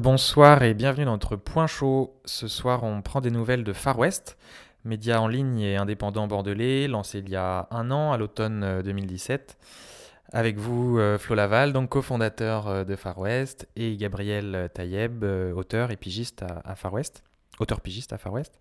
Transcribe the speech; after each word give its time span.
Bonsoir 0.00 0.62
et 0.62 0.72
bienvenue 0.72 1.04
dans 1.04 1.12
notre 1.12 1.36
point 1.36 1.66
chaud. 1.66 2.14
Ce 2.24 2.48
soir, 2.48 2.84
on 2.84 3.02
prend 3.02 3.20
des 3.20 3.30
nouvelles 3.30 3.64
de 3.64 3.74
Far 3.74 3.98
West, 3.98 4.38
média 4.82 5.20
en 5.20 5.28
ligne 5.28 5.60
et 5.60 5.76
indépendant 5.76 6.26
bordelais, 6.26 6.88
lancé 6.88 7.18
il 7.18 7.28
y 7.28 7.36
a 7.36 7.68
un 7.70 7.90
an, 7.90 8.10
à 8.10 8.16
l'automne 8.16 8.80
2017. 8.82 9.58
Euh, 9.60 10.38
Avec 10.38 10.56
vous, 10.56 10.98
euh, 10.98 11.18
Flo 11.18 11.34
Laval, 11.34 11.74
donc 11.74 11.90
cofondateur 11.90 12.66
euh, 12.66 12.84
de 12.84 12.96
Far 12.96 13.18
West, 13.18 13.68
et 13.76 13.94
Gabriel 13.98 14.70
Taïeb, 14.72 15.22
auteur 15.54 15.90
et 15.90 15.96
pigiste 15.96 16.46
à, 16.64 16.74
Far 16.76 16.94
West. 16.94 17.22
Auteur 17.58 17.82
pigiste 17.82 18.14
à 18.14 18.16
Far 18.16 18.32
West. 18.32 18.58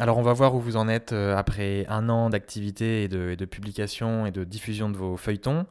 Alors, 0.00 0.18
on 0.18 0.22
va 0.22 0.32
voir 0.32 0.56
où 0.56 0.58
vous 0.58 0.76
en 0.76 0.88
êtes 0.88 1.12
après 1.12 1.86
un 1.88 2.08
an 2.08 2.30
d'activité 2.30 3.04
et 3.04 3.08
de, 3.08 3.30
et 3.30 3.36
de 3.36 3.44
publication 3.44 4.26
et 4.26 4.32
de 4.32 4.42
diffusion 4.42 4.90
de 4.90 4.96
vos 4.96 5.16
feuilletons. 5.16 5.66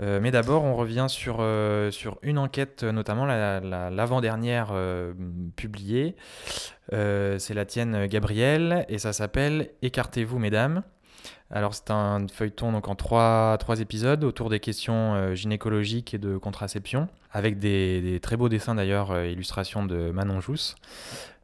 Euh, 0.00 0.20
mais 0.20 0.30
d'abord, 0.30 0.64
on 0.64 0.74
revient 0.74 1.06
sur, 1.08 1.38
euh, 1.40 1.90
sur 1.90 2.18
une 2.22 2.38
enquête, 2.38 2.84
notamment 2.84 3.24
l'avant-dernière 3.24 4.70
euh, 4.72 5.14
publiée. 5.56 6.16
c'est 6.90 7.54
la 7.54 7.64
tienne, 7.64 8.06
Gabrielle, 8.06 8.84
et 8.88 8.98
ça 8.98 9.12
s'appelle 9.12 9.70
Écartez-vous, 9.82 10.38
mesdames. 10.38 10.82
Alors 11.50 11.74
c'est 11.74 11.90
un 11.90 12.26
feuilleton 12.28 12.72
donc 12.72 12.88
en 12.88 12.96
trois, 12.96 13.56
trois 13.58 13.80
épisodes 13.80 14.24
autour 14.24 14.50
des 14.50 14.58
questions 14.58 15.14
euh, 15.14 15.34
gynécologiques 15.34 16.12
et 16.12 16.18
de 16.18 16.36
contraception, 16.36 17.08
avec 17.30 17.60
des, 17.60 18.18
très 18.20 18.36
beaux 18.36 18.48
dessins 18.48 18.74
d'ailleurs, 18.74 19.12
euh, 19.12 19.26
illustrations 19.28 19.86
de 19.86 20.10
Manon 20.10 20.40
Jousse. 20.40 20.74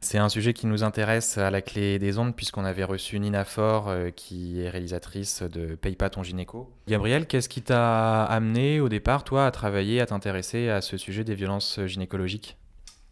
C'est 0.01 0.17
un 0.17 0.27
sujet 0.27 0.53
qui 0.53 0.67
nous 0.67 0.83
intéresse 0.83 1.37
à 1.37 1.49
la 1.51 1.61
clé 1.61 1.99
des 1.99 2.17
ondes 2.17 2.35
puisqu'on 2.35 2.65
avait 2.65 2.83
reçu 2.83 3.17
Nina 3.17 3.45
Faure 3.45 3.87
euh, 3.87 4.09
qui 4.09 4.59
est 4.59 4.69
réalisatrice 4.69 5.41
de 5.43 5.75
Paye 5.75 5.95
pas 5.95 6.09
ton 6.09 6.21
gynéco. 6.21 6.69
Gabriel, 6.87 7.25
qu'est-ce 7.25 7.47
qui 7.47 7.61
t'a 7.61 8.25
amené 8.25 8.81
au 8.81 8.89
départ 8.89 9.23
toi 9.23 9.45
à 9.45 9.51
travailler, 9.51 10.01
à 10.01 10.05
t'intéresser 10.05 10.69
à 10.69 10.81
ce 10.81 10.97
sujet 10.97 11.23
des 11.23 11.35
violences 11.35 11.79
gynécologiques? 11.85 12.57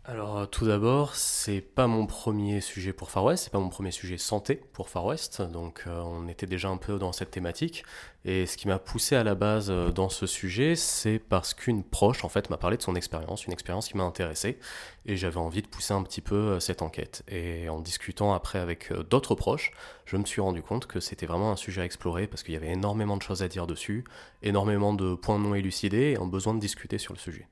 Alors 0.03 0.39
euh, 0.39 0.45
tout 0.47 0.65
d'abord, 0.65 1.13
c'est 1.13 1.61
pas 1.61 1.85
mon 1.85 2.07
premier 2.07 2.59
sujet 2.59 2.91
pour 2.91 3.11
Far 3.11 3.23
West, 3.23 3.43
c'est 3.43 3.51
pas 3.51 3.59
mon 3.59 3.69
premier 3.69 3.91
sujet 3.91 4.17
santé 4.17 4.55
pour 4.73 4.89
Far 4.89 5.05
West, 5.05 5.43
donc 5.43 5.83
euh, 5.85 6.01
on 6.01 6.27
était 6.27 6.47
déjà 6.47 6.69
un 6.69 6.77
peu 6.77 6.97
dans 6.97 7.11
cette 7.11 7.29
thématique. 7.29 7.83
Et 8.25 8.47
ce 8.47 8.57
qui 8.57 8.67
m'a 8.67 8.79
poussé 8.79 9.15
à 9.15 9.23
la 9.23 9.35
base 9.35 9.69
euh, 9.69 9.91
dans 9.91 10.09
ce 10.09 10.25
sujet, 10.25 10.75
c'est 10.75 11.19
parce 11.19 11.53
qu'une 11.53 11.83
proche 11.83 12.25
en 12.25 12.29
fait 12.29 12.49
m'a 12.49 12.57
parlé 12.57 12.77
de 12.77 12.81
son 12.81 12.95
expérience, 12.95 13.45
une 13.45 13.53
expérience 13.53 13.89
qui 13.89 13.95
m'a 13.95 14.03
intéressé, 14.03 14.57
et 15.05 15.17
j'avais 15.17 15.37
envie 15.37 15.61
de 15.61 15.67
pousser 15.67 15.93
un 15.93 16.01
petit 16.01 16.21
peu 16.21 16.59
cette 16.59 16.81
enquête. 16.81 17.23
Et 17.27 17.69
en 17.69 17.79
discutant 17.79 18.33
après 18.33 18.57
avec 18.57 18.91
d'autres 19.11 19.35
proches, 19.35 19.71
je 20.05 20.17
me 20.17 20.25
suis 20.25 20.41
rendu 20.41 20.63
compte 20.63 20.87
que 20.87 20.99
c'était 20.99 21.27
vraiment 21.27 21.51
un 21.51 21.55
sujet 21.55 21.81
à 21.81 21.85
explorer 21.85 22.25
parce 22.25 22.41
qu'il 22.41 22.55
y 22.55 22.57
avait 22.57 22.71
énormément 22.71 23.17
de 23.17 23.21
choses 23.21 23.43
à 23.43 23.47
dire 23.47 23.67
dessus, 23.67 24.03
énormément 24.41 24.95
de 24.95 25.13
points 25.13 25.37
non 25.37 25.53
élucidés 25.53 26.15
et 26.15 26.17
un 26.17 26.25
besoin 26.25 26.55
de 26.55 26.59
discuter 26.59 26.97
sur 26.97 27.13
le 27.13 27.19
sujet 27.19 27.47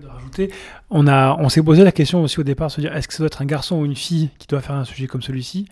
de 0.00 0.06
rajouter, 0.06 0.52
on, 0.90 1.06
a, 1.06 1.36
on 1.40 1.48
s'est 1.48 1.62
posé 1.62 1.82
la 1.84 1.92
question 1.92 2.22
aussi 2.22 2.38
au 2.38 2.44
départ, 2.44 2.70
se 2.70 2.80
dire 2.80 2.94
est-ce 2.94 3.08
que 3.08 3.14
ça 3.14 3.18
doit 3.18 3.26
être 3.26 3.42
un 3.42 3.46
garçon 3.46 3.76
ou 3.76 3.84
une 3.84 3.96
fille 3.96 4.30
qui 4.38 4.46
doit 4.46 4.60
faire 4.60 4.76
un 4.76 4.84
sujet 4.84 5.06
comme 5.06 5.22
celui-ci? 5.22 5.66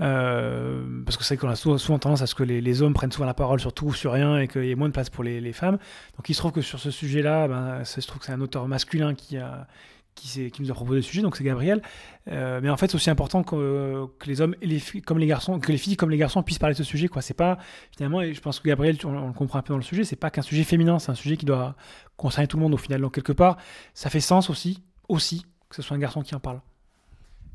Euh, 0.00 0.82
parce 1.04 1.16
que 1.16 1.24
c'est 1.24 1.36
qu'on 1.36 1.48
a 1.48 1.56
souvent, 1.56 1.98
tendance 1.98 2.22
à 2.22 2.26
ce 2.26 2.34
que 2.34 2.44
les, 2.44 2.82
hommes 2.82 2.94
prennent 2.94 3.10
souvent 3.10 3.26
la 3.26 3.34
parole 3.34 3.60
sur 3.60 3.72
tout 3.72 3.86
ou 3.86 3.94
sur 3.94 4.12
rien 4.12 4.38
et 4.38 4.46
qu'il 4.48 4.64
y 4.64 4.70
ait 4.70 4.76
moins 4.76 4.88
de 4.88 4.92
place 4.92 5.10
pour 5.10 5.24
les, 5.24 5.52
femmes. 5.52 5.78
Donc 6.16 6.28
il 6.28 6.34
se 6.34 6.38
trouve 6.38 6.52
que 6.52 6.62
sur 6.62 6.78
ce 6.78 6.90
sujet-là, 6.90 7.48
ben, 7.48 7.84
se 7.84 8.00
trouve 8.06 8.20
que 8.20 8.26
c'est 8.26 8.32
un 8.32 8.40
auteur 8.40 8.66
masculin 8.68 9.14
qui 9.14 9.36
a, 9.36 9.66
qui, 10.18 10.52
nous 10.60 10.70
a 10.70 10.74
proposé 10.74 10.96
le 10.96 11.02
sujet, 11.02 11.22
donc 11.22 11.36
c'est 11.36 11.44
Gabriel. 11.44 11.82
Euh, 12.28 12.60
mais 12.62 12.68
en 12.68 12.76
fait, 12.76 12.88
c'est 12.88 12.96
aussi 12.96 13.10
important 13.10 13.42
que, 13.42 14.06
que, 14.18 14.26
les 14.26 14.40
hommes 14.40 14.54
et 14.60 14.66
les 14.66 14.78
filles, 14.78 15.02
comme 15.02 15.18
les 15.18 15.26
garçons, 15.26 15.58
que 15.58 15.72
les 15.72 15.78
filles 15.78 15.96
comme 15.96 16.10
les 16.10 16.16
garçons 16.16 16.42
puissent 16.42 16.58
parler 16.58 16.74
de 16.74 16.78
ce 16.78 16.84
sujet. 16.84 17.08
Quoi, 17.08 17.22
c'est 17.22 17.34
pas 17.34 17.58
finalement, 17.96 18.20
et 18.20 18.34
je 18.34 18.40
pense 18.40 18.60
que 18.60 18.68
Gabriel, 18.68 18.96
on, 19.04 19.28
le 19.28 19.32
comprend 19.32 19.58
un 19.58 19.62
peu 19.62 19.72
dans 19.72 19.78
le 19.78 19.82
sujet, 19.82 20.04
c'est 20.04 20.16
pas 20.16 20.30
qu'un 20.30 20.42
sujet 20.42 20.64
féminin, 20.64 20.98
c'est 20.98 21.10
un 21.10 21.14
sujet 21.14 21.36
qui 21.36 21.46
doit 21.46 21.74
concerner 22.16 22.46
tout 22.46 22.56
le 22.56 22.62
monde 22.62 22.74
au 22.74 22.78
final. 22.78 23.00
Donc 23.00 23.14
quelque 23.14 23.32
part, 23.32 23.56
ça 23.94 24.10
fait 24.10 24.20
sens 24.20 24.50
aussi, 24.50 24.82
aussi 25.08 25.44
que 25.68 25.76
ce 25.76 25.82
soit 25.82 25.96
un 25.96 26.00
garçon 26.00 26.22
qui 26.22 26.34
en 26.34 26.40
parle. 26.40 26.60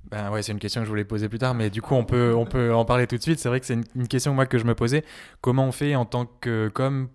Ben 0.10 0.30
ouais, 0.32 0.44
c'est 0.44 0.52
une 0.52 0.60
question 0.60 0.82
que 0.82 0.86
je 0.86 0.90
voulais 0.90 1.06
poser 1.06 1.30
plus 1.30 1.40
tard, 1.40 1.56
mais 1.56 1.70
du 1.70 1.82
coup, 1.82 1.96
on 1.96 2.04
peut, 2.04 2.36
on 2.36 2.46
peut 2.46 2.74
en 2.74 2.86
parler 2.86 3.08
tout 3.08 3.18
de 3.18 3.22
suite. 3.22 3.40
C'est 3.40 3.50
vrai 3.50 3.60
que 3.60 3.66
c'est 3.66 3.74
une, 3.74 3.86
une, 3.96 4.08
question 4.08 4.34
moi 4.34 4.46
que 4.46 4.58
je 4.58 4.66
me 4.66 4.76
posais. 4.76 5.04
Comment 5.42 5.66
on 5.66 5.72
fait 5.72 5.96
en 5.96 6.06
tant 6.06 6.26
que 6.26 6.70
comme 6.74 7.10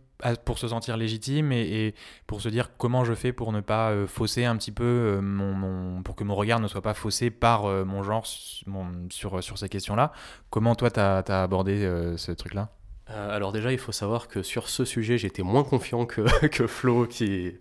pour 0.44 0.58
se 0.58 0.68
sentir 0.68 0.96
légitime 0.96 1.52
et, 1.52 1.94
pour 2.26 2.40
se 2.40 2.48
dire 2.48 2.70
comment 2.76 3.04
je 3.04 3.14
fais 3.14 3.32
pour 3.32 3.52
ne 3.52 3.60
pas 3.60 3.90
euh, 3.90 4.06
fausser 4.06 4.44
un 4.44 4.56
petit 4.56 4.72
peu 4.72 4.84
euh, 4.84 5.20
mon, 5.20 6.02
pour 6.02 6.16
que 6.16 6.24
mon 6.24 6.34
regard 6.34 6.60
ne 6.60 6.68
soit 6.68 6.82
pas 6.82 6.94
faussé 6.94 7.30
par 7.30 7.66
euh, 7.66 7.84
mon 7.84 8.02
genre 8.02 8.26
sur, 8.26 9.42
sur 9.42 9.58
ces 9.58 9.68
questions-là. 9.68 10.12
Comment 10.50 10.74
toi, 10.74 10.90
tu 10.90 11.00
as, 11.00 11.42
abordé 11.42 11.80
ce 12.16 12.32
truc-là? 12.32 12.70
Alors 13.06 13.52
déjà, 13.52 13.72
il 13.72 13.78
faut 13.78 13.92
savoir 13.92 14.28
que 14.28 14.42
sur 14.42 14.68
ce 14.68 14.84
sujet, 14.84 15.16
j'étais 15.16 15.42
moins 15.42 15.64
confiant 15.64 16.04
que, 16.04 16.46
que 16.48 16.66
Flo 16.66 17.06
qui, 17.06 17.54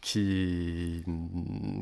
qui 0.00 1.02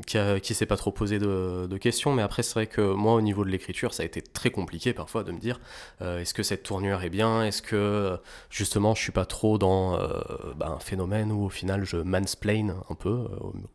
qui, 0.07 0.17
qui 0.41 0.53
s'est 0.53 0.65
pas 0.65 0.77
trop 0.77 0.91
posé 0.91 1.19
de, 1.19 1.67
de, 1.67 1.77
questions 1.77 2.13
mais 2.13 2.23
après 2.23 2.41
c'est 2.41 2.53
vrai 2.53 2.67
que 2.67 2.81
moi 2.81 3.13
au 3.13 3.21
niveau 3.21 3.45
de 3.45 3.49
l'écriture 3.49 3.93
ça 3.93 4.03
a 4.03 4.05
été 4.05 4.21
très 4.21 4.49
compliqué 4.49 4.93
parfois 4.93 5.23
de 5.23 5.31
me 5.31 5.39
dire 5.39 5.59
euh, 6.01 6.19
est-ce 6.19 6.33
que 6.33 6.41
cette 6.41 6.63
tournure 6.63 7.03
est 7.03 7.09
bien? 7.09 7.43
Est-ce 7.43 7.61
que 7.61 8.17
justement 8.49 8.95
je 8.95 9.01
suis 9.01 9.11
pas 9.11 9.25
trop 9.25 9.57
dans 9.57 9.99
euh, 9.99 10.07
bah, 10.55 10.73
un 10.75 10.79
phénomène 10.79 11.31
où 11.31 11.45
au 11.45 11.49
final 11.49 11.83
je 11.83 11.97
mansplain 11.97 12.75
un 12.89 12.95
peu 12.95 13.09
euh, 13.09 13.27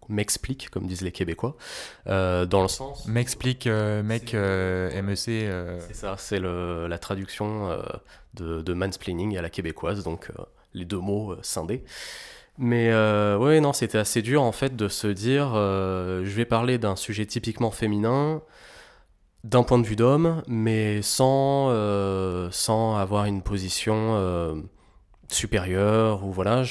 m'explique 0.08 0.70
comme 0.70 0.86
disent 0.86 1.02
les 1.02 1.12
québécois 1.12 1.56
dans 2.06 2.62
le 2.62 2.68
sens 2.68 3.06
m'explique 3.06 3.66
mec 3.66 4.34
MEC 4.34 5.20
c'est 5.20 5.94
ça 5.94 6.16
c'est 6.18 6.40
la 6.40 6.98
traduction 6.98 7.78
de, 8.34 8.60
de 8.60 8.74
mansplaining 8.74 9.36
à 9.36 9.42
la 9.42 9.50
québécoise 9.50 10.02
donc 10.02 10.30
les 10.74 10.84
deux 10.84 10.98
mots 10.98 11.36
scindés 11.42 11.84
mais 12.58 12.90
euh, 12.92 13.38
ouais, 13.38 13.60
non, 13.60 13.72
c'était 13.72 13.98
assez 13.98 14.22
dur 14.22 14.42
en 14.42 14.52
fait 14.52 14.76
de 14.76 14.88
se 14.88 15.06
dire 15.06 15.52
euh, 15.54 16.24
je 16.24 16.30
vais 16.30 16.44
parler 16.44 16.78
d'un 16.78 16.96
sujet 16.96 17.26
typiquement 17.26 17.70
féminin 17.70 18.42
d'un 19.44 19.62
point 19.64 19.78
de 19.78 19.86
vue 19.86 19.96
d'homme, 19.96 20.42
mais 20.46 21.02
sans, 21.02 21.68
euh, 21.70 22.48
sans 22.52 22.96
avoir 22.96 23.24
une 23.24 23.42
position 23.42 24.14
euh, 24.14 24.54
supérieur 25.32 26.24
ou 26.24 26.32
voilà 26.32 26.64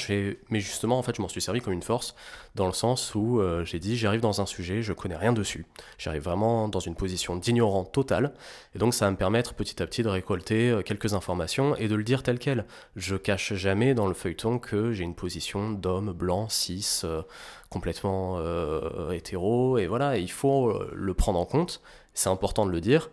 mais 0.50 0.60
justement 0.60 0.98
en 0.98 1.02
fait 1.02 1.16
je 1.16 1.22
m'en 1.22 1.28
suis 1.28 1.40
servi 1.40 1.60
comme 1.60 1.72
une 1.72 1.82
force 1.82 2.14
dans 2.54 2.66
le 2.66 2.72
sens 2.72 3.14
où 3.14 3.40
euh, 3.40 3.64
j'ai 3.64 3.78
dit 3.78 3.96
j'arrive 3.96 4.20
dans 4.20 4.40
un 4.40 4.46
sujet 4.46 4.82
je 4.82 4.92
connais 4.92 5.16
rien 5.16 5.32
dessus. 5.32 5.66
J'arrive 5.98 6.22
vraiment 6.22 6.68
dans 6.68 6.80
une 6.80 6.94
position 6.94 7.36
d'ignorant 7.36 7.84
total 7.84 8.32
et 8.74 8.78
donc 8.78 8.94
ça 8.94 9.06
va 9.06 9.10
me 9.10 9.16
permettre 9.16 9.54
petit 9.54 9.82
à 9.82 9.86
petit 9.86 10.02
de 10.02 10.08
récolter 10.08 10.70
euh, 10.70 10.82
quelques 10.82 11.14
informations 11.14 11.76
et 11.76 11.88
de 11.88 11.94
le 11.94 12.04
dire 12.04 12.22
tel 12.22 12.38
quel. 12.38 12.66
Je 12.96 13.16
cache 13.16 13.54
jamais 13.54 13.94
dans 13.94 14.06
le 14.06 14.14
feuilleton 14.14 14.58
que 14.58 14.92
j'ai 14.92 15.04
une 15.04 15.14
position 15.14 15.70
d'homme 15.70 16.12
blanc 16.12 16.48
cis 16.48 17.02
euh, 17.04 17.22
complètement 17.70 18.38
hétéro 19.12 19.78
et 19.78 19.86
voilà 19.86 20.18
il 20.18 20.30
faut 20.30 20.78
le 20.92 21.14
prendre 21.14 21.38
en 21.38 21.46
compte. 21.46 21.80
C'est 22.12 22.28
important 22.28 22.66
de 22.66 22.70
le 22.70 22.82
dire 22.82 23.08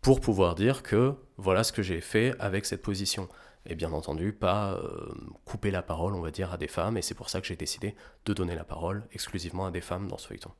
pour 0.00 0.20
pouvoir 0.20 0.54
dire 0.54 0.82
que 0.82 1.12
voilà 1.36 1.64
ce 1.64 1.72
que 1.72 1.82
j'ai 1.82 2.00
fait 2.00 2.34
avec 2.38 2.64
cette 2.64 2.80
position 2.82 3.28
et 3.66 3.74
bien 3.74 3.92
entendu 3.92 4.32
pas 4.32 4.72
euh, 4.72 5.12
couper 5.44 5.70
la 5.70 5.82
parole, 5.82 6.14
on 6.14 6.20
va 6.20 6.30
dire, 6.30 6.52
à 6.52 6.56
des 6.56 6.68
femmes, 6.68 6.96
et 6.96 7.02
c'est 7.02 7.14
pour 7.14 7.28
ça 7.28 7.40
que 7.40 7.46
j'ai 7.46 7.56
décidé 7.56 7.94
de 8.24 8.32
donner 8.32 8.54
la 8.54 8.64
parole 8.64 9.04
exclusivement 9.12 9.66
à 9.66 9.70
des 9.70 9.80
femmes 9.80 10.08
dans 10.08 10.18
ce 10.18 10.26
feuilleton. 10.28 10.50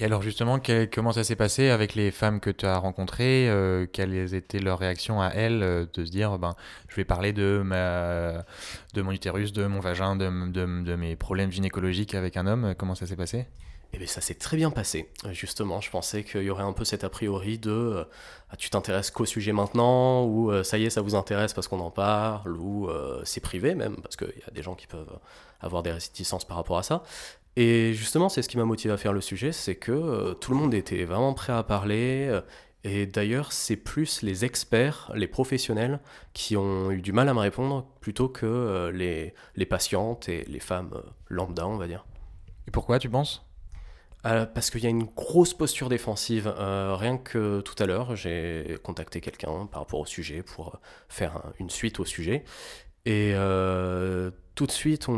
Et 0.00 0.04
alors 0.04 0.22
justement, 0.22 0.60
comment 0.92 1.12
ça 1.12 1.24
s'est 1.24 1.34
passé 1.34 1.70
avec 1.70 1.96
les 1.96 2.12
femmes 2.12 2.38
que 2.38 2.50
tu 2.50 2.66
as 2.66 2.78
rencontrées 2.78 3.48
euh, 3.48 3.84
Quelles 3.92 4.32
étaient 4.32 4.60
leurs 4.60 4.78
réactions 4.78 5.20
à 5.20 5.30
elles 5.30 5.62
euh, 5.62 5.86
de 5.92 6.04
se 6.04 6.10
dire, 6.10 6.38
ben, 6.38 6.54
je 6.86 6.94
vais 6.94 7.04
parler 7.04 7.32
de, 7.32 7.62
ma, 7.64 8.44
de 8.94 9.02
mon 9.02 9.10
utérus, 9.10 9.52
de 9.52 9.66
mon 9.66 9.80
vagin, 9.80 10.14
de, 10.14 10.50
de, 10.52 10.84
de 10.84 10.94
mes 10.94 11.16
problèmes 11.16 11.50
gynécologiques 11.50 12.14
avec 12.14 12.36
un 12.36 12.46
homme? 12.46 12.74
Comment 12.78 12.94
ça 12.94 13.06
s'est 13.06 13.16
passé? 13.16 13.46
Eh 13.94 13.98
bien, 13.98 14.06
ça 14.06 14.20
s'est 14.20 14.34
très 14.34 14.56
bien 14.56 14.70
passé. 14.70 15.08
Justement, 15.32 15.80
je 15.80 15.90
pensais 15.90 16.22
qu'il 16.22 16.42
y 16.42 16.50
aurait 16.50 16.62
un 16.62 16.72
peu 16.72 16.84
cet 16.84 17.04
a 17.04 17.08
priori 17.08 17.58
de 17.58 17.70
euh, 17.70 18.04
ah, 18.50 18.56
tu 18.56 18.68
t'intéresses 18.68 19.10
qu'au 19.10 19.24
sujet 19.24 19.52
maintenant, 19.52 20.24
ou 20.24 20.50
euh, 20.50 20.62
ça 20.62 20.76
y 20.78 20.84
est, 20.84 20.90
ça 20.90 21.00
vous 21.00 21.14
intéresse 21.14 21.54
parce 21.54 21.68
qu'on 21.68 21.80
en 21.80 21.90
parle, 21.90 22.56
ou 22.58 22.88
euh, 22.88 23.22
c'est 23.24 23.40
privé 23.40 23.74
même, 23.74 23.96
parce 24.02 24.16
qu'il 24.16 24.28
y 24.28 24.48
a 24.48 24.50
des 24.50 24.62
gens 24.62 24.74
qui 24.74 24.86
peuvent 24.86 25.18
avoir 25.60 25.82
des 25.82 25.92
réticences 25.92 26.44
par 26.44 26.58
rapport 26.58 26.76
à 26.78 26.82
ça. 26.82 27.02
Et 27.56 27.94
justement, 27.94 28.28
c'est 28.28 28.42
ce 28.42 28.48
qui 28.48 28.58
m'a 28.58 28.64
motivé 28.64 28.92
à 28.92 28.98
faire 28.98 29.12
le 29.12 29.20
sujet, 29.22 29.52
c'est 29.52 29.74
que 29.74 30.34
tout 30.34 30.52
le 30.52 30.58
monde 30.58 30.74
était 30.74 31.04
vraiment 31.04 31.34
prêt 31.34 31.52
à 31.52 31.62
parler. 31.64 32.40
et 32.84 33.06
d'ailleurs, 33.06 33.52
c'est 33.52 33.74
plus 33.76 34.22
les 34.22 34.44
experts, 34.44 35.10
les 35.14 35.26
professionnels 35.26 35.98
qui 36.34 36.56
ont 36.56 36.92
eu 36.92 37.00
du 37.02 37.12
mal 37.12 37.28
à 37.28 37.34
me 37.34 37.40
répondre 37.40 37.84
plutôt 38.00 38.28
que 38.28 38.90
les 38.94 39.66
patientes 39.66 40.28
et 40.28 40.44
les 40.44 40.60
femmes 40.60 41.02
lambda, 41.28 41.66
on 41.66 41.78
va 41.78 41.88
dire. 41.88 42.04
Et 42.68 42.70
pourquoi 42.70 43.00
tu 43.00 43.08
penses? 43.10 43.47
Euh, 44.26 44.46
parce 44.46 44.70
qu'il 44.70 44.82
y 44.82 44.86
a 44.86 44.90
une 44.90 45.04
grosse 45.04 45.54
posture 45.54 45.88
défensive. 45.88 46.52
Euh, 46.58 46.96
rien 46.96 47.18
que 47.18 47.60
tout 47.60 47.80
à 47.82 47.86
l'heure, 47.86 48.16
j'ai 48.16 48.78
contacté 48.82 49.20
quelqu'un 49.20 49.66
par 49.66 49.82
rapport 49.82 50.00
au 50.00 50.06
sujet 50.06 50.42
pour 50.42 50.80
faire 51.08 51.42
une 51.58 51.70
suite 51.70 52.00
au 52.00 52.04
sujet. 52.04 52.44
Et 53.06 53.32
euh, 53.34 54.30
tout 54.54 54.66
de 54.66 54.72
suite, 54.72 55.08
on, 55.08 55.14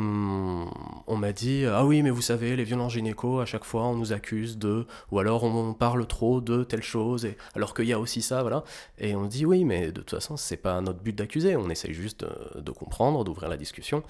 m'a 1.17 1.33
dit 1.33 1.65
Ah 1.67 1.85
oui, 1.85 2.03
mais 2.03 2.11
vous 2.11 2.21
savez, 2.21 2.55
les 2.55 2.63
violences 2.63 2.93
gynéco, 2.93 3.41
à 3.41 3.47
chaque 3.47 3.65
fois, 3.65 3.85
on 3.85 3.97
nous 3.97 4.13
accuse 4.13 4.59
de. 4.59 4.87
Ou 5.11 5.19
alors 5.19 5.45
on 5.45 5.73
parle 5.75 6.07
trop 6.07 6.41
de 6.41 6.63
telle 6.63 6.83
chose, 6.83 7.27
alors 7.57 7.75
qu'il 7.75 7.87
y 7.87 7.93
a 7.93 7.99
aussi 7.99 8.23
ça, 8.23 8.43
voilà. 8.43 8.65
Et 8.99 9.17
on 9.17 9.25
dit 9.25 9.47
Oui, 9.47 9.65
mais 9.65 9.93
de 9.93 10.03
toute 10.03 10.11
façon, 10.11 10.37
c'est 10.37 10.59
pas 10.59 10.81
notre 10.83 11.01
but 11.01 11.17
d'accuser. 11.17 11.57
On 11.57 11.71
essaye 11.71 11.95
juste 11.95 12.25
de 12.55 12.71
comprendre, 12.71 13.25
d'ouvrir 13.25 13.49
la 13.49 13.57
discussion. 13.57 14.05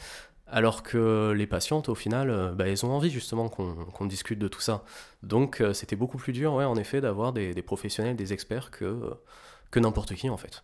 Alors 0.51 0.83
que 0.83 1.33
les 1.33 1.47
patientes, 1.47 1.89
au 1.89 1.95
final, 1.95 2.55
bah, 2.57 2.69
elles 2.69 2.85
ont 2.85 2.93
envie 2.93 3.11
justement 3.11 3.49
qu'on 3.49 4.07
discute 4.07 4.39
de 4.39 4.49
tout 4.49 4.61
ça. 4.61 4.85
Donc 5.23 5.63
c'était 5.73 5.97
beaucoup 5.97 6.19
plus 6.19 6.33
dur, 6.33 6.55
ouais, 6.55 6.65
en 6.65 6.77
effet, 6.77 7.01
d'avoir 7.01 7.33
des, 7.33 7.63
professionnels, 7.63 8.17
des 8.17 8.33
experts 8.33 8.71
que, 8.71 9.15
que 9.71 9.81
n'importe 9.81 10.15
qui, 10.15 10.29
en 10.31 10.37
fait. 10.37 10.63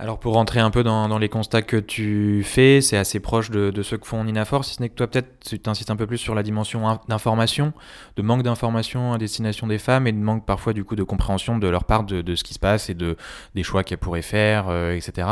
Alors 0.00 0.18
pour 0.18 0.34
rentrer 0.34 0.58
un 0.58 0.72
peu 0.72 0.82
dans, 0.82 1.18
les 1.18 1.28
constats 1.28 1.62
que 1.62 1.76
tu 1.76 2.42
fais, 2.44 2.80
c'est 2.80 2.96
assez 2.96 3.20
proche 3.20 3.50
de, 3.50 3.70
de, 3.70 3.82
ce 3.84 3.94
que 3.94 4.04
font 4.04 4.24
Ninafor, 4.24 4.64
si 4.64 4.74
ce 4.74 4.82
n'est 4.82 4.88
que 4.88 4.94
toi 4.94 5.06
peut-être 5.06 5.38
tu 5.44 5.60
insistes 5.66 5.90
un 5.90 5.94
peu 5.94 6.08
plus 6.08 6.18
sur 6.18 6.34
la 6.34 6.42
dimension 6.42 6.98
d'information, 7.06 7.72
de 8.16 8.22
manque 8.22 8.42
d'information 8.42 9.12
à 9.12 9.18
destination 9.18 9.68
des 9.68 9.78
femmes 9.78 10.08
et 10.08 10.12
de 10.12 10.18
manque 10.18 10.44
parfois 10.44 10.72
du 10.72 10.82
coup 10.82 10.96
de 10.96 11.04
compréhension 11.04 11.58
de 11.58 11.68
leur 11.68 11.84
part 11.84 12.02
de, 12.02 12.34
ce 12.34 12.42
qui 12.42 12.54
se 12.54 12.58
passe 12.58 12.90
et 12.90 12.94
de, 12.94 13.16
des 13.54 13.62
choix 13.62 13.84
qu'elles 13.84 13.98
pourraient 13.98 14.22
faire, 14.22 14.68
euh, 14.68 14.96
etc. 14.96 15.28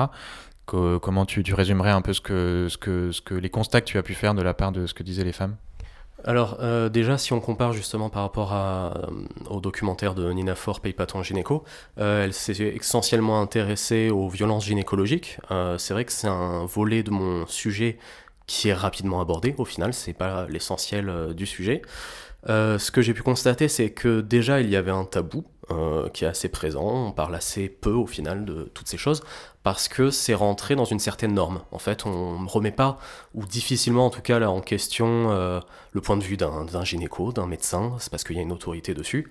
comment 0.67 1.27
tu, 1.27 1.43
résumerais 1.55 1.91
un 1.91 2.03
peu 2.03 2.13
ce 2.13 2.21
que, 2.21 2.69
les 3.31 3.51
constats 3.51 3.81
que 3.81 3.87
tu 3.87 3.99
as 3.99 4.03
pu 4.03 4.15
faire 4.15 4.35
de 4.35 4.43
la 4.43 4.55
part 4.55 4.73
de 4.73 4.87
ce 4.87 4.95
que 4.95 5.03
disaient 5.03 5.25
les 5.25 5.33
femmes? 5.33 5.57
Alors 6.25 6.59
euh, 6.61 6.89
déjà, 6.89 7.19
si 7.19 7.33
on 7.33 7.41
compare 7.41 7.73
justement 7.73 8.09
par 8.09 8.23
rapport 8.23 8.55
euh, 8.55 8.91
au 9.51 9.61
documentaire 9.61 10.15
de 10.15 10.31
Nina 10.33 10.55
Fort, 10.55 10.81
Paye 10.81 10.93
pas 10.93 11.07
ton 11.07 11.23
gynéco, 11.23 11.65
euh, 11.99 12.25
elle 12.25 12.33
s'est 12.33 12.53
essentiellement 12.53 13.41
intéressée 13.41 14.11
aux 14.11 14.29
violences 14.29 14.67
gynécologiques. 14.67 15.39
c'est 15.79 15.95
vrai 15.95 16.05
que 16.05 16.13
c'est 16.13 16.29
un 16.29 16.65
volet 16.65 17.03
de 17.03 17.11
mon 17.11 17.47
sujet 17.47 17.99
qui 18.47 18.69
est 18.69 18.75
rapidement 18.75 19.21
abordé 19.21 19.55
au 19.59 19.65
final, 19.65 19.95
c'est 19.95 20.13
pas 20.13 20.47
l'essentiel 20.49 21.35
du 21.35 21.47
sujet. 21.47 21.83
ce 22.47 22.91
que 22.91 23.03
j'ai 23.03 23.15
pu 23.15 23.23
constater, 23.23 23.69
c'est 23.69 23.91
que 23.91 24.21
déjà 24.21 24.61
il 24.61 24.69
y 24.71 24.77
avait 24.77 24.91
un 24.91 25.05
tabou 25.05 25.45
qui 26.13 26.25
est 26.25 26.29
assez 26.29 26.49
présent, 26.49 27.07
on 27.09 27.13
parle 27.13 27.35
assez 27.35 27.69
peu 27.69 27.93
au 27.93 28.07
final 28.07 28.45
de 28.45 28.71
toutes 28.75 28.89
ces 28.89 28.99
choses, 28.99 29.23
parce 29.63 29.89
que 29.89 30.11
c'est 30.11 30.35
rentré 30.35 30.75
dans 30.75 30.85
une 30.85 30.99
certaine 30.99 31.35
norme. 31.35 31.63
En 31.71 31.79
fait, 31.79 32.05
on 32.07 32.41
ne 32.41 32.49
remet 32.49 32.73
pas, 32.73 32.99
ou 33.35 33.47
difficilement 33.47 34.07
en 34.07 34.11
tout 34.11 34.23
cas, 34.23 34.39
là, 34.39 34.51
en 34.51 34.61
question 34.61 35.31
euh, 35.31 35.61
le 35.93 36.01
point 36.01 36.17
de 36.17 36.25
vue 36.25 36.37
d'un 36.37 36.85
gynéco, 36.85 37.33
d'un 37.33 37.47
médecin, 37.47 37.95
c'est 37.99 38.11
parce 38.11 38.25
qu'il 38.25 38.37
y 38.37 38.39
a 38.39 38.43
une 38.43 38.53
autorité 38.53 38.95
dessus. 38.95 39.31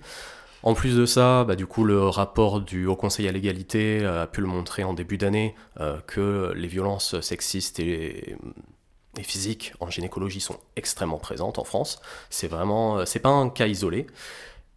En 0.62 0.74
plus 0.74 0.96
de 0.96 1.06
ça, 1.06 1.44
bah, 1.44 1.56
du 1.56 1.66
coup, 1.66 1.84
le 1.84 2.08
rapport 2.08 2.60
du 2.60 2.86
Haut 2.86 2.96
Conseil 2.96 3.26
à 3.28 3.32
l'égalité 3.32 4.00
euh, 4.02 4.22
a 4.22 4.26
pu 4.26 4.40
le 4.40 4.46
montrer 4.46 4.84
en 4.84 4.94
début 4.94 5.18
d'année 5.18 5.54
euh, 5.80 5.98
que 6.06 6.52
les 6.54 6.68
violences 6.68 7.20
sexistes 7.20 7.80
et, 7.80 8.36
et, 9.18 9.22
physiques 9.22 9.74
en 9.80 9.90
gynécologie 9.90 10.40
sont 10.40 10.56
extrêmement 10.76 11.18
présentes 11.18 11.58
en 11.58 11.64
France. 11.64 12.00
C'est 12.30 12.46
vraiment, 12.46 13.04
c'est 13.04 13.18
pas 13.18 13.28
un 13.28 13.50
cas 13.50 13.66
isolé. 13.66 14.06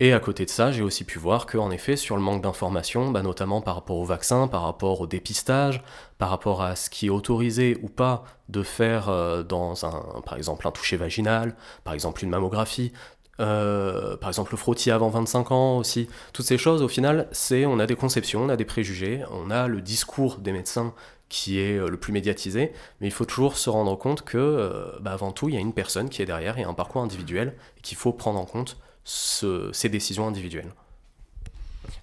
Et 0.01 0.11
à 0.11 0.19
côté 0.19 0.43
de 0.43 0.49
ça, 0.49 0.73
j'ai 0.73 0.81
aussi 0.81 1.05
pu 1.05 1.19
voir 1.19 1.45
qu'en 1.45 1.71
effet, 1.71 1.95
sur 1.95 2.17
le 2.17 2.21
manque 2.21 2.41
d'informations, 2.43 3.11
bah, 3.11 3.21
notamment 3.21 3.61
par 3.61 3.75
rapport 3.75 3.95
au 3.95 4.03
vaccin, 4.03 4.49
par 4.49 4.63
rapport 4.63 4.99
au 4.99 5.07
dépistage, 5.07 5.81
par 6.17 6.29
rapport 6.29 6.61
à 6.61 6.75
ce 6.75 6.89
qui 6.89 7.05
est 7.05 7.09
autorisé 7.09 7.77
ou 7.81 7.87
pas 7.87 8.25
de 8.49 8.61
faire 8.61 9.07
euh, 9.07 9.41
dans 9.43 9.85
un, 9.85 10.21
par 10.25 10.35
exemple, 10.35 10.67
un 10.67 10.71
toucher 10.71 10.97
vaginal, 10.97 11.55
par 11.85 11.93
exemple 11.93 12.25
une 12.25 12.29
mammographie, 12.29 12.91
euh, 13.39 14.17
par 14.17 14.29
exemple 14.29 14.51
le 14.51 14.57
frottis 14.57 14.91
avant 14.91 15.09
25 15.09 15.51
ans 15.51 15.77
aussi, 15.77 16.09
toutes 16.33 16.45
ces 16.45 16.57
choses, 16.57 16.81
au 16.81 16.89
final, 16.89 17.29
c'est 17.31 17.65
on 17.65 17.79
a 17.79 17.85
des 17.85 17.95
conceptions, 17.95 18.43
on 18.43 18.49
a 18.49 18.57
des 18.57 18.65
préjugés, 18.65 19.23
on 19.31 19.49
a 19.49 19.69
le 19.69 19.81
discours 19.81 20.39
des 20.39 20.51
médecins 20.51 20.93
qui 21.29 21.59
est 21.59 21.77
euh, 21.77 21.87
le 21.87 21.97
plus 21.97 22.11
médiatisé, 22.11 22.73
mais 22.99 23.07
il 23.07 23.11
faut 23.11 23.25
toujours 23.25 23.57
se 23.57 23.69
rendre 23.69 23.97
compte 23.97 24.23
que, 24.23 24.91
bah, 24.99 25.13
avant 25.13 25.31
tout, 25.31 25.47
il 25.47 25.55
y 25.55 25.57
a 25.57 25.61
une 25.61 25.73
personne 25.73 26.09
qui 26.09 26.21
est 26.21 26.25
derrière, 26.25 26.57
il 26.57 26.63
y 26.63 26.65
a 26.65 26.69
un 26.69 26.73
parcours 26.73 27.01
individuel 27.01 27.55
qu'il 27.81 27.97
faut 27.97 28.11
prendre 28.11 28.39
en 28.39 28.45
compte 28.45 28.77
ces 29.05 29.89
décisions 29.89 30.27
individuelles. 30.27 30.71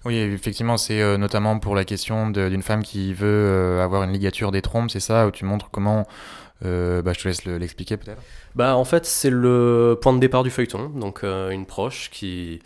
Oui, 0.05 0.17
effectivement, 0.17 0.77
c'est 0.77 1.01
euh, 1.01 1.17
notamment 1.17 1.59
pour 1.59 1.75
la 1.75 1.85
question 1.85 2.29
d'une 2.29 2.61
femme 2.61 2.83
qui 2.83 3.13
veut 3.13 3.27
euh, 3.27 3.83
avoir 3.83 4.03
une 4.03 4.11
ligature 4.11 4.51
des 4.51 4.61
trompes, 4.61 4.91
c'est 4.91 4.99
ça, 4.99 5.27
où 5.27 5.31
tu 5.31 5.45
montres 5.45 5.69
comment... 5.71 6.07
Euh, 6.65 7.01
bah, 7.01 7.11
je 7.13 7.19
te 7.19 7.27
laisse 7.27 7.43
l'expliquer 7.43 7.97
peut-être. 7.97 8.21
Bah, 8.55 8.77
en 8.77 8.85
fait, 8.85 9.05
c'est 9.05 9.29
le 9.29 9.99
point 10.01 10.13
de 10.13 10.19
départ 10.19 10.43
du 10.43 10.49
feuilleton. 10.49 10.89
Donc, 10.89 11.23
une 11.23 11.65
proche 11.65 12.09
qui 12.09 12.61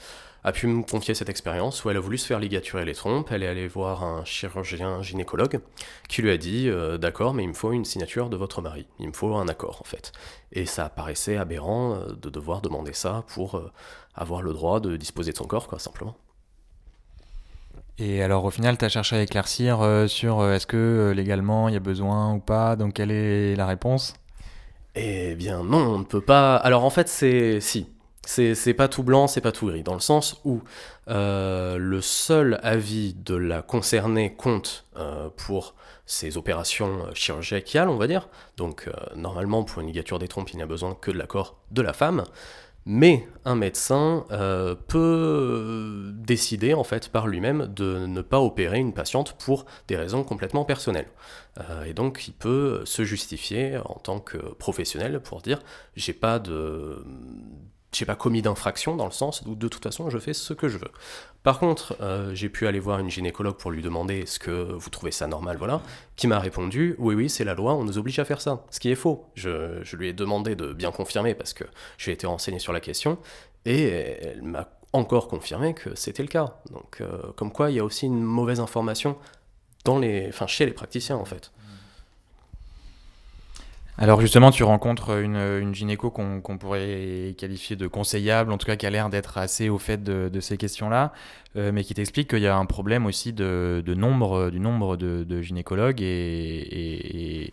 a 0.47 0.53
pu 0.53 0.65
me 0.67 0.81
confier 0.81 1.13
cette 1.13 1.27
expérience 1.27 1.83
où 1.83 1.89
elle 1.89 1.97
a 1.97 1.99
voulu 1.99 2.17
se 2.17 2.25
faire 2.25 2.39
ligaturer 2.39 2.85
les 2.85 2.93
trompes. 2.93 3.33
Elle 3.33 3.43
est 3.43 3.47
allée 3.47 3.67
voir 3.67 4.05
un 4.05 4.23
chirurgien 4.23 5.01
gynécologue 5.01 5.59
qui 6.07 6.21
lui 6.21 6.31
a 6.31 6.37
dit 6.37 6.69
euh, 6.69 6.97
D'accord, 6.97 7.33
mais 7.33 7.43
il 7.43 7.49
me 7.49 7.53
faut 7.53 7.73
une 7.73 7.83
signature 7.83 8.29
de 8.29 8.37
votre 8.37 8.61
mari. 8.61 8.87
Il 8.97 9.09
me 9.09 9.13
faut 9.13 9.35
un 9.35 9.49
accord, 9.49 9.81
en 9.81 9.83
fait. 9.83 10.13
Et 10.53 10.65
ça 10.65 10.87
paraissait 10.87 11.35
aberrant 11.35 11.95
euh, 11.95 12.13
de 12.13 12.29
devoir 12.29 12.61
demander 12.61 12.93
ça 12.93 13.25
pour 13.27 13.57
euh, 13.57 13.69
avoir 14.15 14.41
le 14.41 14.53
droit 14.53 14.79
de 14.79 14.95
disposer 14.95 15.33
de 15.33 15.37
son 15.37 15.43
corps, 15.43 15.67
quoi, 15.67 15.79
simplement. 15.79 16.15
Et 17.97 18.23
alors 18.23 18.45
au 18.45 18.49
final, 18.49 18.77
tu 18.77 18.85
as 18.85 18.89
cherché 18.89 19.17
à 19.17 19.21
éclaircir 19.23 19.79
sur 20.07 20.47
est-ce 20.47 20.67
que 20.67 21.11
légalement 21.15 21.67
il 21.67 21.73
y 21.73 21.77
a 21.77 21.81
besoin 21.81 22.31
ou 22.35 22.39
pas, 22.39 22.75
donc 22.75 22.93
quelle 22.93 23.09
est 23.09 23.55
la 23.55 23.65
réponse? 23.65 24.13
Eh 24.93 25.33
bien 25.33 25.63
non, 25.63 25.79
on 25.79 25.99
ne 25.99 26.03
peut 26.03 26.21
pas... 26.21 26.57
Alors 26.57 26.85
en 26.85 26.91
fait 26.91 27.09
c'est... 27.09 27.59
Si, 27.59 27.87
c'est 28.27 28.73
pas 28.73 28.87
tout 28.87 29.03
blanc, 29.03 29.27
c'est 29.27 29.41
pas 29.41 29.51
tout 29.51 29.67
gris, 29.67 29.83
dans 29.83 29.93
le 29.93 29.99
sens 29.99 30.41
où 30.43 30.61
euh, 31.07 31.77
le 31.77 32.01
seul 32.01 32.59
avis 32.61 33.13
de 33.13 33.35
la 33.35 33.61
concernée 33.61 34.33
compte 34.33 34.85
euh, 34.97 35.29
pour 35.37 35.75
ces 36.05 36.37
opérations 36.37 37.05
chirurgicales, 37.13 37.89
on 37.89 37.97
va 37.97 38.07
dire. 38.07 38.27
Donc, 38.57 38.87
euh, 38.87 38.91
normalement, 39.15 39.63
pour 39.63 39.81
une 39.81 39.87
ligature 39.87 40.19
des 40.19 40.27
trompes, 40.27 40.49
il 40.51 40.57
n'y 40.57 40.63
a 40.63 40.67
besoin 40.67 40.93
que 40.93 41.11
de 41.11 41.17
l'accord 41.17 41.57
de 41.71 41.81
la 41.81 41.93
femme. 41.93 42.23
Mais 42.89 43.27
un 43.43 43.55
médecin 43.55 44.23
peut 44.87 46.13
décider, 46.13 46.73
en 46.73 46.85
fait, 46.85 47.09
par 47.09 47.27
lui-même, 47.27 47.67
de 47.67 48.05
ne 48.05 48.21
pas 48.21 48.39
opérer 48.39 48.79
une 48.79 48.93
patiente 48.93 49.33
pour 49.33 49.65
des 49.89 49.97
raisons 49.97 50.23
complètement 50.23 50.63
personnelles. 50.63 51.09
et 51.85 51.93
donc, 51.93 52.29
il 52.29 52.33
peut 52.33 52.83
se 52.85 53.03
justifier 53.03 53.77
en 53.83 53.95
tant 53.95 54.21
que 54.21 54.37
professionnel 54.37 55.19
pour 55.19 55.41
dire 55.41 55.59
j'ai 55.97 56.13
pas 56.13 56.39
de 56.39 57.03
j'ai 57.97 58.05
pas 58.05 58.15
commis 58.15 58.41
d'infraction 58.41 58.95
dans 58.95 59.05
le 59.05 59.11
sens 59.11 59.41
où 59.45 59.55
de 59.55 59.67
toute 59.67 59.83
façon 59.83 60.09
je 60.09 60.17
fais 60.19 60.33
ce 60.33 60.53
que 60.53 60.67
je 60.67 60.77
veux. 60.77 60.91
Par 61.43 61.59
contre, 61.59 61.95
euh, 62.01 62.33
j'ai 62.35 62.49
pu 62.49 62.67
aller 62.67 62.79
voir 62.79 62.99
une 62.99 63.09
gynécologue 63.09 63.57
pour 63.57 63.71
lui 63.71 63.81
demander 63.81 64.19
est-ce 64.19 64.39
que 64.39 64.51
vous 64.51 64.89
trouvez 64.89 65.11
ça 65.11 65.27
normal, 65.27 65.57
voilà, 65.57 65.81
qui 66.15 66.27
m'a 66.27 66.39
répondu 66.39 66.95
oui 66.99 67.15
oui 67.15 67.29
c'est 67.29 67.43
la 67.43 67.53
loi, 67.53 67.73
on 67.73 67.83
nous 67.83 67.97
oblige 67.97 68.19
à 68.19 68.25
faire 68.25 68.41
ça, 68.41 68.63
ce 68.69 68.79
qui 68.79 68.91
est 68.91 68.95
faux. 68.95 69.25
Je, 69.35 69.83
lui 69.95 70.09
ai 70.09 70.13
demandé 70.13 70.55
de 70.55 70.73
bien 70.73 70.91
confirmer 70.91 71.33
parce 71.33 71.53
que 71.53 71.63
j'ai 71.97 72.11
été 72.11 72.27
renseigné 72.27 72.59
sur 72.59 72.73
la 72.73 72.79
question 72.79 73.17
et 73.65 73.83
elle 73.83 74.43
m'a 74.43 74.69
encore 74.93 75.27
confirmé 75.27 75.73
que 75.73 75.95
c'était 75.95 76.23
le 76.23 76.29
cas. 76.29 76.59
Donc 76.71 77.01
euh, 77.01 77.31
comme 77.35 77.51
quoi 77.51 77.71
il 77.71 77.77
y 77.77 77.79
a 77.79 77.83
aussi 77.83 78.05
une 78.05 78.21
mauvaise 78.21 78.59
information 78.59 79.17
dans 79.85 79.99
les, 79.99 80.27
enfin, 80.29 80.47
chez 80.47 80.65
les 80.65 80.73
praticiens 80.73 81.17
en 81.17 81.25
fait. 81.25 81.51
Alors 83.99 84.21
justement, 84.21 84.51
tu 84.51 84.63
rencontres 84.63 85.17
une, 85.17 85.73
gynéco 85.73 86.11
qu'on 86.11 86.57
pourrait 86.59 87.33
qualifier 87.35 87.75
de 87.75 87.87
conseillable, 87.87 88.51
en 88.51 88.59
tout 88.59 88.67
cas 88.67 88.75
qui 88.75 88.85
a 88.85 88.91
l'air 88.91 89.09
d'être 89.09 89.39
assez 89.39 89.69
au 89.69 89.79
fait 89.79 90.03
de, 90.03 90.39
ces 90.39 90.55
questions-là, 90.55 91.13
euh, 91.55 91.71
mais 91.71 91.83
qui 91.83 91.95
t'explique 91.95 92.29
qu'il 92.29 92.43
y 92.43 92.47
a 92.47 92.55
un 92.55 92.67
problème 92.67 93.07
aussi 93.07 93.33
de, 93.33 93.81
nombre, 93.87 94.51
du 94.51 94.59
nombre 94.59 94.97
de, 94.97 95.41
gynécologues 95.41 96.01
et, 96.01 97.51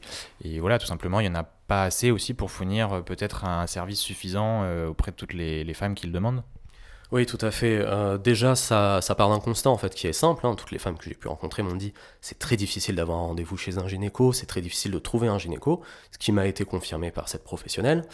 voilà, 0.60 0.78
tout 0.78 0.86
simplement, 0.86 1.20
il 1.20 1.30
n'y 1.30 1.34
en 1.34 1.40
a 1.40 1.44
pas 1.66 1.84
assez 1.84 2.10
aussi 2.10 2.34
pour 2.34 2.50
fournir 2.50 2.92
euh, 2.92 3.00
peut-être 3.00 3.46
un 3.46 3.66
service 3.66 4.00
suffisant 4.00 4.64
euh, 4.64 4.88
auprès 4.88 5.12
de 5.12 5.16
toutes 5.16 5.32
les, 5.32 5.64
les 5.64 5.74
femmes 5.74 5.94
qui 5.94 6.06
le 6.06 6.12
demandent. 6.12 6.42
Oui, 7.12 7.26
tout 7.26 7.38
à 7.40 7.50
fait. 7.50 7.78
Euh, 7.78 8.18
déjà, 8.18 8.56
ça, 8.56 9.00
ça 9.00 9.14
part 9.14 9.28
d'un 9.28 9.38
constat 9.38 9.70
en 9.70 9.76
fait 9.76 9.94
qui 9.94 10.06
est 10.06 10.12
simple. 10.12 10.46
Hein. 10.46 10.54
Toutes 10.54 10.70
les 10.70 10.78
femmes 10.78 10.96
que 10.96 11.04
j'ai 11.04 11.14
pu 11.14 11.28
rencontrer 11.28 11.62
m'ont 11.62 11.76
dit 11.76 11.92
c'est 12.20 12.38
très 12.38 12.56
difficile 12.56 12.96
d'avoir 12.96 13.18
un 13.18 13.26
rendez-vous 13.26 13.56
chez 13.56 13.78
un 13.78 13.87
gynéco, 13.87 14.32
c'est 14.32 14.46
très 14.46 14.61
difficile 14.61 14.90
de 14.92 14.99
trouver 14.99 15.28
un 15.28 15.38
gynéco, 15.38 15.82
ce 16.11 16.18
qui 16.18 16.32
m'a 16.32 16.46
été 16.46 16.64
confirmé 16.64 17.11
par 17.11 17.28
cette 17.28 17.44
professionnelle. 17.44 18.04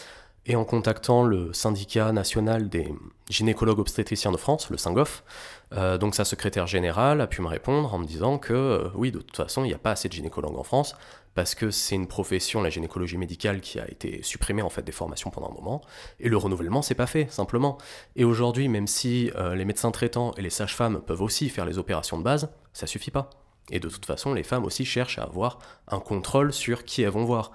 Et 0.47 0.57
en 0.57 0.65
contactant 0.65 1.23
le 1.23 1.53
syndicat 1.53 2.13
national 2.13 2.69
des 2.69 2.93
gynécologues 3.29 3.79
obstétriciens 3.79 4.33
de 4.33 4.37
France, 4.39 4.71
le 4.71 4.79
SINGOF, 4.79 5.23
euh, 5.73 5.99
donc 5.99 6.15
sa 6.15 6.25
secrétaire 6.25 6.67
générale 6.67 7.21
a 7.21 7.27
pu 7.27 7.43
me 7.43 7.47
répondre 7.47 7.95
en 7.95 7.99
me 7.99 8.05
disant 8.05 8.39
que 8.39 8.53
euh, 8.53 8.89
oui, 8.95 9.13
de 9.13 9.19
toute 9.19 9.37
façon, 9.37 9.65
il 9.65 9.69
n'y 9.69 9.75
a 9.75 9.79
pas 9.79 9.93
assez 9.93 10.09
de 10.09 10.13
gynécologues 10.13 10.59
en 10.59 10.65
France, 10.65 10.97
parce 11.35 11.55
que 11.55 11.71
c'est 11.71 11.95
une 11.95 12.09
profession, 12.09 12.61
la 12.61 12.71
gynécologie 12.71 13.17
médicale, 13.17 13.61
qui 13.61 13.79
a 13.79 13.89
été 13.89 14.23
supprimée 14.23 14.63
en 14.63 14.71
fait 14.71 14.83
des 14.83 14.93
formations 14.93 15.31
pendant 15.31 15.51
un 15.51 15.55
moment, 15.55 15.81
et 16.19 16.29
le 16.29 16.37
renouvellement 16.37 16.83
c'est 16.83 16.95
pas 16.95 17.07
fait, 17.07 17.31
simplement. 17.31 17.79
Et 18.17 18.25
aujourd'hui, 18.25 18.69
même 18.69 18.89
si 18.89 19.31
euh, 19.37 19.55
les 19.55 19.65
médecins 19.65 19.93
traitants 19.93 20.33
et 20.37 20.43
les 20.43 20.51
sages-femmes 20.51 21.01
peuvent 21.03 21.23
aussi 21.23 21.49
faire 21.49 21.67
les 21.67 21.79
opérations 21.79 22.19
de 22.19 22.25
base, 22.25 22.51
ça 22.73 22.87
suffit 22.87 23.13
pas. 23.13 23.31
Et 23.71 23.79
de 23.79 23.89
toute 23.89 24.07
façon, 24.07 24.35
les 24.35 24.43
femmes 24.43 24.65
aussi 24.65 24.85
cherchent 24.85 25.19
à 25.19 25.23
avoir 25.23 25.59
un 25.87 26.01
contrôle 26.01 26.53
sur 26.53 26.85
qui 26.85 27.03
elles 27.03 27.11
vont 27.11 27.25
voir. 27.25 27.53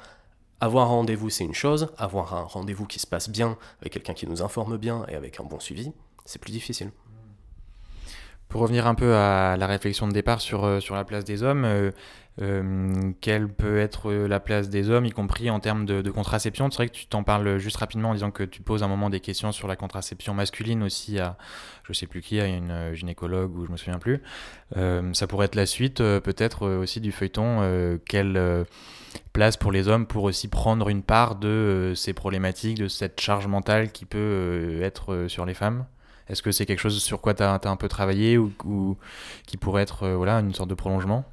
Avoir 0.62 0.86
un 0.86 0.92
rendez-vous, 0.92 1.30
c'est 1.30 1.44
une 1.44 1.54
chose, 1.54 1.90
avoir 1.98 2.34
un 2.34 2.44
rendez-vous 2.44 2.86
qui 2.86 3.00
se 3.00 3.08
passe 3.08 3.28
bien, 3.28 3.58
avec 3.82 3.92
quelqu'un 3.92 4.14
qui 4.14 4.26
nous 4.26 4.42
informe 4.42 4.78
bien 4.78 5.06
et 5.10 5.16
avec 5.16 5.42
un 5.42 5.44
bon 5.44 5.60
suivi, 5.60 5.92
c'est 6.24 6.40
plus 6.40 6.54
difficile. 6.54 6.92
Pour 8.56 8.62
revenir 8.62 8.88
un 8.88 8.96
peu 8.96 9.16
à 9.16 9.58
la 9.58 9.68
réflexion 9.68 10.08
de 10.08 10.14
départ 10.14 10.40
sur, 10.40 10.82
sur 10.82 10.96
la 10.96 11.04
place 11.04 11.26
des 11.26 11.44
hommes, 11.44 11.92
euh, 12.42 13.12
quelle 13.20 13.50
peut 13.50 13.80
être 13.80 14.10
la 14.14 14.40
place 14.40 14.70
des 14.70 14.90
hommes, 14.90 15.04
y 15.04 15.12
compris 15.12 15.50
en 15.50 15.60
termes 15.60 15.86
de, 15.86 16.10
contraception? 16.10 16.72
C'est 16.72 16.78
vrai 16.78 16.88
que 16.88 16.94
tu 16.94 17.06
t'en 17.06 17.24
parles 17.24 17.58
juste 17.58 17.76
rapidement 17.76 18.12
en 18.12 18.14
disant 18.14 18.32
que 18.32 18.44
tu 18.44 18.62
poses 18.62 18.82
un 18.82 18.88
moment 18.88 19.10
des 19.10 19.20
questions 19.20 19.52
sur 19.52 19.68
la 19.68 19.76
contraception 19.76 20.34
masculine 20.34 20.84
aussi 20.84 21.20
à, 21.20 21.36
je 21.84 21.92
sais 21.92 22.08
plus 22.08 22.22
qui, 22.22 22.40
à 22.40 22.48
une 22.48 22.94
gynécologue 22.94 23.54
ou 23.58 23.66
je 23.66 23.72
me 23.74 23.76
souviens 23.76 24.00
plus. 24.00 24.22
Euh, 24.78 25.14
ça 25.14 25.28
pourrait 25.28 25.48
être 25.48 25.56
la 25.56 25.66
suite 25.66 26.00
euh, 26.00 26.22
peut-être 26.22 26.66
aussi 26.66 27.02
du 27.02 27.12
feuilleton. 27.12 28.00
quelle 28.08 28.66
place 29.34 29.58
pour 29.58 29.74
les 29.74 29.90
hommes 29.90 30.08
pour 30.08 30.24
aussi 30.24 30.48
prendre 30.48 30.88
une 30.88 31.04
part 31.04 31.36
de 31.36 31.92
ces 31.94 32.14
problématiques, 32.14 32.78
de 32.78 32.88
cette 32.88 33.20
charge 33.20 33.48
mentale 33.48 33.92
qui 33.92 34.06
peut 34.06 34.80
être 34.82 35.26
sur 35.28 35.46
les 35.46 35.56
femmes? 35.56 35.86
Est-ce 36.28 36.42
que 36.42 36.52
c'est 36.52 36.66
quelque 36.66 36.80
chose 36.80 37.02
sur 37.02 37.22
quoi 37.22 37.34
tu 37.34 37.44
as, 37.44 37.60
un 37.64 37.76
peu 37.76 37.88
travaillé 37.88 38.38
ou, 38.38 38.52
ou 38.66 38.98
qui 39.46 39.58
pourrait 39.58 39.84
être 39.84 40.08
voilà, 40.10 40.40
une 40.40 40.54
sorte 40.54 40.70
de 40.70 40.76
prolongement? 40.76 41.26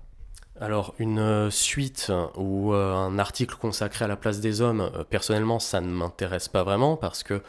Alors, 0.63 0.95
une 1.01 1.19
euh, 1.19 1.51
suite 1.51 2.13
ou 2.37 2.73
euh, 2.73 2.95
un 2.95 3.19
article 3.19 3.57
consacré 3.57 4.05
à 4.05 4.09
la 4.09 4.15
place 4.15 4.39
des 4.39 4.61
hommes, 4.61 4.81
euh, 4.81 5.03
personnellement, 5.03 5.59
ça 5.59 5.81
ne 5.81 5.89
m'intéresse 5.89 6.47
pas 6.47 6.63
vraiment 6.63 6.97
parce 6.97 7.25
que 7.25 7.43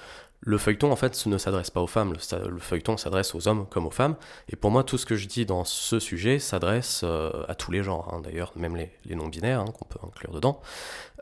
le 0.45 0.57
feuilleton, 0.57 0.91
en 0.91 0.95
fait, 0.95 1.25
ne 1.25 1.37
s'adresse 1.37 1.69
pas 1.69 1.81
aux 1.81 1.87
femmes. 1.87 2.13
Le, 2.13 2.59
feuilleton 2.59 2.97
s'adresse 2.97 3.33
aux 3.35 3.47
hommes 3.47 3.65
comme 3.69 3.85
aux 3.85 3.91
femmes. 3.91 4.15
Et 4.49 4.55
pour 4.55 4.71
moi, 4.71 4.83
tout 4.83 4.97
ce 4.97 5.05
que 5.05 5.15
je 5.15 5.27
dis 5.27 5.45
dans 5.45 5.63
ce 5.63 5.99
sujet 5.99 6.39
s'adresse 6.39 7.03
à 7.47 7.55
tous 7.55 7.71
les 7.71 7.83
genres, 7.83 8.13
hein, 8.13 8.21
d'ailleurs, 8.21 8.51
même 8.55 8.75
les, 8.75 9.15
non-binaires, 9.15 9.61
hein, 9.61 9.71
qu'on 9.77 9.85
peut 9.85 9.99
inclure 10.05 10.33
dedans. 10.33 10.61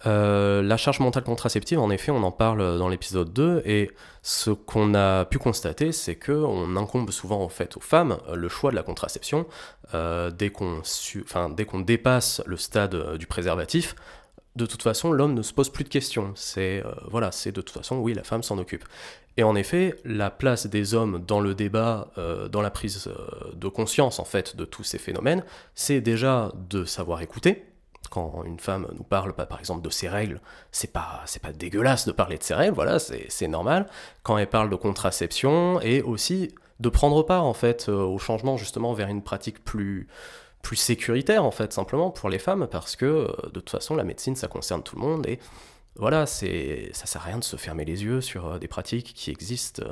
Euh, 0.07 0.61
la 0.61 0.77
charge 0.77 0.99
mentale 0.99 1.23
contraceptive, 1.23 1.79
en 1.79 1.89
effet, 1.89 2.11
on 2.11 2.23
en 2.23 2.31
parle 2.31 2.77
dans 2.77 2.89
l'épisode 2.89 3.31
2, 3.33 3.61
et 3.65 3.91
ce 4.23 4.51
qu'on 4.51 4.95
a 4.95 5.25
pu 5.25 5.37
constater, 5.37 5.91
c'est 5.91 6.15
qu'on 6.15 6.75
incombe 6.75 7.11
souvent 7.11 7.41
en 7.41 7.49
fait 7.49 7.77
aux 7.77 7.81
femmes 7.81 8.17
euh, 8.27 8.35
le 8.35 8.49
choix 8.49 8.71
de 8.71 8.75
la 8.75 8.83
contraception 8.83 9.45
euh, 9.93 10.31
dès 10.31 10.49
qu'on 10.49 11.79
dépasse 11.79 12.41
le 12.45 12.57
stade 12.57 13.17
du 13.17 13.27
préservatif. 13.27 13.95
De 14.55 14.65
toute 14.65 14.84
façon, 14.84 15.12
l'homme 15.12 15.34
ne 15.34 15.41
se 15.41 15.53
pose 15.53 15.70
plus 15.70 15.84
de 15.84 15.89
questions. 15.89 16.34
C'est 16.36 16.84
voilà, 17.10 17.31
c'est 17.31 17.51
de 17.51 17.62
toute 17.62 17.75
façon 17.75 17.98
oui, 17.98 18.13
la 18.13 18.24
femme 18.24 18.43
s'en 18.43 18.58
occupe. 18.58 18.86
Et 19.38 19.43
en 19.43 19.55
effet, 19.55 19.96
la 20.03 20.29
place 20.29 20.67
des 20.67 20.93
hommes 20.93 21.24
dans 21.25 21.39
le 21.39 21.55
débat, 21.55 22.12
dans 22.51 22.62
la 22.62 22.70
prise 22.70 23.10
de 23.53 23.67
conscience 23.70 24.20
en 24.20 24.25
fait 24.25 24.58
de 24.58 24.65
tous 24.65 24.84
ces 24.84 24.98
phénomènes, 24.98 25.46
c'est 25.74 26.01
déjà 26.01 26.51
de 26.70 26.84
savoir 26.84 27.22
écouter, 27.22 27.63
quand 28.10 28.43
une 28.46 28.60
femme 28.60 28.88
nous 28.98 29.03
parle, 29.03 29.34
par 29.34 29.60
exemple, 29.60 29.81
de 29.81 29.89
ses 29.89 30.10
règles, 30.10 30.41
c'est 30.72 30.91
pas, 30.91 31.22
c'est 31.25 31.41
pas 31.41 31.53
dégueulasse 31.53 32.05
de 32.05 32.12
parler 32.12 32.38
de 32.38 32.43
ses 32.43 32.53
règles, 32.53 32.75
voilà, 32.75 33.00
c'est 33.00 33.48
normal. 33.48 33.88
Quand 34.24 34.38
elle 34.38 34.50
parle 34.50 34.70
de 34.70 34.75
contraception, 34.75 35.79
et 35.81 36.01
aussi 36.01 36.53
de 36.79 36.89
prendre 36.89 37.24
part, 37.24 37.46
en 37.46 37.53
fait, 37.53 37.88
euh, 37.89 38.03
au 38.03 38.17
changement, 38.17 38.58
justement, 38.58 38.93
vers 38.93 39.08
une 39.08 39.22
pratique 39.22 39.63
plus, 39.63 40.08
plus 40.61 40.75
sécuritaire, 40.75 41.43
en 41.43 41.51
fait, 41.51 41.73
simplement, 41.73 42.11
pour 42.11 42.29
les 42.29 42.39
femmes, 42.39 42.67
parce 42.67 42.95
que, 42.95 43.05
euh, 43.05 43.27
de 43.45 43.59
toute 43.59 43.69
façon, 43.69 43.95
la 43.95 44.03
médecine, 44.03 44.35
ça 44.35 44.47
concerne 44.47 44.83
tout 44.83 44.95
le 44.95 45.01
monde, 45.01 45.27
et 45.27 45.39
voilà, 45.95 46.25
c'est, 46.25 46.89
ça 46.93 47.05
sert 47.05 47.21
à 47.21 47.25
rien 47.25 47.39
de 47.39 47.43
se 47.43 47.57
fermer 47.57 47.85
les 47.85 48.03
yeux 48.03 48.21
sur 48.21 48.47
euh, 48.47 48.59
des 48.59 48.67
pratiques 48.67 49.13
qui 49.13 49.31
existent 49.31 49.83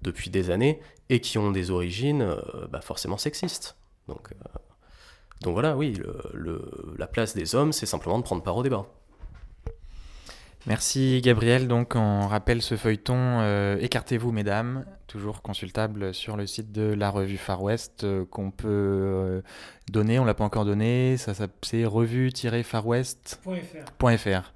depuis 0.00 0.30
des 0.30 0.50
années, 0.50 0.80
et 1.08 1.20
qui 1.20 1.38
ont 1.38 1.50
des 1.50 1.70
origines, 1.70 2.36
bah, 2.70 2.80
forcément 2.80 3.18
sexistes. 3.18 3.76
Donc... 4.08 4.30
Donc 5.42 5.54
voilà, 5.54 5.76
oui, 5.76 6.00
la 6.96 7.08
place 7.08 7.34
des 7.34 7.56
hommes, 7.56 7.72
c'est 7.72 7.84
simplement 7.84 8.16
de 8.18 8.22
prendre 8.22 8.44
part 8.44 8.56
au 8.56 8.62
débat. 8.62 8.86
Merci 10.66 11.20
Gabriel. 11.22 11.66
Donc 11.66 11.94
on 11.96 12.28
rappelle 12.28 12.62
ce 12.62 12.76
feuilleton 12.76 13.16
euh, 13.16 13.76
Écartez-vous 13.80 14.30
mesdames, 14.30 14.84
toujours 15.08 15.42
consultable 15.42 16.14
sur 16.14 16.36
le 16.36 16.46
site 16.46 16.70
de 16.70 16.94
la 16.94 17.10
revue 17.10 17.36
Far 17.36 17.60
West 17.62 18.04
euh, 18.04 18.24
qu'on 18.30 18.52
peut 18.52 18.68
euh, 18.68 19.40
donner, 19.90 20.20
on 20.20 20.24
l'a 20.24 20.34
pas 20.34 20.44
encore 20.44 20.64
donné, 20.64 21.16
ça 21.16 21.32
c'est 21.62 21.84
revue-farwest.fr. 21.84 24.52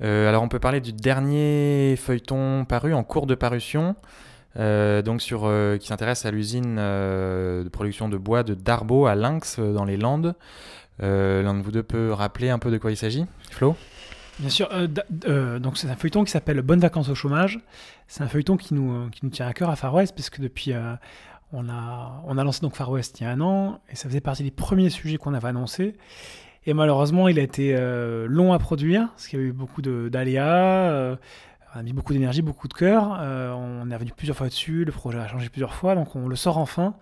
alors 0.00 0.42
on 0.42 0.48
peut 0.48 0.58
parler 0.58 0.80
du 0.80 0.92
dernier 0.92 1.94
feuilleton 1.96 2.64
paru 2.64 2.92
en 2.92 3.04
cours 3.04 3.26
de 3.26 3.36
parution. 3.36 3.94
Donc 4.56 5.22
sur, 5.22 5.48
qui 5.78 5.86
s'intéresse 5.86 6.26
à 6.26 6.32
l'usine 6.32 6.74
de 6.74 7.68
production 7.70 8.08
de 8.08 8.16
bois 8.16 8.42
de 8.42 8.54
Darbo 8.54 9.06
à 9.06 9.14
Lynx 9.14 9.60
dans 9.60 9.84
les 9.84 9.96
Landes. 9.96 10.34
L'un 10.98 11.54
de 11.54 11.62
vous 11.62 11.70
deux 11.70 11.84
peut 11.84 12.12
rappeler 12.12 12.50
un 12.50 12.58
peu 12.58 12.72
de 12.72 12.78
quoi 12.78 12.90
il 12.90 12.96
s'agit? 12.96 13.26
Flo? 13.52 13.76
Bien 14.40 14.48
sûr, 14.48 14.68
donc 15.60 15.76
c'est 15.76 15.88
un 15.88 15.96
feuilleton 15.96 16.24
qui 16.24 16.30
s'appelle 16.30 16.62
Bonnes 16.62 16.80
vacances 16.80 17.08
au 17.08 17.14
chômage. 17.14 17.60
C'est 18.08 18.22
un 18.22 18.28
feuilleton 18.28 18.56
qui 18.56 18.74
nous, 18.74 19.08
qui 19.10 19.20
nous 19.22 19.30
tient 19.30 19.46
à 19.46 19.52
cœur 19.52 19.70
à 19.70 19.76
Far 19.76 19.94
West, 19.94 20.14
puisque 20.14 20.40
depuis, 20.40 20.72
on, 21.52 21.68
a, 21.68 22.22
on 22.26 22.38
a 22.38 22.44
lancé 22.44 22.60
donc 22.62 22.74
Far 22.74 22.90
West 22.90 23.20
il 23.20 23.24
y 23.24 23.26
a 23.26 23.30
un 23.30 23.40
an, 23.40 23.80
et 23.90 23.96
ça 23.96 24.08
faisait 24.08 24.20
partie 24.20 24.42
des 24.42 24.50
premiers 24.50 24.90
sujets 24.90 25.18
qu'on 25.18 25.34
avait 25.34 25.48
annoncés. 25.48 25.94
Et 26.66 26.74
malheureusement, 26.74 27.28
il 27.28 27.38
a 27.38 27.42
été 27.42 27.76
long 28.26 28.52
à 28.52 28.58
produire, 28.58 29.08
parce 29.10 29.28
qu'il 29.28 29.38
y 29.38 29.42
a 29.42 29.44
eu 29.44 29.52
beaucoup 29.52 29.82
d'aléas 29.82 31.18
on 31.74 31.78
a 31.78 31.82
mis 31.82 31.92
beaucoup 31.92 32.12
d'énergie, 32.12 32.42
beaucoup 32.42 32.68
de 32.68 32.74
cœur. 32.74 33.16
Euh, 33.20 33.52
on 33.52 33.90
est 33.90 33.94
revenu 33.94 34.12
plusieurs 34.16 34.36
fois 34.36 34.48
dessus, 34.48 34.84
le 34.84 34.92
projet 34.92 35.18
a 35.18 35.28
changé 35.28 35.48
plusieurs 35.48 35.74
fois, 35.74 35.94
donc 35.94 36.16
on 36.16 36.28
le 36.28 36.36
sort 36.36 36.58
enfin. 36.58 36.94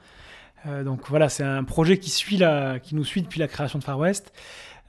Euh, 0.67 0.85
donc 0.85 1.09
voilà, 1.09 1.29
c'est 1.29 1.45
un 1.45 1.65
projet 1.65 1.99
qui, 1.99 2.11
suit 2.11 2.37
la, 2.37 2.79
qui 2.79 2.95
nous 2.95 3.05
suit 3.05 3.23
depuis 3.23 3.41
la 3.41 3.49
création 3.49 3.79
de 3.79 3.85
Far 3.85 3.99
West. 3.99 4.33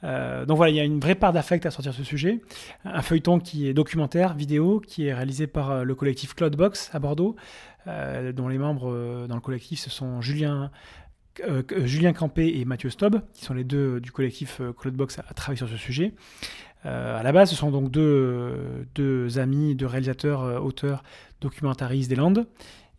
Euh, 0.04 0.46
donc 0.46 0.58
voilà, 0.58 0.72
il 0.72 0.76
y 0.76 0.80
a 0.80 0.84
une 0.84 1.00
vraie 1.00 1.16
part 1.16 1.34
d'affect 1.34 1.66
à 1.66 1.72
sortir 1.72 1.94
ce 1.94 2.04
sujet. 2.04 2.42
Un 2.86 3.02
feuilleton 3.02 3.40
qui 3.40 3.68
est 3.68 3.74
documentaire, 3.74 4.34
vidéo, 4.34 4.80
qui 4.80 5.08
est 5.08 5.14
réalisé 5.14 5.48
par 5.48 5.84
le 5.84 5.96
collectif 5.96 6.34
Cloudbox 6.34 6.90
à 6.94 7.00
Bordeaux, 7.00 7.36
dont 7.86 8.48
les 8.48 8.58
membres 8.58 9.28
dans 9.28 9.36
le 9.36 9.42
collectif 9.42 9.80
ce 9.80 9.90
sont 9.90 10.22
Julien, 10.22 10.70
Julien 11.84 12.14
Campé 12.14 12.60
et 12.60 12.66
Mathieu 12.66 12.90
Stob, 12.90 13.22
qui 13.34 13.46
sont 13.46 13.54
les 13.54 13.64
deux 13.64 14.00
du 14.00 14.12
collectif 14.12 14.62
Cloudbox 14.78 15.20
à 15.20 15.34
travailler 15.34 15.58
sur 15.58 15.70
ce 15.70 15.78
sujet. 15.78 16.14
Euh, 16.86 17.20
à 17.20 17.24
la 17.24 17.32
base, 17.32 17.50
ce 17.50 17.56
sont 17.56 17.72
donc 17.72 17.92
deux, 17.92 18.88
deux 18.96 19.40
amis, 19.40 19.76
deux 19.76 19.86
réalisateurs, 19.86 20.44
euh, 20.44 20.60
auteurs, 20.60 21.04
documentaristes 21.42 22.10
des 22.10 22.16
Landes, 22.16 22.48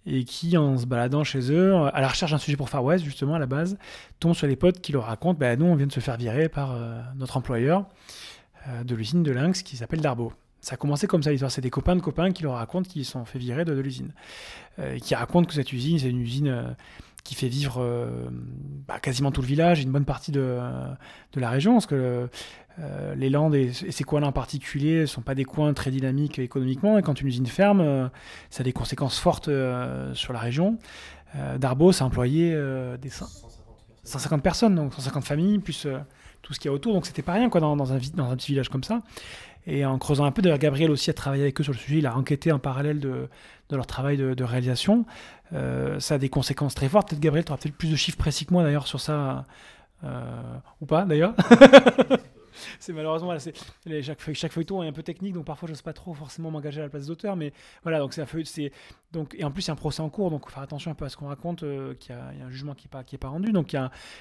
et 0.07 0.25
qui, 0.25 0.57
en 0.57 0.79
se 0.79 0.87
baladant 0.87 1.25
chez 1.25 1.53
eux, 1.53 1.75
à 1.75 2.01
la 2.01 2.09
recherche 2.09 2.31
d'un 2.31 2.39
sujet 2.39 2.57
pour 2.57 2.69
Far 2.69 2.83
West, 2.85 3.05
justement, 3.05 3.35
à 3.35 3.39
la 3.39 3.47
base, 3.47 3.77
tombent 4.19 4.35
sur 4.35 4.47
les 4.47 4.57
potes 4.57 4.81
qui 4.81 4.93
leur 4.93 5.05
racontent 5.05 5.39
bah, 5.39 5.57
Nous, 5.57 5.67
on 5.67 5.75
vient 5.75 5.87
de 5.87 5.93
se 5.93 6.01
faire 6.01 6.17
virer 6.17 6.49
par 6.49 6.73
euh, 6.73 7.01
notre 7.17 7.37
employeur 7.37 7.87
de 8.85 8.95
l'usine 8.95 9.23
de 9.23 9.33
Lynx 9.33 9.63
qui 9.63 9.79
s'appelle 9.79 10.03
Darbo. 10.03 10.35
Ça 10.61 10.75
a 10.75 10.77
commencé 10.77 11.07
comme 11.07 11.23
ça 11.23 11.31
l'histoire, 11.31 11.51
c'est 11.51 11.63
des 11.63 11.71
copains 11.71 11.97
de 11.97 12.03
copains 12.03 12.31
qui 12.31 12.43
leur 12.43 12.57
racontent 12.57 12.87
qu'ils 12.87 13.07
sont 13.07 13.25
fait 13.25 13.39
virer 13.39 13.65
de, 13.65 13.73
l'usine. 13.73 14.13
qui 15.01 15.15
racontent 15.15 15.47
que 15.47 15.55
cette 15.55 15.73
usine, 15.73 15.99
c'est 15.99 16.11
une 16.11 16.21
usine 16.21 16.77
qui 17.23 17.35
fait 17.35 17.49
vivre 17.49 17.85
bah, 18.87 18.99
quasiment 19.01 19.31
tout 19.31 19.41
le 19.41 19.47
village, 19.47 19.83
une 19.83 19.91
bonne 19.91 20.05
partie 20.05 20.33
de, 20.33 20.59
de 21.33 21.41
la 21.41 21.51
région, 21.51 21.75
parce 21.75 21.87
que 21.87 22.29
euh, 22.79 23.15
les 23.15 23.31
Landes 23.31 23.55
et, 23.55 23.73
ces 23.73 24.05
coins-là 24.05 24.29
en 24.29 24.33
particulier 24.33 25.03
ne 25.03 25.07
sont 25.07 25.21
pas 25.21 25.35
des 25.35 25.45
coins 25.45 25.75
très 25.75 25.91
dynamiques 25.91 26.39
économiquement. 26.39 26.99
Et 26.99 27.03
quand 27.03 27.21
une 27.21 27.29
usine 27.29 27.47
ferme, 27.47 27.81
euh, 27.81 28.09
ça 28.49 28.63
a 28.63 28.65
des 28.65 28.73
conséquences 28.73 29.19
fortes 29.19 29.49
euh, 29.49 30.15
sur 30.15 30.33
la 30.33 30.39
région. 30.39 30.79
Darbo, 31.59 31.93
a 31.93 32.03
employé 32.03 32.59
des 33.01 33.11
150 34.03 34.43
personnes, 34.43 34.75
donc 34.75 34.93
150 34.93 35.23
familles, 35.23 35.61
plus 35.61 35.87
tout 36.43 36.53
ce 36.53 36.59
qu'il 36.59 36.69
y 36.69 36.73
a 36.73 36.75
autour. 36.75 36.93
Donc 36.93 37.07
c'était 37.07 37.23
pas 37.23 37.35
rien 37.35 37.49
quoi, 37.49 37.61
dans, 37.61 37.93
un, 37.93 37.99
dans 38.17 38.31
un 38.31 38.37
petit 38.37 38.51
village 38.51 38.69
comme 38.69 38.83
ça. 38.83 39.01
Et 39.67 39.85
en 39.85 39.99
creusant 39.99 40.25
un 40.25 40.33
peu, 40.33 40.43
d'ailleurs, 40.43 40.59
Gabriel 40.59 40.91
aussi 40.91 41.11
a 41.11 41.15
travaillé 41.15 41.43
avec 41.43 41.61
eux 41.61 41.65
sur 41.65 41.73
le 41.73 41.79
sujet. 41.79 41.99
Il 41.99 42.07
a 42.07 42.17
enquêté 42.17 42.53
en 42.53 42.59
parallèle 42.59 42.99
de, 43.01 43.29
leur 43.71 43.87
travail 43.87 44.17
de, 44.17 44.45
réalisation. 44.45 45.05
ça 45.53 46.15
a 46.15 46.19
des 46.19 46.29
conséquences 46.29 46.75
très 46.75 46.89
fortes. 46.89 47.11
Peut-être, 47.11 47.21
Gabriel, 47.21 47.45
tu 47.45 47.53
auras 47.53 47.61
peut-être 47.61 47.77
plus 47.77 47.91
de 47.91 47.97
chiffres 47.97 48.19
précis 48.19 48.47
que 48.47 48.53
moi 48.53 48.63
d'ailleurs 48.63 48.87
sur 48.87 49.01
ça, 49.01 49.45
ou 50.81 50.87
pas 50.87 51.05
d'ailleurs. 51.05 51.35
c'est 52.79 52.93
malheureusement 52.93 53.37
chaque, 54.03 54.53
feuilleton 54.53 54.83
est 54.83 54.89
un 54.89 54.93
peu 54.93 55.03
technique, 55.03 55.35
donc 55.35 55.45
parfois 55.45 55.67
je 55.67 55.73
n'ose 55.73 55.83
pas 55.83 55.93
trop 55.93 56.15
forcément 56.15 56.51
m'engager 56.51 56.81
à 56.81 56.85
la 56.85 56.89
place 56.89 57.07
d'auteur, 57.07 57.37
mais 57.37 57.53
voilà, 57.83 57.99
donc 57.99 58.13
c'est 58.13 58.23
un 58.23 58.27
c'est 58.45 58.73
donc 59.13 59.35
et 59.39 59.45
en 59.45 59.51
plus 59.51 59.65
il 59.65 59.69
y 59.69 59.71
a 59.71 59.73
un 59.75 59.77
procès 59.77 60.01
en 60.03 60.09
cours, 60.09 60.31
donc 60.31 60.45
faut 60.47 60.51
faire 60.51 60.63
attention 60.63 60.91
un 60.91 60.95
peu 60.95 61.05
à 61.05 61.09
ce 61.09 61.17
qu'on 61.17 61.29
raconte, 61.29 61.63
euh, 61.63 61.95
qu'il 61.95 62.15
y, 62.15 62.19
a 62.19 62.47
un 62.47 62.51
jugement 62.51 62.75
qui 62.75 62.89
n'est 62.93 63.19
pas 63.19 63.29
rendu, 63.29 63.53
donc 63.53 63.77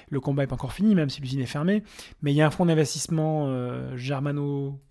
le 0.08 0.20
combat 0.20 0.42
n'est 0.42 0.46
pas 0.46 0.54
encore 0.54 0.72
fini, 0.72 0.94
même 0.94 1.10
si 1.10 1.20
l'usine 1.20 1.40
est 1.40 1.46
fermée, 1.46 1.82
mais 2.22 2.32
il 2.32 2.36
y 2.36 2.42
a 2.42 2.46
un 2.46 2.50
fonds 2.50 2.66
d'investissement 2.66 3.46
euh, 3.46 3.96
germano-suisse 3.96 4.89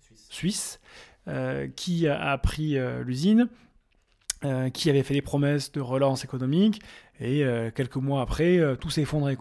euh, 1.28 1.68
qui 1.74 2.08
a, 2.08 2.38
pris 2.38 2.76
l'usine. 3.04 3.48
qui 4.72 4.88
avait 4.88 5.02
fait 5.02 5.14
des 5.14 5.22
promesses 5.22 5.70
de 5.72 5.80
relance 5.80 6.24
économique 6.24 6.80
et 7.20 7.44
quelques 7.74 7.96
mois 7.96 8.22
après 8.22 8.58
tout 8.80 8.88
s'est 8.88 9.02
effondré. 9.02 9.36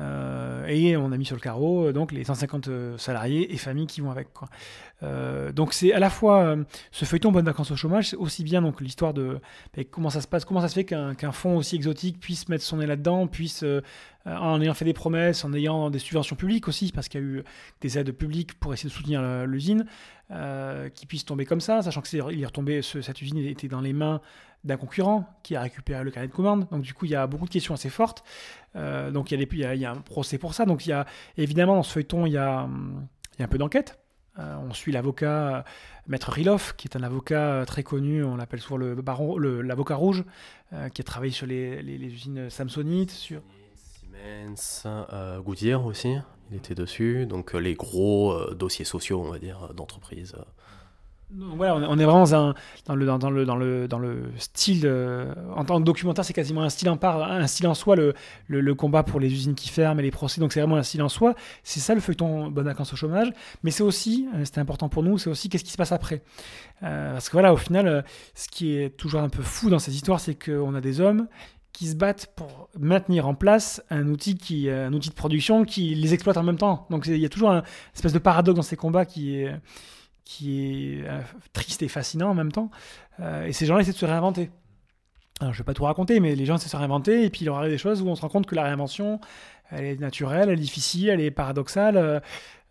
Euh, 0.00 0.66
et 0.66 0.96
on 0.96 1.12
a 1.12 1.16
mis 1.16 1.24
sur 1.24 1.36
le 1.36 1.40
carreau 1.40 1.88
euh, 1.88 1.92
donc 1.92 2.12
les 2.12 2.24
150 2.24 2.68
euh, 2.68 2.96
salariés 2.96 3.52
et 3.52 3.56
familles 3.58 3.86
qui 3.86 4.00
vont 4.00 4.10
avec. 4.10 4.28
Donc 5.54 5.72
c'est 5.72 5.92
à 5.92 5.98
la 5.98 6.10
fois 6.10 6.56
ce 6.90 7.04
feuilleton 7.06 7.32
Bonne 7.32 7.44
vacances 7.44 7.70
au 7.70 7.76
chômage, 7.76 8.10
c'est 8.10 8.16
aussi 8.16 8.44
bien 8.44 8.60
donc 8.60 8.80
l'histoire 8.82 9.14
de 9.14 9.40
comment 9.90 10.10
ça 10.10 10.20
se 10.20 10.28
passe, 10.28 10.44
comment 10.44 10.60
ça 10.60 10.68
se 10.68 10.74
fait 10.74 10.84
qu'un 10.84 11.32
fonds 11.32 11.56
aussi 11.56 11.76
exotique 11.76 12.20
puisse 12.20 12.48
mettre 12.50 12.64
son 12.64 12.76
nez 12.76 12.86
là-dedans, 12.86 13.26
puisse 13.26 13.64
en 14.26 14.60
ayant 14.60 14.74
fait 14.74 14.84
des 14.84 14.92
promesses, 14.92 15.42
en 15.44 15.54
ayant 15.54 15.88
des 15.88 15.98
subventions 15.98 16.36
publiques 16.36 16.68
aussi, 16.68 16.92
parce 16.92 17.08
qu'il 17.08 17.20
y 17.20 17.24
a 17.24 17.26
eu 17.26 17.44
des 17.80 17.98
aides 17.98 18.12
publiques 18.12 18.60
pour 18.60 18.74
essayer 18.74 18.90
de 18.90 18.94
soutenir 18.94 19.22
l'usine, 19.46 19.86
qui 20.94 21.06
puisse 21.06 21.24
tomber 21.24 21.46
comme 21.46 21.62
ça, 21.62 21.80
sachant 21.80 22.02
que 22.02 22.30
il 22.30 22.42
est 22.42 22.46
retombé, 22.46 22.82
cette 22.82 23.22
usine 23.22 23.38
était 23.38 23.68
dans 23.68 23.80
les 23.80 23.94
mains 23.94 24.20
d'un 24.64 24.76
concurrent 24.76 25.26
qui 25.42 25.56
a 25.56 25.62
récupéré 25.62 26.04
le 26.04 26.10
carnet 26.10 26.28
de 26.28 26.32
commande. 26.32 26.68
Donc 26.70 26.82
du 26.82 26.92
coup, 26.92 27.06
il 27.06 27.12
y 27.12 27.14
a 27.14 27.26
beaucoup 27.26 27.46
de 27.46 27.50
questions 27.50 27.74
assez 27.74 27.88
fortes. 27.88 28.22
Euh, 28.76 29.10
donc 29.10 29.32
il 29.32 29.40
y, 29.40 29.84
a 29.84 29.90
un 29.90 29.96
procès 29.96 30.38
pour 30.38 30.54
ça. 30.54 30.64
Donc 30.64 30.86
il 30.86 30.90
y 30.90 30.92
a 30.92 31.06
évidemment 31.36 31.76
dans 31.76 31.82
ce 31.82 31.92
feuilleton, 31.92 32.26
il 32.26 32.32
y 32.32 32.36
a, 32.36 32.60
a 32.60 32.68
un 33.38 33.48
peu 33.48 33.58
d'enquête. 33.58 33.98
Euh, 34.38 34.56
on 34.68 34.72
suit 34.72 34.92
l'avocat 34.92 35.64
Maître 36.06 36.30
Riloff, 36.30 36.74
qui 36.76 36.88
est 36.88 36.96
un 36.96 37.02
avocat 37.02 37.64
très 37.66 37.82
connu, 37.82 38.24
on 38.24 38.36
l'appelle 38.36 38.60
souvent 38.60 38.76
le 38.76 38.94
baron, 38.94 39.38
l'avocat 39.38 39.96
rouge, 39.96 40.24
qui 40.94 41.00
a 41.00 41.04
travaillé 41.04 41.32
sur 41.32 41.46
les 41.46 41.82
usines 41.82 42.48
Samsonite, 42.48 43.10
sur 43.10 43.42
Siemens, 43.74 44.86
Goodyear 45.44 45.84
aussi, 45.84 46.16
il 46.50 46.56
était 46.56 46.74
dessus. 46.74 47.26
Donc 47.26 47.54
les 47.54 47.74
gros 47.74 48.54
dossiers 48.54 48.84
sociaux, 48.84 49.20
on 49.20 49.30
va 49.30 49.38
dire, 49.38 49.74
d'entreprise. 49.74 50.36
On 51.38 51.98
est 51.98 52.04
vraiment 52.04 52.24
dans, 52.24 52.94
le, 52.94 53.06
dans, 53.06 53.30
le, 53.30 53.44
dans, 53.44 53.56
le, 53.56 53.86
dans 53.86 53.98
le 53.98 54.32
style. 54.36 54.82
Euh, 54.84 55.32
en 55.54 55.64
tant 55.64 55.78
que 55.78 55.84
documentaire, 55.84 56.24
c'est 56.24 56.32
quasiment 56.32 56.62
un 56.62 56.68
style 56.68 56.90
en 56.90 56.96
part, 56.96 57.22
un 57.22 57.46
style 57.46 57.68
en 57.68 57.74
soi, 57.74 57.94
le, 57.94 58.14
le, 58.48 58.74
combat 58.74 59.04
pour 59.04 59.20
les 59.20 59.32
usines 59.32 59.54
qui 59.54 59.68
ferment 59.68 60.00
et 60.00 60.02
les 60.02 60.10
procès. 60.10 60.40
Donc 60.40 60.52
c'est 60.52 60.60
vraiment 60.60 60.76
un 60.76 60.82
style 60.82 61.02
en 61.02 61.08
soi. 61.08 61.34
C'est 61.62 61.78
ça 61.80 61.94
le 61.94 62.00
feuilleton 62.00 62.48
Bonne 62.48 62.64
vacances 62.64 62.92
au 62.92 62.96
chômage. 62.96 63.30
Mais 63.62 63.70
c'est 63.70 63.84
aussi, 63.84 64.28
euh, 64.34 64.44
c'était 64.44 64.60
important 64.60 64.88
pour 64.88 65.04
nous, 65.04 65.18
c'est 65.18 65.30
aussi 65.30 65.48
qu'est-ce 65.48 65.64
qui 65.64 65.70
se 65.70 65.76
passe 65.76 65.92
après. 65.92 66.22
Euh, 66.82 67.12
parce 67.12 67.28
que 67.28 67.32
voilà, 67.32 67.52
au 67.52 67.56
final, 67.56 68.04
ce 68.34 68.48
qui 68.48 68.74
est 68.76 68.96
toujours 68.96 69.20
un 69.20 69.28
peu 69.28 69.42
fou 69.42 69.70
dans 69.70 69.78
ces 69.78 69.94
histoires, 69.94 70.18
c'est 70.18 70.34
qu'on 70.34 70.74
a 70.74 70.80
des 70.80 71.00
hommes 71.00 71.28
qui 71.72 71.86
se 71.86 71.94
battent 71.94 72.32
pour 72.34 72.68
maintenir 72.76 73.28
en 73.28 73.34
place 73.34 73.80
un 73.90 74.08
outil, 74.08 74.34
qui, 74.34 74.68
un 74.68 74.92
outil 74.92 75.10
de 75.10 75.14
production 75.14 75.64
qui 75.64 75.94
les 75.94 76.12
exploite 76.12 76.36
en 76.36 76.42
même 76.42 76.58
temps. 76.58 76.88
Donc 76.90 77.06
il 77.06 77.18
y 77.18 77.24
a 77.24 77.28
toujours 77.28 77.52
un 77.52 77.62
espèce 77.94 78.12
de 78.12 78.18
paradoxe 78.18 78.56
dans 78.56 78.62
ces 78.62 78.76
combats 78.76 79.04
qui 79.04 79.36
est 79.36 79.54
qui 80.30 80.60
est 80.62 81.08
euh, 81.08 81.20
triste 81.52 81.82
et 81.82 81.88
fascinant 81.88 82.30
en 82.30 82.34
même 82.34 82.52
temps. 82.52 82.70
Euh, 83.18 83.46
et 83.46 83.52
ces 83.52 83.66
gens-là 83.66 83.80
essaient 83.80 83.90
de 83.90 83.96
se 83.96 84.06
réinventer. 84.06 84.48
Alors, 85.40 85.52
je 85.52 85.58
ne 85.58 85.62
vais 85.62 85.66
pas 85.66 85.74
tout 85.74 85.82
raconter, 85.82 86.20
mais 86.20 86.36
les 86.36 86.46
gens 86.46 86.54
essaient 86.54 86.66
de 86.66 86.70
se 86.70 86.76
réinventer, 86.76 87.24
et 87.24 87.30
puis 87.30 87.40
il 87.40 87.46
leur 87.46 87.56
arrive 87.56 87.72
des 87.72 87.78
choses 87.78 88.00
où 88.00 88.06
on 88.06 88.14
se 88.14 88.20
rend 88.20 88.28
compte 88.28 88.46
que 88.46 88.54
la 88.54 88.62
réinvention, 88.62 89.18
elle 89.70 89.84
est 89.84 90.00
naturelle, 90.00 90.48
elle 90.48 90.58
est 90.58 90.62
difficile, 90.62 91.08
elle 91.08 91.20
est 91.20 91.32
paradoxale. 91.32 92.22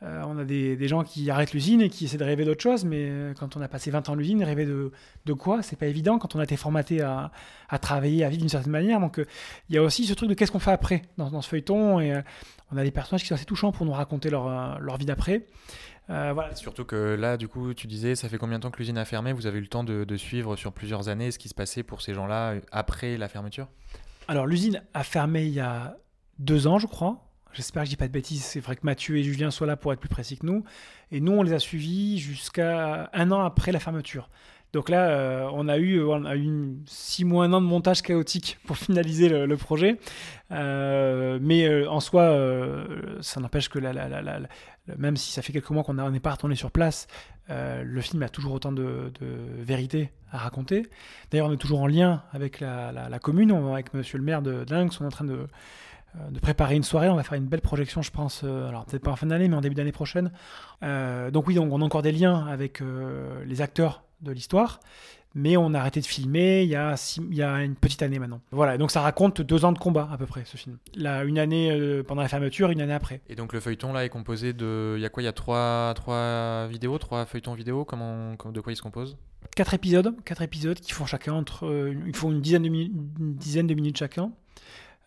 Euh, 0.04 0.24
on 0.26 0.38
a 0.38 0.46
des, 0.46 0.78
des, 0.78 0.88
gens 0.88 1.04
qui 1.04 1.30
arrêtent 1.30 1.52
l'usine 1.52 1.82
et 1.82 1.90
qui 1.90 2.06
essaient 2.06 2.18
de 2.18 2.24
rêver 2.24 2.46
d'autre 2.46 2.62
chose, 2.62 2.86
mais 2.86 3.12
quand 3.38 3.58
on 3.58 3.62
a 3.62 3.68
passé 3.68 3.92
20 3.92 4.08
ans 4.08 4.16
l'usine, 4.16 4.42
rêver 4.42 4.66
de, 4.66 4.94
de 5.26 5.34
quoi? 5.34 5.62
C'est 5.62 5.76
pas 5.76 5.88
évident 5.88 6.18
quand 6.18 6.38
on 6.38 6.40
a 6.40 6.46
été 6.46 6.56
formaté 6.56 7.02
à, 7.02 7.32
à 7.68 7.78
travailler, 7.78 8.24
à 8.24 8.30
vivre 8.30 8.40
d'une 8.40 8.50
certaine 8.50 8.72
manière. 8.72 9.02
Donc 9.02 9.20
il 9.68 9.76
y 9.76 9.78
a 9.78 9.84
aussi 9.84 10.06
ce 10.06 10.14
truc 10.14 10.30
de 10.30 10.34
qu'est-ce 10.34 10.54
qu'on 10.54 10.60
fait 10.60 10.72
après 10.72 11.02
dans, 11.18 11.30
dans, 11.30 11.42
ce 11.42 11.50
feuilleton, 11.50 12.00
et 12.00 12.22
on 12.72 12.78
a 12.78 12.84
des 12.84 12.92
personnages 12.92 13.24
qui 13.24 13.28
sont 13.28 13.36
assez 13.36 13.44
touchants 13.44 13.74
pour 13.74 13.86
nous 13.86 13.92
raconter 13.92 14.30
leur, 14.30 14.80
leur 14.80 14.96
vie 14.96 15.06
d'après. 15.06 15.46
Euh, 16.10 16.34
Surtout 16.56 16.86
que 16.86 17.16
là, 17.20 17.38
du 17.38 17.48
coup, 17.48 17.74
tu 17.74 17.88
disais, 17.88 18.16
ça 18.16 18.30
fait 18.30 18.38
combien 18.38 18.58
de 18.58 18.64
temps 18.64 18.72
que 18.72 18.80
l'usine 18.80 18.98
a 18.98 19.06
fermé? 19.06 19.32
Vous 19.32 19.46
avez 19.46 19.60
eu 19.60 19.62
le 19.62 19.68
temps 19.68 19.84
de, 19.84 20.18
suivre 20.18 20.56
sur 20.56 20.74
plusieurs 20.74 21.08
années 21.08 21.32
ce 21.32 21.40
qui 21.40 21.50
se 21.50 21.54
passait 21.54 21.84
pour 21.84 22.02
ces 22.02 22.14
gens-là 22.14 22.52
euh, 22.52 22.62
après 22.72 23.18
la 23.18 23.28
fermeture? 23.28 23.68
Alors, 24.28 24.48
l'usine 24.48 24.82
a 24.94 25.04
fermé 25.04 25.46
il 25.46 25.54
y 25.54 25.60
a 25.60 25.98
deux 26.40 26.68
ans, 26.68 26.80
je 26.80 26.88
crois. 26.88 27.26
J'espère 27.54 27.84
que 27.84 27.88
je 27.88 27.92
dis 27.92 27.98
pas 27.98 28.08
de 28.08 28.14
bêtises. 28.14 28.44
C'est 28.44 28.60
vrai 28.60 28.76
que 28.76 28.82
Mathieu 28.84 29.18
et 29.18 29.24
Julien 29.24 29.50
soient 29.50 29.68
là 29.68 29.76
pour 29.76 29.92
être 29.92 30.00
plus 30.00 30.10
précis 30.10 30.38
que 30.38 30.46
nous. 30.46 30.64
Et 31.12 31.20
nous, 31.20 31.32
on 31.32 31.42
les 31.42 31.54
a 31.54 31.60
suivis 31.60 32.20
jusqu'à 32.20 33.10
un 33.14 33.32
an 33.32 33.44
après 33.44 33.72
la 33.72 33.80
fermeture. 33.80 34.30
Donc 34.72 34.90
là, 34.90 35.10
euh, 35.10 35.50
on 35.54 35.68
a 35.68 35.78
eu, 35.78 36.04
on 36.04 36.26
a 36.26 36.36
eu 36.36 36.78
six 36.86 37.26
mois, 37.26 37.46
un 37.46 37.54
an 37.54 37.62
de 37.62 37.66
montage 37.66 38.02
chaotique 38.02 38.60
pour 38.66 38.78
finaliser 38.78 39.30
le, 39.30 39.58
projet. 39.58 40.00
Euh, 40.52 41.40
mais 41.42 41.68
euh, 41.68 41.90
en 41.90 42.00
soi, 42.00 42.36
ça 43.22 43.40
n'empêche 43.40 43.70
que 43.70 43.80
même 44.98 45.18
si 45.18 45.32
ça 45.32 45.42
fait 45.42 45.54
quelques 45.54 45.70
mois 45.70 45.84
qu'on 45.84 45.94
n'est 45.94 46.20
pas 46.20 46.32
retourné 46.32 46.56
sur 46.56 46.72
place, 46.72 47.08
le 47.50 48.02
film 48.02 48.22
a 48.22 48.30
toujours 48.30 48.54
autant 48.54 48.72
de, 48.72 49.12
vérité 49.58 50.12
à 50.32 50.38
raconter. 50.38 50.88
D'ailleurs, 51.32 51.48
on 51.48 51.54
est 51.54 51.58
toujours 51.58 51.82
en 51.82 51.88
lien 51.88 52.24
avec 52.32 52.60
la, 52.60 53.20
commune, 53.22 53.52
avec 53.52 53.94
monsieur 53.94 54.20
le 54.20 54.24
maire 54.24 54.44
de 54.44 54.64
Dingue, 54.66 54.92
on 55.00 55.04
est 55.04 55.08
en 55.08 55.10
train 55.10 55.26
de, 55.26 55.48
de 56.30 56.40
préparer 56.40 56.76
une 56.76 56.84
soirée. 56.84 57.10
On 57.10 57.16
va 57.16 57.24
faire 57.24 57.38
une 57.40 57.48
belle 57.48 57.62
projection, 57.62 58.04
je 58.04 58.12
pense, 58.12 58.44
alors 58.44 58.86
peut-être 58.86 59.04
pas 59.04 59.12
en 59.12 59.16
fin 59.16 59.26
d'année, 59.26 59.48
mais 59.48 59.56
en 59.56 59.62
début 59.62 59.76
d'année 59.76 59.92
prochaine. 59.92 60.32
donc 60.84 61.48
oui, 61.48 61.56
donc 61.56 61.74
on 61.74 61.82
a 61.82 61.86
encore 61.86 62.04
des 62.04 62.12
liens 62.12 62.46
avec 62.46 62.84
les 63.46 63.62
acteurs 63.62 64.04
de 64.22 64.32
l'histoire. 64.32 64.80
Mais 65.36 65.58
on 65.58 65.76
a 65.76 65.80
arrêté 65.80 66.02
de 66.02 66.08
filmer 66.08 66.64
il 66.64 66.70
y, 66.70 66.76
a 66.76 66.96
il 67.30 67.36
y 67.36 67.44
a 67.44 67.64
une 67.64 67.76
petite 67.76 68.02
année 68.02 68.18
maintenant. 68.18 68.42
Voilà, 68.52 68.80
donc 68.80 68.90
ça 68.90 69.02
raconte 69.02 69.42
deux 69.42 69.64
ans 69.64 69.72
de 69.72 69.78
combat 69.78 70.10
à 70.12 70.18
peu 70.18 70.26
près, 70.26 70.44
ce 70.44 70.58
film. 70.58 70.78
Là, 70.96 71.24
une 71.24 71.38
année 71.38 71.70
euh, 71.72 72.02
pendant 72.02 72.24
la 72.24 72.28
fermeture, 72.28 72.72
une 72.72 72.82
année 72.82 72.94
après. 72.94 73.22
Et 73.30 73.36
donc 73.36 73.54
le 73.54 73.60
feuilleton 73.60 73.94
là 73.94 74.06
est 74.06 74.10
composé 74.10 74.54
de. 74.54 74.96
Il 74.98 75.02
y 75.02 75.06
a 75.06 75.10
quoi? 75.10 75.22
Il 75.22 75.28
y 75.28 75.30
a 75.30 75.34
trois, 75.34 75.94
trois 75.96 76.66
vidéos, 76.68 76.98
trois 76.98 77.28
feuilletons 77.28 77.54
vidéo? 77.54 77.86
Comment, 77.86 78.34
De 78.52 78.60
quoi 78.60 78.74
il 78.74 78.76
se 78.76 78.82
compose 78.82 79.18
Quatre 79.56 79.76
épisodes, 79.76 80.16
quatre 80.26 80.42
épisodes 80.42 80.80
qui 80.80 80.94
font 80.94 81.06
chacun 81.06 81.34
entre. 81.34 81.68
Euh, 81.68 81.94
ils 82.08 82.16
font 82.16 82.32
une 82.32 82.42
dizaine 82.42 82.64
de, 82.64 82.68
une 82.70 83.36
dizaine 83.36 83.68
de 83.68 83.76
minutes 83.76 83.98
chacun. 83.98 84.32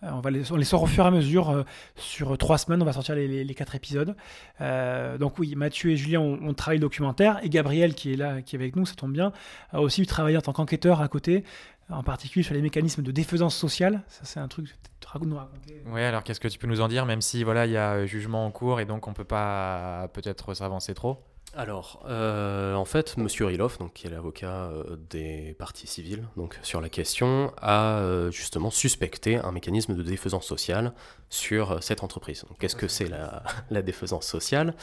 Euh, 0.02 0.11
on 0.12 0.21
va 0.21 0.30
les, 0.30 0.50
on 0.52 0.56
les 0.56 0.64
sort 0.64 0.82
au 0.82 0.87
fur 0.87 1.04
et 1.04 1.09
à 1.09 1.11
mesure. 1.11 1.50
Euh, 1.50 1.62
sur 1.97 2.36
trois 2.38 2.58
semaines, 2.58 2.82
on 2.82 2.84
va 2.84 2.93
sortir 2.93 3.15
les, 3.15 3.54
quatre 3.54 3.75
épisodes. 3.75 4.17
Euh, 4.60 5.19
donc 5.19 5.38
oui, 5.38 5.54
Mathieu 5.54 5.91
et 5.91 5.97
Julien 5.97 6.21
ont, 6.21 6.54
travaillé 6.54 6.78
le 6.78 6.82
documentaire. 6.82 7.38
Et 7.43 7.49
Gabriel, 7.49 7.95
qui 7.95 8.12
est 8.12 8.17
là, 8.17 8.43
qui 8.43 8.56
est 8.56 8.58
avec 8.58 8.76
nous, 8.76 8.86
ça 8.86 8.95
tombe 8.95 9.12
bien, 9.12 9.32
a 9.73 9.80
aussi 9.80 10.04
travaillé 10.06 10.36
en 10.36 10.43
tant 10.43 10.52
qu'enquêteur 10.52 11.00
à 11.00 11.08
côté, 11.08 11.45
en 11.88 12.02
particulier 12.02 12.43
sur 12.43 12.54
les 12.54 12.62
mécanismes 12.62 13.02
de 13.02 13.12
défaisance 13.12 13.56
sociale. 13.56 14.02
Ça, 14.08 14.23
c'est 14.25 14.41
un 14.41 14.49
truc 14.49 14.67
que 14.67 15.19
tu 15.19 15.26
nous 15.26 15.36
raconter. 15.36 15.82
Oui, 15.86 16.00
alors 16.00 16.25
qu'est-ce 16.25 16.41
que 16.41 16.49
tu 16.49 16.58
peux 16.58 16.67
nous 16.67 16.80
en 16.80 16.88
dire, 16.88 17.06
même 17.06 17.21
si 17.21 17.45
voilà, 17.45 17.67
il 17.67 17.73
y 17.73 17.76
a 17.76 18.06
jugement 18.06 18.47
en 18.47 18.50
cours 18.50 18.80
et 18.80 18.86
donc 18.86 19.06
on 19.08 19.12
peut 19.12 19.25
pas 19.25 20.08
peut-être 20.15 20.54
s'avancer 20.54 20.95
trop? 20.95 21.23
Alors, 21.54 22.02
euh, 22.08 22.75
en 22.75 22.86
fait, 22.86 23.19
Monsieur 23.19 23.45
Riloff, 23.45 23.76
qui 23.93 24.06
est 24.06 24.10
l'avocat 24.10 24.71
euh, 24.71 24.97
des 25.10 25.54
parties 25.58 25.86
civiles, 25.86 26.26
donc, 26.38 26.58
sur 26.62 26.80
la 26.80 26.88
question, 26.88 27.52
a 27.60 27.99
euh, 27.99 28.30
justement 28.30 28.71
suspecté 28.71 29.36
un 29.36 29.52
mécanisme 29.52 29.95
de 29.95 30.02
défaisance 30.02 30.47
sociale 30.47 30.95
sur 31.28 31.82
cette 31.82 32.02
entreprise. 32.02 32.47
Qu'est-ce 32.58 32.76
que 32.76 32.88
c'est 32.88 33.06
la, 33.06 33.43
défaisance 33.82 34.26
sociale? 34.26 34.75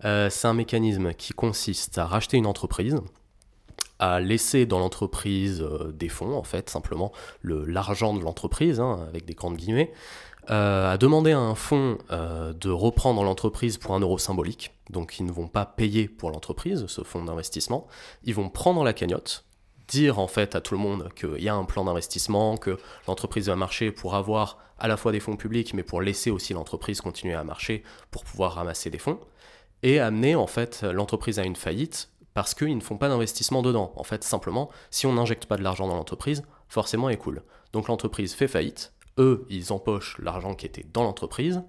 C'est 0.00 0.46
un 0.46 0.54
mécanisme 0.54 1.14
qui 1.14 1.32
consiste 1.32 1.96
à 1.96 2.06
racheter 2.06 2.36
une 2.36 2.46
entreprise, 2.46 3.00
à 4.00 4.18
laisser 4.18 4.66
dans 4.66 4.80
l'entreprise 4.80 5.64
des 5.94 6.08
fonds, 6.08 6.34
en 6.34 6.42
fait, 6.42 6.70
simplement 6.70 7.12
l'argent 7.44 8.14
de 8.14 8.20
l'entreprise, 8.20 8.80
hein, 8.80 9.06
avec 9.08 9.26
des 9.26 9.34
grandes 9.34 9.56
guillemets, 9.56 9.92
a 10.48 10.96
demandé 10.98 11.32
à 11.32 11.38
un 11.38 11.54
fonds 11.54 11.98
de 12.10 12.70
reprendre 12.70 13.22
l'entreprise 13.22 13.78
pour 13.78 13.94
un 13.94 14.00
euro 14.00 14.18
symbolique. 14.18 14.75
Donc 14.90 15.18
ils 15.18 15.26
ne 15.26 15.32
vont 15.32 15.48
pas 15.48 15.66
payer 15.66 16.08
pour 16.08 16.30
l'entreprise, 16.30 16.86
ce 16.86 17.02
fonds 17.02 17.24
d'investissement. 17.24 17.86
Ils 18.24 18.34
vont 18.34 18.48
prendre 18.48 18.84
la 18.84 18.92
cagnotte, 18.92 19.44
dire 19.88 20.18
en 20.18 20.28
fait 20.28 20.54
à 20.54 20.60
tout 20.60 20.74
le 20.74 20.80
monde 20.80 21.10
qu'il 21.14 21.42
y 21.42 21.48
a 21.48 21.54
un 21.54 21.64
plan 21.64 21.84
d'investissement, 21.84 22.56
que 22.56 22.78
l'entreprise 23.08 23.48
va 23.48 23.56
marcher 23.56 23.90
pour 23.90 24.14
avoir 24.14 24.58
à 24.78 24.88
la 24.88 24.96
fois 24.96 25.12
des 25.12 25.20
fonds 25.20 25.36
publics, 25.36 25.74
mais 25.74 25.82
pour 25.82 26.02
laisser 26.02 26.30
aussi 26.30 26.52
l'entreprise 26.52 27.00
continuer 27.00 27.34
à 27.34 27.44
marcher 27.44 27.82
pour 28.10 28.24
pouvoir 28.24 28.54
ramasser 28.54 28.90
des 28.90 28.98
fonds, 28.98 29.18
et 29.82 30.00
amener 30.00 30.34
en 30.34 30.46
fait 30.46 30.82
l'entreprise 30.82 31.38
à 31.38 31.44
une 31.44 31.56
faillite 31.56 32.10
parce 32.34 32.52
qu'ils 32.52 32.76
ne 32.76 32.82
font 32.82 32.98
pas 32.98 33.08
d'investissement 33.08 33.62
dedans. 33.62 33.94
En 33.96 34.04
fait, 34.04 34.22
simplement, 34.22 34.70
si 34.90 35.06
on 35.06 35.14
n'injecte 35.14 35.46
pas 35.46 35.56
de 35.56 35.62
l'argent 35.62 35.88
dans 35.88 35.96
l'entreprise, 35.96 36.42
forcément, 36.68 37.08
elle 37.08 37.16
coule. 37.16 37.42
Donc 37.72 37.88
l'entreprise 37.88 38.34
fait 38.34 38.46
faillite, 38.46 38.92
eux, 39.18 39.46
ils 39.48 39.72
empochent 39.72 40.18
l'argent 40.18 40.54
qui 40.54 40.66
était 40.66 40.84
dans 40.92 41.02
l'entreprise, 41.02 41.62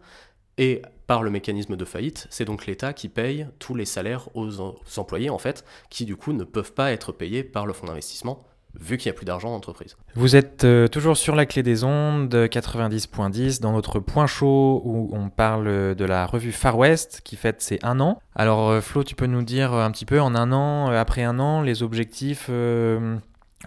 et 0.58 0.82
par 1.08 1.24
le 1.24 1.30
mécanisme 1.30 1.76
de 1.76 1.86
faillite, 1.86 2.28
c'est 2.30 2.46
donc 2.46 2.66
l'État 2.66 2.94
qui 2.94 3.08
paye 3.08 3.48
tous 3.60 3.76
les 3.76 3.86
salaires 3.86 4.28
aux, 4.36 4.60
employés, 4.98 5.30
en 5.30 5.38
fait, 5.38 5.64
qui 5.90 6.06
du 6.06 6.18
coup 6.18 6.34
ne 6.34 6.44
peuvent 6.44 6.74
pas 6.74 6.92
être 6.92 7.12
payés 7.12 7.44
par 7.44 7.66
le 7.66 7.74
fonds 7.74 7.88
d'investissement, 7.88 8.44
vu 8.78 8.98
qu'il 8.98 9.10
n'y 9.10 9.16
a 9.16 9.18
plus 9.18 9.26
d'argent 9.26 9.48
dans 9.48 9.56
l'entreprise. 9.56 9.96
Vous 10.16 10.36
êtes 10.36 10.66
euh, 10.66 10.88
toujours 10.88 11.16
sur 11.16 11.36
la 11.36 11.46
clé 11.46 11.64
des 11.64 11.86
ondes 11.86 12.36
90.10 12.36 13.62
dans 13.62 13.72
notre 13.72 14.00
point 14.00 14.28
chaud 14.28 14.82
où 14.84 15.10
on 15.14 15.30
parle 15.30 15.96
de 15.96 16.06
la 16.06 16.26
revue 16.26 16.52
Far 16.52 16.78
West 16.78 17.22
qui 17.24 17.38
fête 17.38 17.62
ses 17.62 17.80
un 17.84 18.00
an. 18.02 18.22
Alors 18.36 18.70
euh, 18.70 18.82
Flo, 18.82 19.04
tu 19.04 19.16
peux 19.16 19.26
nous 19.26 19.44
dire 19.44 19.74
un 19.74 19.90
petit 19.92 20.06
peu 20.06 20.20
en 20.20 20.36
un 20.36 20.52
an, 20.52 20.92
euh, 20.92 21.00
après 21.00 21.24
un 21.24 21.40
an, 21.40 21.62
les 21.62 21.84
objectifs 21.84 22.50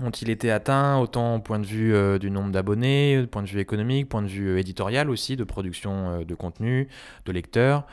ont-ils 0.00 0.30
été 0.30 0.50
atteints 0.50 0.98
autant 0.98 1.36
au 1.36 1.38
point 1.40 1.58
de 1.58 1.66
vue 1.66 1.94
euh, 1.94 2.18
du 2.18 2.30
nombre 2.30 2.52
d'abonnés, 2.52 3.26
point 3.30 3.42
de 3.42 3.48
vue 3.48 3.60
économique, 3.60 4.08
point 4.08 4.22
de 4.22 4.28
vue 4.28 4.48
euh, 4.48 4.58
éditorial 4.58 5.10
aussi, 5.10 5.36
de 5.36 5.44
production 5.44 6.10
euh, 6.10 6.24
de 6.24 6.34
contenu, 6.34 6.88
de 7.26 7.32
lecteurs 7.32 7.86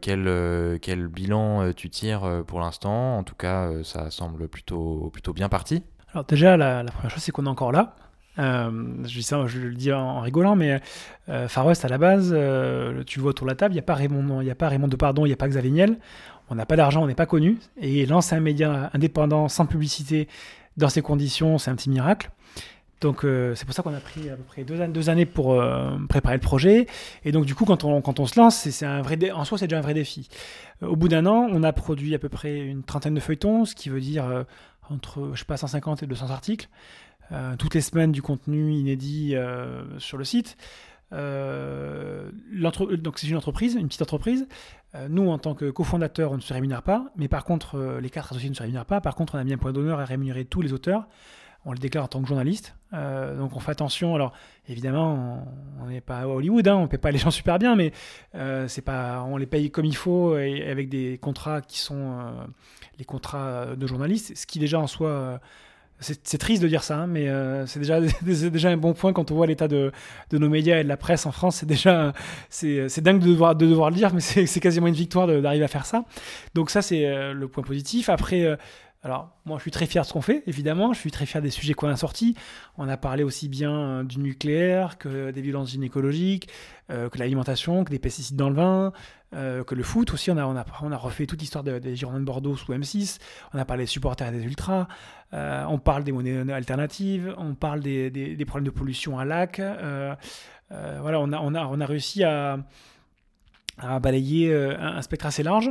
quel, 0.00 0.78
quel 0.80 1.08
bilan 1.08 1.72
tu 1.72 1.90
tires 1.90 2.44
pour 2.46 2.60
l'instant? 2.60 3.18
En 3.18 3.24
tout 3.24 3.34
cas, 3.34 3.72
ça 3.82 4.12
semble 4.12 4.46
plutôt, 4.46 5.10
plutôt 5.12 5.32
bien 5.32 5.48
parti. 5.48 5.82
Alors 6.12 6.24
déjà, 6.24 6.56
la, 6.56 6.84
première 6.84 7.10
chose, 7.10 7.20
c'est 7.20 7.32
qu'on 7.32 7.46
est 7.46 7.48
encore 7.48 7.72
là. 7.72 7.96
je, 8.38 9.02
dis 9.02 9.24
ça, 9.24 9.44
je 9.48 9.58
le 9.58 9.74
dis 9.74 9.92
en, 9.92 10.20
rigolant, 10.20 10.54
mais 10.54 10.80
Far 11.48 11.66
West 11.66 11.84
à 11.84 11.88
la 11.88 11.98
base, 11.98 12.32
tu 13.06 13.18
vois 13.18 13.30
autour 13.30 13.46
de 13.46 13.50
la 13.50 13.56
table, 13.56 13.72
il 13.72 13.74
n'y 13.74 13.80
a 13.80 13.82
pas 13.82 13.94
Raymond, 13.94 14.40
il 14.40 14.48
a 14.48 14.54
pas 14.54 14.68
Raymond 14.68 14.86
Depardon, 14.86 15.26
il 15.26 15.30
n'y 15.30 15.34
a 15.34 15.36
pas 15.36 15.48
Xavier 15.48 15.72
Niel. 15.72 15.98
On 16.48 16.54
n'a 16.54 16.64
pas 16.64 16.76
d'argent, 16.76 17.02
on 17.02 17.08
n'est 17.08 17.16
pas 17.16 17.26
connu. 17.26 17.58
Et 17.76 18.06
lancer 18.06 18.36
un 18.36 18.40
média 18.40 18.88
indépendant, 18.94 19.48
sans 19.48 19.66
publicité, 19.66 20.28
dans 20.76 20.88
ces 20.88 21.02
conditions, 21.02 21.58
c'est 21.58 21.70
un 21.70 21.76
petit 21.76 21.90
miracle. 21.90 22.30
Donc 23.00 23.24
euh, 23.24 23.54
c'est 23.54 23.66
pour 23.66 23.74
ça 23.74 23.82
qu'on 23.82 23.94
a 23.94 24.00
pris 24.00 24.30
à 24.30 24.36
peu 24.36 24.42
près 24.42 24.64
deux, 24.64 25.10
années 25.10 25.26
pour 25.26 25.52
euh, 25.52 25.96
préparer 26.08 26.36
le 26.36 26.40
projet. 26.40 26.86
Et 27.24 27.32
donc 27.32 27.44
du 27.44 27.54
coup, 27.54 27.64
quand 27.64 27.84
on, 27.84 28.00
quand 28.00 28.20
on 28.20 28.26
se 28.26 28.38
lance, 28.40 28.56
c'est 28.56 28.86
un 28.86 29.02
vrai 29.02 29.30
en 29.30 29.44
soi, 29.44 29.58
c'est 29.58 29.66
déjà 29.66 29.78
un 29.78 29.82
vrai 29.82 29.94
défi. 29.94 30.28
Euh, 30.82 30.86
au 30.86 30.96
bout 30.96 31.08
d'un 31.08 31.26
an, 31.26 31.46
on 31.50 31.62
a 31.62 31.72
produit 31.72 32.14
à 32.14 32.18
peu 32.18 32.28
près 32.28 32.58
une 32.58 32.82
trentaine 32.82 33.14
de 33.14 33.20
feuilletons, 33.20 33.64
ce 33.66 33.74
qui 33.74 33.90
veut 33.90 34.00
dire 34.00 34.44
entre 34.88 35.30
je 35.34 35.40
sais 35.40 35.44
pas, 35.44 35.56
150 35.56 36.04
et 36.04 36.06
200 36.06 36.30
articles. 36.30 36.68
toutes 37.58 37.74
les 37.74 37.80
semaines 37.80 38.12
du 38.12 38.22
contenu 38.22 38.72
inédit 38.72 39.34
sur 39.98 40.16
le 40.16 40.24
site. 40.24 40.56
Donc 41.12 43.18
c'est 43.18 43.28
une 43.28 43.36
entreprise, 43.36 43.74
une 43.74 43.88
petite 43.88 44.02
entreprise. 44.02 44.46
nous, 45.08 45.28
en 45.28 45.38
tant 45.38 45.54
que 45.54 45.70
cofondateurs, 45.70 46.32
on 46.32 46.36
ne 46.36 46.40
se 46.40 46.52
rémunère 46.52 46.82
pas, 46.82 47.06
mais 47.16 47.28
par 47.28 47.44
contre, 47.44 47.98
les 48.00 48.10
quatre 48.10 48.32
associés 48.32 48.50
ne 48.50 48.54
se 48.54 48.62
rémunèrent 48.62 48.86
pas. 48.86 49.00
Par 49.00 49.14
contre, 49.14 49.36
on 49.36 49.38
a 49.38 49.44
mis 49.44 49.52
un 49.52 49.58
point 49.58 49.72
d'honneur 49.72 50.00
à 50.00 50.04
rémunérer 50.04 50.44
tous 50.44 50.62
les 50.62 50.72
auteurs 50.72 51.06
on 51.66 51.72
le 51.72 51.78
déclare 51.78 52.04
en 52.04 52.08
tant 52.08 52.22
que 52.22 52.28
journaliste. 52.28 52.76
Euh, 52.94 53.36
donc 53.36 53.56
on 53.56 53.60
fait 53.60 53.72
attention. 53.72 54.14
Alors 54.14 54.32
évidemment, 54.68 55.44
on 55.82 55.86
n'est 55.86 56.00
pas 56.00 56.20
à 56.20 56.28
Hollywood, 56.28 56.66
hein, 56.68 56.76
on 56.76 56.82
ne 56.82 56.86
paie 56.86 56.96
pas 56.96 57.10
les 57.10 57.18
gens 57.18 57.32
super 57.32 57.58
bien, 57.58 57.74
mais 57.74 57.92
euh, 58.36 58.68
c'est 58.68 58.82
pas, 58.82 59.24
on 59.26 59.36
les 59.36 59.46
paye 59.46 59.70
comme 59.70 59.84
il 59.84 59.96
faut 59.96 60.38
et 60.38 60.70
avec 60.70 60.88
des 60.88 61.18
contrats 61.18 61.60
qui 61.60 61.80
sont 61.80 62.20
euh, 62.20 62.30
les 62.98 63.04
contrats 63.04 63.74
de 63.76 63.86
journalistes, 63.86 64.36
ce 64.36 64.46
qui 64.46 64.60
déjà 64.60 64.78
en 64.78 64.86
soi. 64.86 65.40
C'est 66.00 66.38
triste 66.38 66.62
de 66.62 66.68
dire 66.68 66.82
ça, 66.82 66.98
hein, 66.98 67.06
mais 67.06 67.28
c'est 67.66 67.80
déjà, 67.80 68.68
un 68.68 68.76
bon 68.76 68.92
point 68.92 69.12
quand 69.12 69.30
on 69.30 69.34
voit 69.34 69.46
l'état 69.46 69.68
de, 69.68 69.92
nos 70.32 70.48
médias 70.48 70.80
et 70.80 70.84
de 70.84 70.88
la 70.88 70.96
presse 70.96 71.26
en 71.26 71.32
France. 71.32 71.56
C'est 71.56 71.66
déjà 71.66 72.12
c'est 72.50 73.00
dingue 73.00 73.20
de 73.20 73.28
devoir, 73.28 73.54
de 73.54 73.66
devoir 73.66 73.90
le 73.90 73.96
dire, 73.96 74.12
mais 74.12 74.20
c'est 74.20 74.60
quasiment 74.60 74.86
une 74.86 74.94
victoire 74.94 75.26
d'arriver 75.26 75.64
à 75.64 75.68
faire 75.68 75.86
ça. 75.86 76.04
Donc 76.54 76.70
ça, 76.70 76.82
c'est 76.82 77.32
le 77.32 77.48
point 77.48 77.62
positif. 77.62 78.08
Après, 78.08 78.56
alors, 79.06 79.30
moi, 79.44 79.56
je 79.58 79.62
suis 79.62 79.70
très 79.70 79.86
fier 79.86 80.02
de 80.02 80.08
ce 80.08 80.12
qu'on 80.12 80.20
fait, 80.20 80.42
évidemment. 80.48 80.92
Je 80.92 80.98
suis 80.98 81.12
très 81.12 81.26
fier 81.26 81.40
des 81.40 81.50
sujets 81.50 81.74
qu'on 81.74 81.86
a 81.86 81.94
sortis. 81.94 82.34
On 82.76 82.88
a 82.88 82.96
parlé 82.96 83.22
aussi 83.22 83.48
bien 83.48 83.70
euh, 83.70 84.02
du 84.02 84.18
nucléaire 84.18 84.98
que 84.98 85.30
des 85.30 85.42
violences 85.42 85.70
gynécologiques, 85.70 86.48
euh, 86.90 87.08
que 87.08 87.16
l'alimentation, 87.18 87.84
que 87.84 87.92
des 87.92 88.00
pesticides 88.00 88.34
dans 88.34 88.48
le 88.48 88.56
vin, 88.56 88.92
euh, 89.32 89.62
que 89.62 89.76
le 89.76 89.84
foot 89.84 90.12
aussi. 90.12 90.32
On 90.32 90.36
a, 90.36 90.96
refait 90.96 91.26
toute 91.26 91.40
l'histoire 91.40 91.62
des 91.62 91.94
Girondins 91.94 92.18
de 92.18 92.24
Bordeaux 92.24 92.56
sous 92.56 92.72
M6. 92.72 93.20
On 93.54 93.60
a 93.60 93.64
parlé 93.64 93.84
des 93.84 93.86
supporters 93.86 94.26
et 94.26 94.32
des 94.32 94.42
ultras. 94.42 94.88
on 95.32 95.78
parle 95.78 96.02
des 96.02 96.10
monnaies 96.10 96.52
alternatives. 96.52 97.32
On 97.38 97.54
parle 97.54 97.78
des, 97.78 98.44
problèmes 98.44 98.66
de 98.66 98.76
pollution 98.76 99.20
à 99.20 99.24
lac. 99.24 99.62
voilà, 100.68 101.20
on 101.20 101.54
a, 101.54 101.86
réussi 101.86 102.24
à, 102.24 102.58
balayer 104.02 104.52
un 104.52 105.00
spectre 105.00 105.26
assez 105.26 105.44
large 105.44 105.70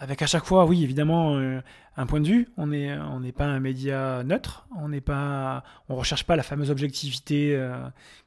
avec 0.00 0.22
à 0.22 0.26
chaque 0.26 0.46
fois, 0.46 0.64
oui, 0.64 0.82
évidemment, 0.82 1.36
euh, 1.36 1.60
un 1.96 2.06
point 2.06 2.20
de 2.20 2.26
vue. 2.26 2.48
On 2.56 2.68
n'est 2.68 2.98
on 2.98 3.20
pas 3.32 3.44
un 3.44 3.60
média 3.60 4.22
neutre. 4.24 4.66
On 4.76 4.88
n'est 4.88 5.02
pas, 5.02 5.62
on 5.90 5.94
recherche 5.94 6.24
pas 6.24 6.36
la 6.36 6.42
fameuse 6.42 6.70
objectivité 6.70 7.54
euh, 7.54 7.76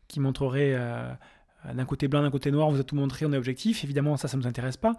qui 0.08 0.20
montrerait 0.20 0.74
euh, 0.76 1.12
d'un 1.74 1.86
côté 1.86 2.08
blanc, 2.08 2.22
d'un 2.22 2.30
côté 2.30 2.52
noir. 2.52 2.70
Vous 2.70 2.80
a 2.80 2.84
tout 2.84 2.96
montré, 2.96 3.26
on 3.26 3.34
est 3.34 3.38
objectif. 3.38 3.84
Évidemment, 3.84 4.18
ça, 4.18 4.28
ça 4.28 4.38
nous 4.38 4.46
intéresse 4.46 4.78
pas. 4.78 4.94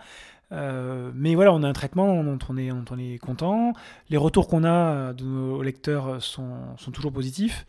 mais 0.50 1.36
voilà, 1.36 1.52
on 1.52 1.62
a 1.62 1.68
un 1.68 1.72
traitement 1.72 2.24
dont 2.24 2.38
on 2.48 2.56
est, 2.56 2.70
dont 2.70 2.84
on 2.90 2.98
est 2.98 3.18
content. 3.18 3.72
Les 4.10 4.16
retours 4.16 4.48
qu'on 4.48 4.64
a 4.64 5.12
de 5.12 5.24
nos 5.24 5.62
lecteurs 5.62 6.20
sont, 6.20 6.76
sont 6.76 6.90
toujours 6.90 7.12
positifs. 7.12 7.66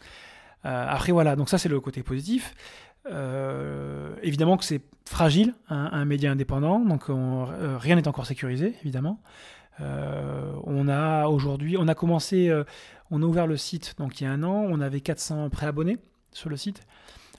après, 0.64 1.12
voilà, 1.12 1.36
donc 1.36 1.50
ça, 1.50 1.60
c'est 1.60 1.70
le 1.70 1.80
côté 1.80 2.02
positif. 2.02 2.56
Euh, 3.12 4.16
évidemment 4.24 4.58
que 4.58 4.66
c'est 4.66 4.82
fragile, 5.08 5.54
un, 5.70 6.06
média 6.06 6.32
indépendant, 6.32 6.80
donc 6.80 7.10
euh, 7.10 7.78
rien 7.78 7.96
n'est 7.96 8.08
encore 8.08 8.26
sécurisé, 8.26 8.76
évidemment. 8.82 9.20
Euh, 9.82 10.54
on 10.64 10.88
a 10.88 11.28
aujourd'hui, 11.28 11.78
on 11.78 11.88
a 11.88 11.96
commencé, 11.96 12.52
on 13.12 13.22
a 13.22 13.26
ouvert 13.26 13.46
le 13.46 13.58
site 13.58 13.96
donc 13.98 14.20
il 14.20 14.24
y 14.24 14.28
a 14.28 14.32
un 14.32 14.42
an, 14.44 14.66
on 14.68 14.82
avait 14.82 15.02
400 15.02 15.50
préabonnés 15.50 15.98
sur 16.32 16.50
le 16.50 16.58
site. 16.58 16.82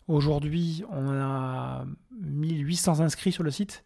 Aujourd'hui, 0.07 0.85
on 0.91 1.11
a 1.11 1.85
1800 2.21 3.01
inscrits 3.01 3.33
sur 3.33 3.43
le 3.43 3.51
site. 3.51 3.83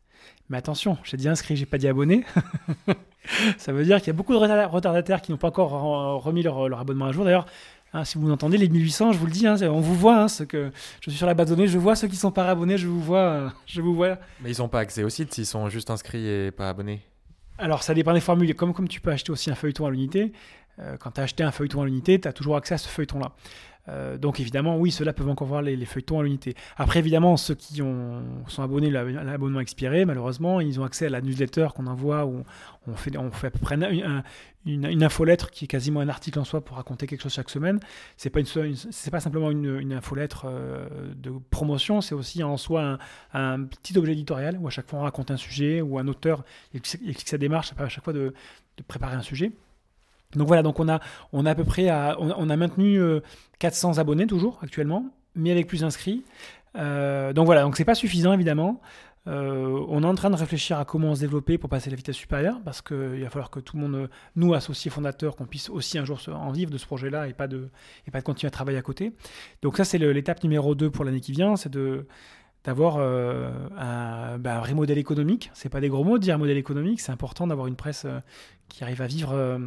Mais 0.51 0.59
attention, 0.59 0.99
j'ai 1.03 1.17
dit 1.17 1.29
inscrits, 1.29 1.57
j'ai 1.57 1.65
pas 1.65 1.79
dit 1.79 1.89
abonnés. 1.89 2.27
Ça 3.57 3.73
veut 3.73 3.85
dire 3.85 3.99
qu'il 3.99 4.09
y 4.09 4.11
a 4.11 4.15
beaucoup 4.15 4.35
de 4.35 4.39
retardataires 4.39 5.23
qui 5.23 5.33
n'ont 5.33 5.39
pas 5.39 5.49
encore 5.49 6.23
remis 6.23 6.43
leur 6.43 6.79
abonnement 6.79 7.07
à 7.07 7.13
jour. 7.13 7.25
D'ailleurs, 7.25 7.47
Hein, 7.93 8.05
si 8.05 8.19
vous 8.19 8.31
entendez 8.31 8.57
les 8.57 8.69
1800, 8.69 9.13
je 9.13 9.19
vous 9.19 9.27
le 9.27 9.33
dis, 9.33 9.47
hein, 9.47 9.57
on 9.63 9.81
vous 9.81 9.95
voit. 9.95 10.23
Hein, 10.23 10.29
ce 10.29 10.45
que 10.45 10.71
je 11.01 11.11
suis 11.11 11.19
sur 11.19 11.27
la 11.27 11.35
base 11.35 11.49
de 11.51 11.57
données, 11.57 11.67
je 11.67 11.79
vois 11.79 11.97
ceux 11.97 12.07
qui 12.07 12.17
sont 12.17 12.31
pas 12.31 12.49
abonnés, 12.49 12.79
je 12.79 12.87
vous 12.87 13.01
vois, 13.01 13.19
euh, 13.19 13.49
je 13.67 13.81
vous 13.81 13.95
vois. 13.95 14.19
Mais 14.43 14.53
ils 14.53 14.59
n'ont 14.59 14.69
pas 14.69 14.81
accès 14.81 15.03
au 15.03 15.09
site 15.09 15.35
s'ils 15.35 15.47
sont 15.47 15.69
juste 15.69 15.91
inscrits 15.91 16.27
et 16.27 16.51
pas 16.53 16.69
abonnés. 16.69 17.03
Alors 17.59 17.83
ça 17.83 17.93
dépend 17.93 18.13
des 18.13 18.21
formules. 18.21 18.55
Comme 18.55 18.73
comme 18.73 18.89
tu 18.89 19.01
peux 19.01 19.11
acheter 19.11 19.33
aussi 19.33 19.51
un 19.51 19.55
feuilleton 19.55 19.87
à 19.87 19.91
l'unité, 19.91 20.33
euh, 20.79 20.97
quand 20.99 21.11
tu 21.11 21.21
as 21.21 21.25
acheté 21.25 21.43
un 21.43 21.51
feuilleton 21.51 21.83
à 21.83 21.85
l'unité, 21.85 22.21
tu 22.21 22.29
as 22.29 22.33
toujours 22.33 22.57
accès 22.57 22.75
à 22.75 22.79
ce 22.79 22.89
feuilleton-là. 22.89 23.33
Euh, 23.89 24.19
donc 24.19 24.41
évidemment, 24.41 24.77
oui, 24.77 24.91
ceux-là 24.91 25.13
peuvent 25.13 25.29
encore 25.29 25.49
voir 25.49 25.63
les, 25.63 25.85
feuilletons 25.85 26.21
à 26.21 26.23
l'unité. 26.23 26.55
Après, 26.77 26.99
évidemment, 26.99 27.37
ceux 27.37 27.55
qui 27.55 27.83
ont, 27.83 28.23
sont 28.47 28.63
abonnés 28.63 28.95
à 28.95 29.05
l'abonnement 29.05 29.61
expiré, 29.61 30.05
malheureusement, 30.05 30.61
ils 30.61 30.81
ont 30.81 30.85
accès 30.85 31.07
à 31.07 31.11
la 31.11 31.21
newsletter 31.21 31.69
qu'on 31.75 31.87
envoie 31.87 32.27
où 32.27 32.45
on 32.87 32.95
fait, 32.95 33.17
on 33.17 33.31
fait 33.31 33.49
à 33.49 33.51
peu 33.51 33.59
près 33.59 33.77
une, 33.77 34.23
une, 34.67 35.03
infolettre 35.03 35.51
qui 35.51 35.65
est 35.65 35.69
quasiment 35.69 36.01
un 36.01 36.09
article 36.09 36.39
en 36.39 36.45
soi 36.45 36.63
pour 36.63 36.77
raconter 36.77 37.07
quelque 37.07 37.23
chose 37.23 37.33
chaque 37.33 37.51
semaine. 37.51 37.81
C'est 38.17 38.31
pas, 38.31 38.41
une, 38.41 38.77
c'est 38.77 39.11
pas 39.11 39.21
simplement 39.21 39.51
une, 39.51 39.79
une 39.81 39.93
infolettre 39.93 40.45
euh, 40.47 40.87
de 41.17 41.33
promotion, 41.51 42.01
c'est 42.01 42.15
aussi 42.15 42.43
en 42.43 42.57
soi 42.57 42.99
un, 43.33 43.65
petit 43.65 43.97
objet 43.99 44.13
éditorial 44.13 44.59
où 44.61 44.69
à 44.69 44.71
chaque 44.71 44.89
fois 44.89 45.01
on 45.01 45.03
raconte 45.03 45.31
un 45.31 45.37
sujet 45.37 45.81
ou 45.81 45.99
un 45.99 46.07
auteur 46.09 46.45
explique 46.75 47.29
sa 47.29 47.39
démarche 47.39 47.73
à 47.79 47.89
chaque 47.89 48.05
fois 48.05 48.13
de 48.13 48.33
préparer 48.87 49.17
un 49.17 49.23
sujet. 49.23 49.53
Donc 50.37 50.47
voilà, 50.47 50.63
donc 50.63 50.79
on 50.79 50.89
a, 50.89 51.01
on 51.33 51.45
a 51.45 51.51
à 51.51 51.55
peu 51.55 51.65
près 51.65 51.91
on, 52.19 52.51
a 52.51 52.57
maintenu 52.57 53.01
400 53.59 53.99
euh, 53.99 54.01
abonnés 54.01 54.27
toujours 54.27 54.59
actuellement, 54.63 55.07
mais 55.35 55.51
avec 55.51 55.67
plus 55.67 55.81
d'inscrits. 55.81 56.25
Euh, 56.77 57.33
donc 57.33 57.47
voilà, 57.47 57.63
donc 57.63 57.77
c'est 57.77 57.85
pas 57.85 57.97
suffisant 57.97 58.33
évidemment. 58.33 58.81
Euh, 59.27 59.85
on 59.89 60.03
est 60.03 60.07
en 60.07 60.15
train 60.15 60.31
de 60.31 60.37
réfléchir 60.37 60.79
à 60.79 60.85
comment 60.85 61.15
se 61.15 61.21
développer 61.21 61.59
pour 61.59 61.69
passer 61.69 61.89
à 61.89 61.91
la 61.91 61.97
vitesse 61.97 62.17
supérieure, 62.17 62.61
parce 62.65 62.81
qu'il 62.81 63.23
va 63.23 63.29
falloir 63.29 63.51
que 63.51 63.61
tout 63.61 63.77
le 63.77 63.83
monde, 63.83 64.09
nous 64.37 64.55
associés 64.55 64.91
fondateurs, 64.91 65.37
qu'on 65.37 65.45
puisse 65.45 65.69
aussi 65.69 65.99
un 65.99 66.05
jour 66.05 66.21
en 66.33 66.51
vivre 66.53 66.71
de 66.71 66.79
ce 66.79 66.87
projet-là 66.87 67.29
et 67.29 67.33
pas 67.33 67.47
de 67.47 67.69
et 68.07 68.11
pas 68.11 68.21
de 68.21 68.25
continuer 68.25 68.49
à 68.49 68.51
travailler 68.51 68.79
à 68.79 68.83
côté. 68.83 69.13
Donc 69.63 69.77
ça 69.77 69.85
c'est 69.85 69.99
l'étape 69.99 70.43
numéro 70.43 70.75
2 70.75 70.91
pour 70.91 71.05
l'année 71.05 71.21
qui 71.21 71.33
vient, 71.33 71.57
c'est 71.57 71.71
de 71.71 72.07
d'avoir 72.63 72.99
un, 72.99 74.37
ben, 74.39 74.57
un, 74.57 74.61
vrai 74.61 74.75
modèle 74.75 74.99
économique. 74.99 75.51
C'est 75.55 75.71
pas 75.71 75.81
des 75.81 75.89
gros 75.89 76.05
mots 76.05 76.19
de 76.19 76.23
dire 76.23 76.39
modèle 76.39 76.59
économique, 76.59 77.01
c'est 77.01 77.13
important 77.13 77.47
d'avoir 77.47 77.67
une 77.67 77.77
presse 77.77 78.07
qui 78.71 78.85
arrive 78.85 79.03
à 79.03 79.07
vivre 79.07 79.33
euh, 79.33 79.59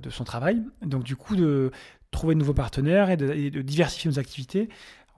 de 0.00 0.10
son 0.10 0.24
travail. 0.24 0.62
Donc 0.82 1.04
du 1.04 1.16
coup, 1.16 1.36
de 1.36 1.72
trouver 2.14 2.34
de 2.34 2.40
nouveaux 2.40 2.54
partenaires 2.54 3.10
et 3.10 3.16
de, 3.16 3.60
diversifier 3.62 4.10
nos 4.10 4.18
activités. 4.18 4.68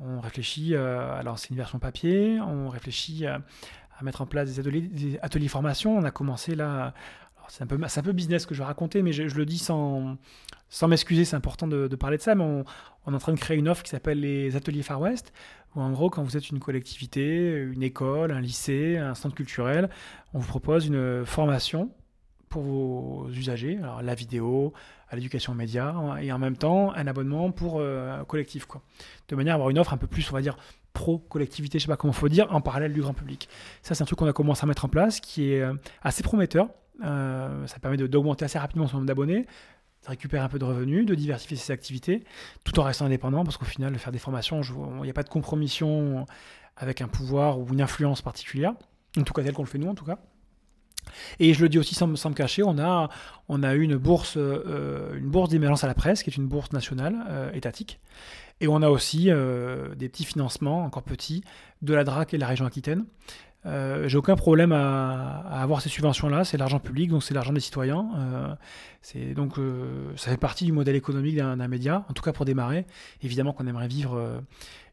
On 0.01 0.21
réfléchit 0.21 0.75
euh, 0.75 1.19
à 1.19 1.23
lancer 1.23 1.49
une 1.51 1.57
version 1.57 1.79
papier, 1.79 2.40
on 2.40 2.69
réfléchit 2.69 3.27
à, 3.27 3.40
mettre 4.03 4.21
en 4.21 4.27
place 4.27 4.53
des 4.53 4.61
ateliers, 5.23 5.49
formation. 5.49 5.97
On 5.97 6.05
a 6.05 6.11
commencé 6.11 6.55
là, 6.55 6.92
c'est 7.49 7.62
un, 7.62 7.66
peu, 7.66 8.12
business 8.12 8.45
que 8.45 8.55
je 8.55 8.61
vais 8.61 8.66
raconter, 8.66 9.03
mais 9.03 9.12
je, 9.12 9.23
le 9.23 9.47
dis 9.47 9.59
sans, 9.59 10.19
sans 10.69 10.88
m'excuser, 10.88 11.25
c'est 11.25 11.37
important 11.37 11.66
de, 11.66 11.87
parler 11.97 12.19
de 12.19 12.23
ça, 12.23 12.35
mais 12.35 12.45
on, 12.45 12.64
on, 13.07 13.12
est 13.12 13.16
en 13.16 13.19
train 13.19 13.33
de 13.33 13.38
créer 13.38 13.57
une 13.57 13.69
offre 13.69 13.83
qui 13.83 13.90
s'appelle 13.90 14.21
les 14.21 14.55
ateliers 14.55 14.83
Far 14.83 15.01
West, 15.01 15.33
où 15.75 15.81
en 15.81 15.90
gros, 15.92 16.11
quand 16.11 16.23
vous 16.23 16.37
êtes 16.37 16.51
une 16.51 16.61
collectivité, 16.61 17.53
une 17.55 17.83
école, 17.83 18.33
un 18.33 18.40
lycée, 18.40 18.99
un 18.99 19.14
centre 19.14 19.35
culturel, 19.35 19.88
on 20.35 20.40
vous 20.40 20.49
propose 20.49 20.87
une 20.87 21.25
formation 21.25 21.90
pour 22.57 22.62
vos 22.62 23.29
usagers, 23.29 23.77
alors 23.83 24.01
la 24.01 24.14
vidéo, 24.14 24.73
à 25.11 25.16
l'éducation 25.16 25.55
média, 25.55 25.90
hein, 25.90 26.16
et 26.16 26.33
en 26.33 26.38
même 26.38 26.57
temps 26.57 26.90
un 26.95 27.07
abonnement 27.07 27.51
pour 27.51 27.81
euh, 27.81 28.25
collectif, 28.25 28.64
quoi. 28.64 28.81
De 29.29 29.37
manière 29.37 29.53
à 29.53 29.57
avoir 29.57 29.69
une 29.69 29.79
offre 29.79 29.92
un 29.92 29.99
peu 29.99 30.07
plus, 30.07 30.27
on 30.31 30.33
va 30.33 30.40
dire, 30.40 30.57
pro-collectivité, 30.95 31.79
je 31.79 31.85
sais 31.85 31.88
pas 31.88 31.99
comment 31.99 32.14
faut 32.14 32.31
dire, 32.31 32.47
en 32.51 32.62
parallèle 32.62 32.95
du 32.95 33.03
grand 33.03 33.12
public. 33.12 33.51
Ça, 33.83 33.95
c'est 33.95 34.03
un 34.03 34.07
truc 34.07 34.19
qu'on 34.19 34.27
a 34.27 34.33
commencé 34.33 34.64
à 34.64 34.66
mettre 34.66 34.87
en 34.87 34.88
place, 34.88 35.21
qui 35.21 35.53
est 35.53 35.61
euh, 35.61 35.75
assez 36.01 36.23
prometteur. 36.23 36.71
Euh, 37.05 37.66
ça 37.66 37.79
permet 37.79 37.99
d'augmenter 37.99 38.47
assez 38.47 38.59
rapidement 38.59 38.87
son 38.87 38.97
nombre 38.97 39.07
d'abonnés, 39.07 39.42
de 39.42 40.09
récupérer 40.09 40.42
un 40.42 40.49
peu 40.49 40.59
de 40.59 40.64
revenus, 40.64 41.05
de 41.05 41.14
diversifier 41.14 41.59
ses 41.59 41.75
activités, 41.75 42.25
tout 42.64 42.81
en 42.81 42.85
restant 42.85 43.05
indépendant, 43.05 43.45
parce 43.45 43.59
qu'au 43.59 43.66
final, 43.66 43.99
faire 43.99 44.12
des 44.12 44.19
formations, 44.19 44.62
il 44.62 45.03
n'y 45.03 45.11
a 45.11 45.12
pas 45.12 45.25
de 45.25 45.29
compromission 45.29 46.25
avec 46.79 47.03
un 47.03 47.09
pouvoir 47.09 47.59
ou 47.59 47.66
une 47.71 47.83
influence 47.83 48.23
particulière, 48.23 48.73
en 49.19 49.25
tout 49.25 49.35
cas 49.35 49.42
tel 49.42 49.53
qu'on 49.53 49.62
le 49.62 49.69
fait 49.69 49.77
nous, 49.77 49.88
en 49.90 49.95
tout 49.95 50.07
cas. 50.07 50.19
Et 51.38 51.55
je 51.55 51.62
le 51.62 51.69
dis 51.69 51.79
aussi 51.79 51.95
sans, 51.95 52.07
me 52.07 52.35
cacher, 52.35 52.62
on 52.62 52.79
a, 52.79 53.09
on 53.49 53.62
a 53.62 53.75
eu 53.75 53.83
une 53.83 53.97
bourse, 53.97 54.35
euh, 54.37 55.19
bourse 55.21 55.51
d'émergence 55.51 55.85
à 55.85 55.87
la 55.87 55.95
presse, 55.95 56.23
qui 56.23 56.31
est 56.31 56.37
une 56.37 56.47
bourse 56.47 56.73
nationale, 56.73 57.16
euh, 57.29 57.53
étatique. 57.53 58.01
Et 58.61 58.69
on 58.69 58.83
a 58.83 58.88
aussi 58.88 59.31
euh, 59.31 59.95
des 59.95 60.09
petits 60.09 60.25
financements, 60.25 60.85
encore 60.85 61.03
petits, 61.03 61.42
de 61.83 61.95
la 61.95 62.05
DRAC 62.05 62.35
et 62.35 62.37
de 62.37 62.40
la 62.40 62.49
région 62.49 62.66
Aquitaine. 62.66 63.05
J'ai 64.07 64.16
aucun 64.16 64.37
problème 64.37 64.71
à, 64.71 65.40
avoir 65.61 65.83
ces 65.83 65.88
subventions-là, 65.88 66.45
c'est 66.45 66.57
l'argent 66.57 66.79
public, 66.79 67.11
donc 67.11 67.25
c'est 67.25 67.35
l'argent 67.35 67.53
des 67.53 67.59
citoyens. 67.59 68.57
c'est 69.03 69.35
donc 69.35 69.55
ça 70.14 70.31
fait 70.31 70.37
partie 70.37 70.66
du 70.66 70.71
modèle 70.71 70.95
économique 70.95 71.35
d'un 71.35 71.66
média, 71.66 72.05
en 72.09 72.12
tout 72.12 72.23
cas 72.23 72.33
pour 72.33 72.45
démarrer. 72.45 72.87
Évidemment 73.23 73.53
qu'on 73.53 73.66
aimerait 73.66 73.88
vivre 73.88 74.40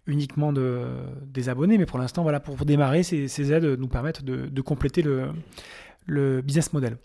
uniquement 0.08 0.52
de, 0.52 0.88
des 1.28 1.50
abonnés, 1.50 1.78
mais 1.78 1.86
pour 1.86 2.00
l'instant, 2.00 2.24
voilà, 2.24 2.40
pour, 2.40 2.66
démarrer, 2.66 3.04
ces, 3.04 3.54
aides 3.54 3.78
nous 3.78 3.88
permettent 3.88 4.24
de, 4.24 4.48
de 4.48 4.62
compléter 4.62 5.04
le, 5.04 5.30
le 6.06 6.42
business 6.42 6.74
model. 6.74 6.98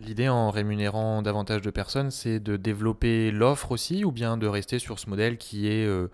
L'idée 0.00 0.28
en 0.28 0.50
rémunérant 0.50 1.22
davantage 1.22 1.62
de 1.62 1.70
personnes, 1.70 2.10
c'est 2.10 2.38
de 2.38 2.56
développer 2.56 3.30
l'offre 3.30 3.72
aussi, 3.72 4.04
ou 4.04 4.12
bien 4.12 4.36
de 4.36 4.46
rester 4.46 4.78
sur 4.78 4.98
ce 4.98 5.10
modèle 5.10 5.38
qui 5.38 5.66
est, 5.66 5.86
euh, 5.86 6.08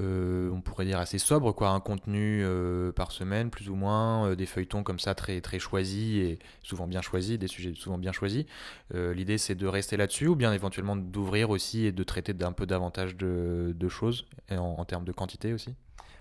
euh, 0.00 0.50
on 0.52 0.60
pourrait 0.60 0.84
dire, 0.84 0.98
assez 0.98 1.18
sobre, 1.18 1.52
quoi, 1.52 1.70
un 1.70 1.80
contenu 1.80 2.42
euh, 2.44 2.92
par 2.92 3.10
semaine, 3.10 3.50
plus 3.50 3.68
ou 3.68 3.74
moins, 3.74 4.34
des 4.36 4.46
feuilletons 4.46 4.84
comme 4.84 5.00
ça 5.00 5.16
très, 5.16 5.40
très 5.40 5.58
choisis 5.58 6.16
et 6.16 6.38
souvent 6.62 6.86
bien 6.86 7.02
choisis, 7.02 7.36
des 7.38 7.48
sujets 7.48 7.74
souvent 7.74 7.98
bien 7.98 8.12
choisis. 8.12 8.44
L'idée, 8.92 9.38
c'est 9.38 9.56
de 9.56 9.66
rester 9.66 9.96
là-dessus, 9.96 10.28
ou 10.28 10.36
bien 10.36 10.52
éventuellement 10.52 10.94
d'ouvrir 10.94 11.50
aussi 11.50 11.86
et 11.86 11.92
de 11.92 12.02
traiter 12.04 12.34
d'un 12.34 12.52
peu 12.52 12.66
davantage 12.66 13.16
de, 13.16 13.88
choses, 13.88 14.26
en, 14.50 14.84
termes 14.84 15.04
de 15.04 15.12
quantité 15.12 15.52
aussi? 15.52 15.74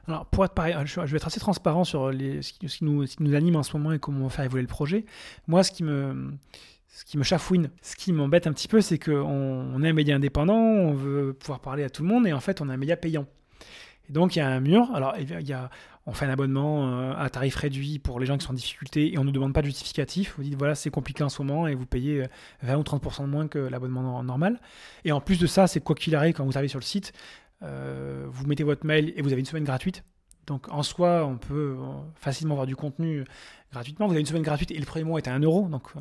Alors, 0.07 0.25
pour 0.25 0.43
être 0.43 0.53
pareil, 0.53 0.75
je 0.85 0.99
vais 1.01 1.17
être 1.17 1.27
assez 1.27 1.39
transparent 1.39 1.83
sur 1.83 2.11
ce, 2.11 2.51
qui, 2.51 2.83
nous, 2.83 3.05
nous 3.19 3.35
anime 3.35 3.55
en 3.55 3.63
ce 3.63 3.75
moment 3.77 3.93
et 3.93 3.99
comment 3.99 4.25
on 4.25 4.29
faire 4.29 4.45
évoluer 4.45 4.63
le 4.63 4.67
projet. 4.67 5.05
Moi, 5.47 5.63
ce 5.63 5.71
qui 5.71 5.83
me 5.83 6.33
ce 6.93 7.05
qui 7.05 7.17
me 7.17 7.23
chafouine, 7.23 7.71
ce 7.81 7.95
qui 7.95 8.13
m'embête 8.13 8.45
un 8.45 8.53
petit 8.53 8.67
peu, 8.67 8.79
c'est 8.79 8.99
qu'on 8.99 9.11
on 9.13 9.83
est 9.83 9.89
un 9.89 9.93
média 9.93 10.15
indépendant, 10.15 10.53
on 10.53 10.93
veut 10.93 11.33
pouvoir 11.33 11.59
parler 11.59 11.83
à 11.83 11.89
tout 11.89 12.03
le 12.03 12.09
monde, 12.09 12.27
et 12.27 12.33
en 12.33 12.39
fait, 12.39 12.61
on 12.61 12.69
est 12.69 12.73
un 12.73 12.77
média 12.77 12.95
payant. 12.95 13.25
Et 14.09 14.13
donc, 14.13 14.35
il 14.35 14.39
y 14.39 14.41
a 14.43 14.47
un 14.47 14.59
mur. 14.59 14.91
Alors, 14.93 15.15
il 15.17 15.47
y 15.47 15.53
a, 15.53 15.71
on 16.05 16.11
fait 16.11 16.25
un 16.25 16.29
abonnement 16.29 16.87
euh, 16.87 17.13
à 17.17 17.29
tarif 17.29 17.55
réduit 17.55 17.97
pour 17.97 18.19
les 18.19 18.25
gens 18.25 18.37
qui 18.37 18.45
sont 18.45 18.51
en 18.51 18.55
difficulté, 18.55 19.11
et 19.11 19.17
on 19.17 19.23
ne 19.23 19.31
demande 19.31 19.53
pas 19.53 19.61
de 19.61 19.67
justificatif. 19.67 20.35
Vous 20.37 20.43
dites, 20.43 20.55
voilà, 20.55 20.75
c'est 20.75 20.91
compliqué 20.91 21.23
en 21.23 21.29
ce 21.29 21.41
moment, 21.41 21.67
et 21.67 21.73
vous 21.73 21.87
payez 21.87 22.27
20 22.61 22.73
euh, 22.73 22.77
ou 22.77 22.83
30% 22.83 23.21
de 23.23 23.27
moins 23.27 23.47
que 23.47 23.57
l'abonnement 23.57 24.21
normal. 24.21 24.59
Et 25.03 25.11
en 25.11 25.19
plus 25.21 25.39
de 25.39 25.47
ça, 25.47 25.65
c'est 25.65 25.79
quoi 25.79 25.95
qu'il 25.95 26.15
arrive, 26.15 26.35
quand 26.35 26.45
vous 26.45 26.57
arrivez 26.57 26.67
sur 26.67 26.79
le 26.79 26.85
site, 26.85 27.13
euh, 27.63 28.25
vous 28.27 28.45
mettez 28.45 28.63
votre 28.63 28.85
mail 28.85 29.13
et 29.15 29.21
vous 29.21 29.31
avez 29.31 29.39
une 29.39 29.45
semaine 29.45 29.63
gratuite. 29.63 30.03
Donc 30.45 30.69
en 30.69 30.83
soi, 30.83 31.25
on 31.25 31.37
peut 31.37 31.77
facilement 32.15 32.55
avoir 32.55 32.67
du 32.67 32.75
contenu 32.75 33.23
gratuitement. 33.71 34.07
Vous 34.07 34.11
avez 34.11 34.19
une 34.19 34.25
semaine 34.25 34.43
gratuite 34.43 34.71
et 34.71 34.77
le 34.77 34.85
premier 34.85 35.05
mois 35.05 35.19
est 35.19 35.27
à 35.29 35.33
1 35.33 35.39
euro. 35.39 35.69
Donc 35.69 35.93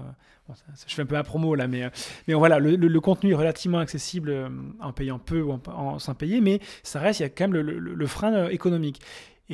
je 0.86 0.94
fais 0.94 1.02
un 1.02 1.06
peu 1.06 1.14
la 1.14 1.22
promo 1.22 1.54
là, 1.54 1.68
mais, 1.68 1.84
euh, 1.84 1.90
mais 2.28 2.34
voilà, 2.34 2.58
le, 2.58 3.00
contenu 3.00 3.32
est 3.32 3.36
relativement 3.36 3.78
accessible 3.78 4.30
euh, 4.30 4.48
en 4.80 4.92
payant 4.92 5.18
peu 5.18 5.40
ou 5.40 5.52
en, 5.66 5.98
sans 5.98 6.14
payer, 6.14 6.40
mais 6.40 6.60
ça 6.82 7.00
reste, 7.00 7.20
il 7.20 7.22
y 7.24 7.26
a 7.26 7.28
quand 7.28 7.48
même 7.48 7.60
le, 7.60 8.06
frein 8.06 8.32
euh, 8.34 8.48
économique. 8.48 9.00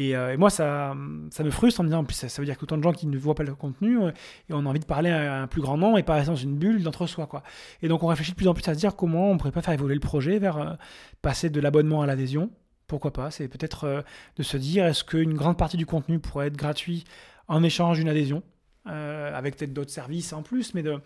Et, 0.00 0.36
moi, 0.36 0.50
ça, 0.50 0.94
ça 1.30 1.42
me 1.42 1.50
frustre 1.50 1.80
en 1.80 1.84
me 1.84 1.88
disant, 1.88 2.00
en 2.00 2.04
plus, 2.04 2.14
ça, 2.14 2.28
veut 2.40 2.46
dire 2.46 2.56
que 2.56 2.64
autant 2.64 2.78
de 2.78 2.82
gens 2.82 2.92
qui 2.92 3.06
ne 3.06 3.18
voient 3.18 3.34
pas 3.34 3.42
le 3.42 3.54
contenu, 3.54 3.98
et 4.06 4.52
on 4.52 4.64
a 4.64 4.68
envie 4.68 4.80
de 4.80 4.84
parler 4.84 5.10
à 5.10 5.42
un 5.42 5.46
plus 5.46 5.60
grand 5.60 5.76
nombre 5.76 5.98
et 5.98 6.02
pas 6.02 6.22
dans 6.22 6.36
une 6.36 6.56
bulle 6.56 6.82
d'entre-soi. 6.82 7.26
Quoi. 7.26 7.42
Et 7.82 7.88
donc, 7.88 8.02
on 8.02 8.06
réfléchit 8.06 8.32
de 8.32 8.36
plus 8.36 8.48
en 8.48 8.54
plus 8.54 8.66
à 8.68 8.74
se 8.74 8.78
dire 8.78 8.94
comment 8.96 9.30
on 9.30 9.38
pourrait 9.38 9.52
pas 9.52 9.62
faire 9.62 9.74
évoluer 9.74 9.94
le 9.94 10.00
projet 10.00 10.38
vers 10.38 10.78
passer 11.22 11.50
de 11.50 11.60
l'abonnement 11.60 12.02
à 12.02 12.06
l'adhésion. 12.06 12.50
Pourquoi 12.86 13.12
pas? 13.12 13.30
C'est 13.30 13.48
peut-être 13.48 14.04
de 14.36 14.42
se 14.42 14.56
dire, 14.56 14.86
est-ce 14.86 15.04
qu'une 15.04 15.34
grande 15.34 15.58
partie 15.58 15.76
du 15.76 15.86
contenu 15.86 16.18
pourrait 16.18 16.46
être 16.46 16.56
gratuit 16.56 17.04
en 17.48 17.62
échange 17.62 17.98
d'une 17.98 18.08
adhésion 18.08 18.42
euh, 18.88 19.34
avec 19.34 19.56
peut-être 19.56 19.74
d'autres 19.74 19.90
services 19.90 20.32
en 20.32 20.42
plus, 20.42 20.72
mais 20.72 20.82
de, 20.82 20.98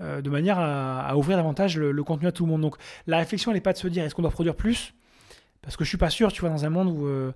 euh, 0.00 0.22
manière 0.22 0.58
à, 0.58 1.14
ouvrir 1.18 1.36
davantage 1.36 1.76
le, 1.76 2.02
contenu 2.02 2.28
à 2.28 2.32
tout 2.32 2.46
le 2.46 2.50
monde. 2.50 2.62
Donc 2.62 2.76
la 3.06 3.18
réflexion, 3.18 3.50
elle 3.50 3.56
n'est 3.56 3.62
pas 3.62 3.74
de 3.74 3.78
se 3.78 3.88
dire 3.88 4.04
est-ce 4.04 4.14
qu'on 4.14 4.22
doit 4.22 4.30
produire 4.30 4.54
plus? 4.54 4.94
Parce 5.60 5.76
que 5.76 5.84
je 5.84 5.88
suis 5.88 5.98
pas 5.98 6.08
sûr, 6.08 6.32
tu 6.32 6.40
vois, 6.40 6.50
dans 6.50 6.64
un 6.64 6.70
monde 6.70 6.88
où 6.88 7.06
euh, 7.06 7.32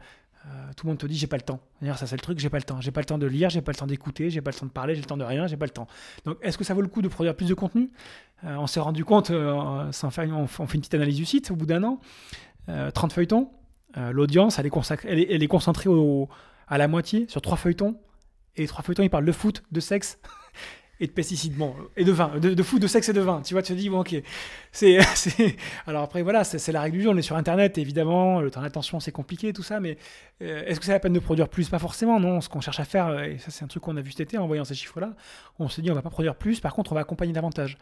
tout 0.76 0.87
le 0.87 0.90
monde 0.90 0.98
te 0.98 1.07
dit 1.07 1.16
j'ai 1.16 1.26
pas 1.26 1.37
le 1.37 1.42
temps. 1.42 1.61
D'ailleurs, 1.81 1.98
ça 1.98 2.07
c'est 2.07 2.16
le 2.16 2.20
truc, 2.20 2.38
j'ai 2.38 2.48
pas 2.48 2.59
le 2.59 2.64
temps. 2.64 2.81
J'ai 2.81 2.90
pas 2.90 3.00
le 3.00 3.07
temps 3.07 3.18
de 3.18 3.26
lire, 3.26 3.50
j'ai 3.50 3.61
pas 3.61 3.72
le 3.72 3.76
temps 3.76 3.87
d'écouter, 3.87 4.31
j'ai 4.31 4.40
pas 4.40 4.50
le 4.50 4.57
temps 4.57 4.66
de 4.66 4.70
parler, 4.70 4.94
j'ai 4.94 5.00
le 5.00 5.07
temps 5.07 5.16
de 5.16 5.24
rien, 5.24 5.46
j'ai 5.46 5.57
pas 5.57 5.66
le 5.66 5.70
temps. 5.70 5.87
Donc 6.24 6.38
est-ce 6.42 6.57
que 6.57 6.64
ça 6.64 6.74
vaut 6.74 6.83
le 6.83 6.88
coup 6.88 7.03
de 7.03 7.09
produire 7.09 7.35
plus 7.35 7.48
de 7.48 7.55
contenu? 7.55 7.90
On 8.42 8.66
s'est 8.66 8.81
rendu 8.81 9.05
compte, 9.05 9.29
faire, 9.29 9.48
on, 9.92 10.46
fait 10.48 10.74
une 10.74 10.81
petite 10.81 10.94
analyse 10.94 11.16
du 11.16 11.26
site 11.26 11.50
au 11.50 11.57
bout 11.57 11.66
d'un 11.66 11.85
an, 11.85 12.00
30 12.66 13.12
feuilletons, 13.12 13.50
l'audience 13.96 14.59
elle 14.59 14.66
est, 14.66 14.72
elle 15.05 15.26
elle 15.31 15.42
est 15.42 15.48
concentrée 15.48 15.90
à 16.68 16.79
la 16.79 16.88
moitié 16.88 17.26
sur 17.29 17.42
trois 17.42 17.59
feuilletons 17.59 17.96
et 18.57 18.62
les 18.62 18.68
trois 18.68 18.83
feuilletons, 18.83 19.03
ils 19.03 19.11
parlent 19.11 19.24
de 19.24 19.33
foot, 19.33 19.62
de 19.70 19.81
sexe 19.81 20.18
et 21.01 21.07
de 21.07 21.13
pesticides, 21.13 21.57
bon, 21.57 21.75
et 21.97 22.05
de 22.05 22.13
vin, 22.13 22.39
de, 22.39 22.63
foot, 22.63 22.81
de 22.81 22.87
sexe 22.87 23.09
et 23.09 23.15
de 23.15 23.21
vin. 23.23 23.41
Tu 23.41 23.55
vois, 23.55 23.63
tu 23.63 23.73
te 23.73 23.79
dis, 23.79 23.89
bon, 23.89 24.01
ok. 24.01 24.15
C'est, 24.71 24.99
Alors 25.87 26.03
après, 26.03 26.23
voilà, 26.23 26.45
c'est 26.45 26.73
la 26.73 26.83
règle 26.83 26.99
du 26.99 27.03
jeu. 27.03 27.09
On 27.09 27.17
est 27.17 27.23
sur 27.23 27.37
Internet, 27.37 27.79
évidemment, 27.79 28.41
le 28.41 28.51
temps 28.51 28.61
d'attention, 28.61 29.01
c'est 29.01 29.11
compliqué, 29.11 29.55
tout 29.55 29.63
ça, 29.63 29.81
mais 29.81 29.97
euh, 30.43 30.63
est-ce 30.67 30.79
que 30.79 30.85
c'est 30.85 30.93
la 30.93 31.01
peine 31.01 31.15
de 31.15 31.19
produire 31.19 31.49
plus? 31.49 31.71
Pas 31.71 31.79
forcément, 31.79 32.21
non. 32.21 32.43
Ce 32.43 32.51
qu'on 32.51 32.61
cherche 32.61 32.81
à 32.81 32.85
faire, 32.85 33.07
euh, 33.07 33.23
et 33.25 33.39
ça, 33.39 33.51
c'est 33.51 33.65
un 33.65 33.69
truc 33.69 33.83
qu'on 33.83 33.97
a 33.97 34.03
vu 34.03 34.11
cet 34.11 34.21
été 34.21 34.37
en 34.37 34.47
voyant 34.47 34.65
ces 34.65 34.75
chiffres-là, 34.75 35.15
on 35.59 35.71
s'est 35.71 35.81
dit, 35.81 35.91
on 35.91 35.95
va 35.95 36.03
pas 36.03 36.11
produire 36.11 36.37
plus, 36.37 36.61
par 36.61 36.75
contre, 36.75 36.93
on 36.93 36.95
va 36.95 37.01
accompagner 37.01 37.33
davantage. 37.33 37.79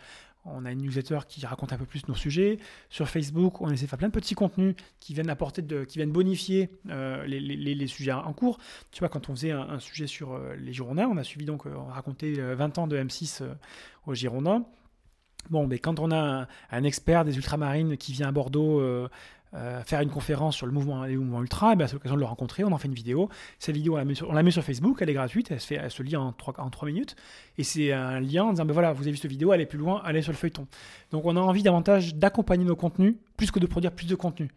On 0.55 0.65
a 0.65 0.73
une 0.73 0.83
newsletter 0.83 1.21
qui 1.29 1.45
raconte 1.47 1.73
un 1.73 1.79
peu 1.79 1.85
plus 1.85 2.07
nos 2.09 2.15
sujets. 2.15 2.59
Sur 2.91 3.09
Facebook, 3.09 3.61
on 3.61 3.71
essaie 3.71 3.85
de 3.85 3.91
faire 3.91 3.99
plein 3.99 4.09
de 4.09 4.13
petits 4.13 4.35
contenus 4.35 4.75
qui 5.01 5.15
viennent 5.15 6.13
bonifier 6.13 6.71
euh, 6.91 7.25
les, 7.27 7.87
sujets 7.87 8.13
en 8.13 8.33
cours. 8.33 8.59
Tu 8.91 9.01
vois, 9.01 9.09
quand 9.09 9.29
on 9.29 9.35
faisait 9.35 9.53
un, 9.53 9.79
sujet 9.79 10.07
sur 10.07 10.33
euh, 10.33 10.55
les 10.57 10.73
Girondins, 10.73 11.09
on 11.09 11.17
a 11.17 11.25
suivi 11.25 11.45
donc, 11.45 11.67
euh, 11.67 11.75
on 11.77 11.87
racontait 11.87 12.33
20 12.33 12.79
ans 12.79 12.87
de 12.87 12.99
M6 12.99 13.43
aux 14.07 14.15
Girondins. 14.15 14.65
Bon, 15.51 15.67
mais 15.67 15.79
quand 15.79 15.99
on 15.99 16.11
a 16.11 16.47
un, 16.71 16.85
expert 16.85 17.25
des 17.25 17.37
ultramarines 17.37 17.97
qui 17.97 18.13
vient 18.13 18.29
à 18.29 18.33
Bordeaux 18.33 18.83
faire 19.85 20.01
une 20.01 20.11
conférence 20.11 20.57
sur 20.57 20.67
le 20.67 20.73
mouvement, 20.73 21.05
ultra, 21.07 21.73
eh 21.73 21.77
ben, 21.77 21.87
c'est 21.87 21.95
l'occasion 21.95 22.17
de 22.17 22.21
le 22.21 22.27
rencontrer, 22.27 22.65
on 22.65 22.73
en 22.73 22.79
fait 22.79 22.89
une 22.89 22.95
vidéo. 22.95 23.29
Cette 23.59 23.75
vidéo, 23.75 23.95
on 23.95 24.33
la 24.33 24.43
met 24.43 24.51
sur, 24.51 24.63
Facebook, 24.63 24.99
elle 25.01 25.11
est 25.11 25.15
gratuite, 25.15 25.51
elle 25.51 25.61
se, 25.61 25.67
fait, 25.67 25.77
elle 25.77 25.91
se 25.91 26.03
lit 26.03 26.17
en 26.17 26.33
3, 26.33 26.55
en 26.59 26.71
3 26.71 26.87
minutes. 26.87 27.17
Et 27.57 27.65
c'est 27.65 27.93
un 27.93 28.21
lien 28.21 28.45
en 28.45 28.51
disant, 28.51 28.65
ben 28.65 28.73
voilà, 28.73 28.93
vous 28.93 29.03
avez 29.03 29.13
vu 29.13 29.17
cette 29.17 29.31
vidéo, 29.31 29.53
allez 29.53 29.67
plus 29.67 29.79
loin, 29.79 30.03
allez 30.05 30.23
sur 30.23 30.33
le 30.33 30.39
feuilleton. 30.39 30.67
Donc 31.11 31.25
on 31.25 31.37
a 31.37 31.41
envie 31.41 31.63
davantage 31.63 32.15
d'accompagner 32.15 32.65
nos 32.65 32.77
contenus, 32.77 33.17
plus 33.37 33.51
que 33.51 33.59
de 33.59 33.67
produire 33.67 33.93
plus 33.93 34.07
de 34.07 34.15
contenu. 34.15 34.51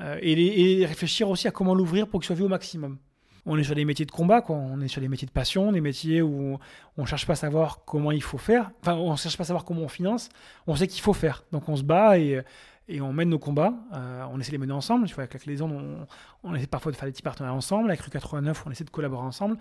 Euh, 0.00 0.18
et, 0.22 0.80
et, 0.80 0.86
réfléchir 0.86 1.28
aussi 1.28 1.48
à 1.48 1.50
comment 1.50 1.74
l'ouvrir 1.74 2.08
pour 2.08 2.20
qu'il 2.20 2.26
soit 2.26 2.36
vu 2.36 2.44
au 2.44 2.48
maximum. 2.48 2.98
On 3.44 3.58
est 3.58 3.64
sur 3.64 3.74
des 3.74 3.84
métiers 3.84 4.06
de 4.06 4.10
combat, 4.10 4.40
quoi. 4.40 4.56
on 4.56 4.80
est 4.80 4.88
sur 4.88 5.00
des 5.00 5.08
métiers 5.08 5.26
de 5.26 5.32
passion, 5.32 5.72
des 5.72 5.80
métiers 5.80 6.22
où 6.22 6.58
on 6.96 7.02
ne 7.02 7.06
cherche 7.06 7.26
pas 7.26 7.32
à 7.32 7.36
savoir 7.36 7.84
comment 7.84 8.12
il 8.12 8.22
faut 8.22 8.38
faire, 8.38 8.70
enfin 8.80 8.94
on 8.94 9.10
ne 9.10 9.16
cherche 9.16 9.36
pas 9.36 9.42
à 9.42 9.46
savoir 9.46 9.64
comment 9.64 9.82
on 9.82 9.88
finance, 9.88 10.28
on 10.68 10.76
sait 10.76 10.86
qu'il 10.86 11.02
faut 11.02 11.12
faire. 11.12 11.44
Donc 11.50 11.68
on 11.68 11.74
se 11.74 11.82
bat 11.82 12.18
et 12.18 12.40
et 12.88 13.00
on 13.00 13.12
mène 13.12 13.28
nos 13.28 13.38
combats. 13.38 13.74
Euh, 13.92 14.24
on 14.30 14.40
essaie 14.40 14.50
de 14.50 14.56
les 14.56 14.58
mener 14.58 14.72
ensemble. 14.72 15.06
Tu 15.06 15.14
vois, 15.14 15.24
avec 15.24 15.46
les 15.46 15.62
on, 15.62 16.06
on, 16.42 16.54
essaie 16.54 16.66
parfois 16.66 16.92
de 16.92 16.96
faire 16.96 17.06
des 17.06 17.12
petits 17.12 17.22
partenariats 17.22 17.56
ensemble. 17.56 17.90
Avec 17.90 18.00
Rue 18.00 18.10
89, 18.10 18.64
on 18.66 18.70
essaie 18.70 18.84
de 18.84 18.90
collaborer 18.90 19.24
ensemble. 19.24 19.56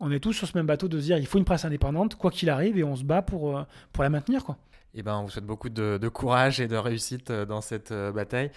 On 0.00 0.10
est 0.10 0.20
tous 0.20 0.32
sur 0.32 0.46
ce 0.46 0.56
même 0.56 0.66
bateau 0.66 0.88
de 0.88 0.98
se 0.98 1.04
dire 1.04 1.18
il 1.18 1.26
faut 1.26 1.38
une 1.38 1.44
presse 1.44 1.64
indépendante, 1.64 2.16
quoi 2.16 2.30
qu'il 2.30 2.50
arrive, 2.50 2.78
et 2.78 2.84
on 2.84 2.96
se 2.96 3.04
bat 3.04 3.22
pour, 3.22 3.56
euh, 3.56 3.62
pour 3.92 4.04
la 4.04 4.10
maintenir. 4.10 4.44
Quoi. 4.44 4.56
Eh 4.94 5.02
ben, 5.02 5.16
on 5.16 5.24
vous 5.24 5.30
souhaite 5.30 5.46
beaucoup 5.46 5.68
de, 5.68 6.08
courage 6.08 6.60
et 6.60 6.68
de 6.68 6.76
réussite 6.76 7.30
euh, 7.30 7.44
dans 7.44 7.60
cette 7.60 7.92
bataille. 7.92 8.50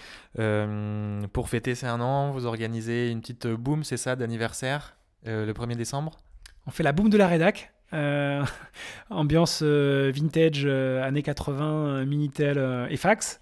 pour 1.34 1.50
fêter 1.50 1.76
ces 1.76 1.88
un 1.88 2.02
an, 2.02 2.32
vous 2.32 2.46
organisez 2.46 3.10
une 3.10 3.22
petite 3.22 3.48
boom, 3.48 3.84
c'est 3.84 3.98
ça, 3.98 4.16
d'anniversaire, 4.16 4.96
le 5.26 5.52
1er 5.52 5.76
décembre? 5.76 6.18
On 6.68 6.72
fait 6.72 6.84
la 6.84 6.92
boom 6.92 7.10
de 7.10 7.18
la 7.18 7.28
rédac. 7.28 7.74
ambiance 9.10 9.64
vintage, 9.64 10.64
années 10.68 11.24
80, 11.24 12.06
Minitel 12.06 12.88
et 12.92 12.98
fax. 12.98 13.40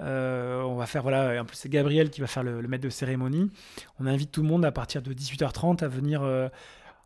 Euh, 0.00 0.62
on 0.62 0.76
va 0.76 0.86
faire, 0.86 1.02
voilà, 1.02 1.40
en 1.40 1.44
plus 1.44 1.56
c'est 1.56 1.68
Gabriel 1.68 2.10
qui 2.10 2.20
va 2.20 2.26
faire 2.26 2.42
le, 2.42 2.62
maître 2.68 2.84
de 2.84 2.90
cérémonie. 2.90 3.50
On 3.98 4.06
invite 4.06 4.30
tout 4.30 4.42
le 4.42 4.48
monde 4.48 4.64
à 4.64 4.72
partir 4.72 5.02
de 5.02 5.12
18h30 5.12 5.82
à 5.84 5.88
venir. 5.88 6.22
Euh, 6.22 6.48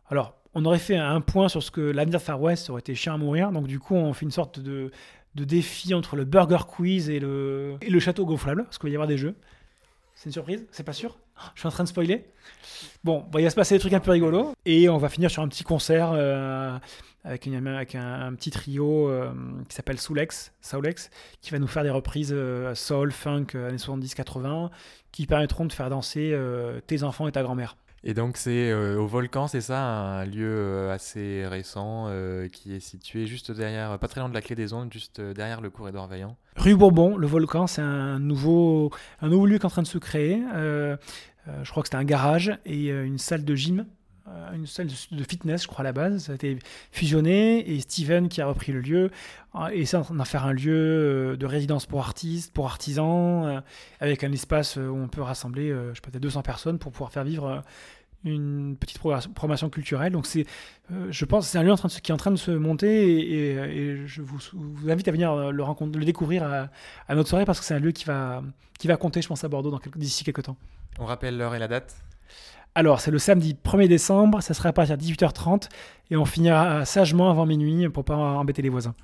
alors, 0.09 0.35
on 0.53 0.65
aurait 0.65 0.79
fait 0.79 0.97
un 0.97 1.21
point 1.21 1.49
sur 1.49 1.63
ce 1.63 1.71
que 1.71 1.81
l'avenir 1.81 2.19
de 2.19 2.23
Far 2.23 2.41
West 2.41 2.69
aurait 2.69 2.81
été 2.81 2.93
chien 2.95 3.15
à 3.15 3.17
mourir. 3.17 3.51
Donc, 3.51 3.67
du 3.67 3.79
coup, 3.79 3.95
on 3.95 4.13
fait 4.13 4.25
une 4.25 4.31
sorte 4.31 4.59
de, 4.59 4.91
défi 5.35 5.93
entre 5.93 6.15
le 6.15 6.25
Burger 6.25 6.65
Quiz 6.67 7.09
et 7.09 7.19
le, 7.19 7.75
et 7.81 7.89
le 7.89 7.99
château 7.99 8.25
gonflable, 8.25 8.65
parce 8.65 8.77
qu'il 8.77 8.89
va 8.89 8.93
y 8.93 8.95
avoir 8.95 9.07
des 9.07 9.17
jeux. 9.17 9.35
C'est 10.15 10.25
une 10.25 10.33
surprise 10.33 10.65
C'est 10.71 10.83
pas 10.83 10.93
sûr 10.93 11.17
Je 11.55 11.59
suis 11.61 11.67
en 11.67 11.71
train 11.71 11.83
de 11.83 11.89
spoiler. 11.89 12.25
Bon, 13.03 13.25
il 13.37 13.43
va 13.43 13.49
se 13.49 13.55
passer 13.55 13.75
des 13.75 13.79
trucs 13.79 13.93
un 13.93 13.99
peu 13.99 14.11
rigolos. 14.11 14.53
Et 14.65 14.89
on 14.89 14.97
va 14.97 15.09
finir 15.09 15.31
sur 15.31 15.41
un 15.41 15.47
petit 15.47 15.63
concert. 15.63 16.11
Euh, 16.13 16.77
avec, 17.23 17.47
avec 17.47 17.95
un, 17.95 18.33
petit 18.35 18.51
trio 18.51 19.09
euh, 19.09 19.31
qui 19.69 19.75
s'appelle 19.75 19.99
Soulex, 19.99 20.51
Soulex, 20.61 21.09
qui 21.41 21.51
va 21.51 21.59
nous 21.59 21.67
faire 21.67 21.83
des 21.83 21.89
reprises 21.89 22.33
euh, 22.33 22.75
soul, 22.75 23.11
funk, 23.11 23.47
euh, 23.55 23.69
années 23.69 23.77
70-80, 23.77 24.69
qui 25.11 25.25
permettront 25.25 25.65
de 25.65 25.73
faire 25.73 25.89
danser 25.89 26.37
tes 26.87 27.03
enfants 27.03 27.27
et 27.27 27.31
ta 27.31 27.43
grand-mère. 27.43 27.77
Et 28.03 28.13
donc 28.13 28.37
c'est 28.37 28.73
au 28.73 29.07
Volcan, 29.07 29.47
c'est 29.47 29.61
ça, 29.61 29.81
un 29.81 30.25
lieu 30.25 30.89
assez 30.91 31.45
récent 31.47 32.09
qui 32.51 32.75
est 32.75 32.79
situé 32.79 33.25
juste 33.27 33.51
derrière, 33.51 33.97
pas 33.97 34.09
très 34.09 34.19
loin 34.19 34.29
de 34.29 34.33
la 34.33 34.41
Clé 34.41 34.55
des 34.55 34.73
Ondes, 34.73 34.91
juste 34.91 35.21
derrière 35.21 35.61
le 35.61 35.69
corridor 35.69 36.07
Vaillant. 36.07 36.35
Rue 36.57 36.75
Bourbon, 36.75 37.15
le 37.15 37.27
Volcan, 37.27 37.65
c'est 37.65 37.81
un 37.81 38.19
nouveau, 38.19 38.91
un 39.21 39.29
nouveau 39.29 39.45
lieu 39.45 39.57
qui 39.57 39.61
est 39.61 39.67
en 39.67 39.69
train 39.69 39.83
de 39.83 39.87
se 39.87 39.99
créer. 39.99 40.41
je 40.55 41.71
crois 41.71 41.83
que 41.83 41.87
c'était 41.87 41.97
un 41.97 42.03
garage 42.03 42.51
et 42.65 42.89
une 42.89 43.17
salle 43.19 43.45
de 43.45 43.55
gym 43.55 43.79
euh, 43.79 43.85
une 44.53 44.67
salle 44.67 44.87
de 44.87 45.23
fitness, 45.23 45.63
je 45.63 45.67
crois, 45.67 45.81
à 45.81 45.83
la 45.83 45.93
base. 45.93 46.25
Ça 46.25 46.31
a 46.31 46.35
été 46.35 46.59
fusionné 46.91 47.69
et 47.69 47.79
Steven 47.79 48.29
qui 48.29 48.41
a 48.41 48.45
repris 48.45 48.71
le 48.71 48.81
lieu 48.81 49.11
essaie 49.71 49.97
d'en 49.97 50.25
faire 50.25 50.45
un 50.45 50.53
lieu 50.53 50.73
euh, 50.73 51.37
de 51.37 51.45
résidence 51.45 51.85
pour 51.85 51.99
artistes, 51.99 52.51
pour 52.53 52.65
artisans, 52.65 53.45
euh, 53.45 53.61
avec 53.99 54.23
un 54.23 54.31
espace 54.31 54.77
où 54.77 54.95
on 54.95 55.07
peut 55.07 55.21
rassembler, 55.21 55.69
je 55.69 55.93
sais 55.93 56.11
pas, 56.11 56.17
200 56.17 56.41
personnes 56.41 56.79
pour 56.79 56.91
pouvoir 56.91 57.11
faire 57.11 57.23
vivre 57.23 57.63
une 58.25 58.77
petite 58.77 58.99
programmation 58.99 59.69
culturelle. 59.69 60.13
Donc 60.13 60.25
c'est, 60.25 60.45
je 61.09 61.25
pense, 61.25 61.47
c'est 61.47 61.57
un 61.57 61.63
lieu 61.63 61.71
en 61.71 61.75
qui 61.75 62.11
est 62.11 62.13
en 62.13 62.17
train 62.17 62.31
de 62.31 62.37
se 62.37 62.51
monter 62.51 63.33
et, 63.33 64.07
je 64.07 64.21
vous, 64.21 64.89
invite 64.89 65.07
à 65.07 65.11
venir 65.11 65.51
le, 65.51 66.05
découvrir 66.05 66.43
à, 66.43 66.69
à, 67.07 67.15
notre 67.15 67.29
soirée 67.29 67.45
parce 67.45 67.59
que 67.59 67.65
c'est 67.65 67.75
un 67.75 67.79
lieu 67.79 67.91
qui 67.91 68.05
va, 68.05 68.41
qui 68.79 68.87
va 68.87 68.97
compter, 68.97 69.21
je 69.21 69.27
pense, 69.27 69.43
à 69.43 69.49
Bordeaux 69.49 69.77
d'ici 69.95 70.23
quelques 70.23 70.43
temps. 70.43 70.57
On 70.99 71.05
rappelle 71.05 71.37
l'heure 71.37 71.55
et 71.55 71.59
la 71.59 71.67
date? 71.67 71.95
Alors, 72.75 72.99
c'est 72.99 73.11
le 73.11 73.19
samedi 73.19 73.55
1er 73.63 73.87
décembre, 73.87 74.41
ça 74.41 74.55
sera 74.55 74.69
à 74.69 74.73
partir 74.73 74.97
de 74.97 75.03
18h30 75.03 75.69
et 76.09 76.17
on 76.17 76.25
finira 76.25 76.85
sagement 76.85 77.29
avant 77.29 77.45
minuit 77.45 77.87
pour 77.89 78.03
pas 78.03 78.15
embêter 78.15 78.63
les 78.63 78.69
voisins. 78.69 78.95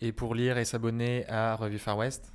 Et 0.00 0.12
pour 0.12 0.34
lire 0.34 0.56
et 0.56 0.64
s'abonner 0.64 1.26
à 1.28 1.54
Revue 1.56 1.78
Far 1.78 1.98
West 1.98 2.32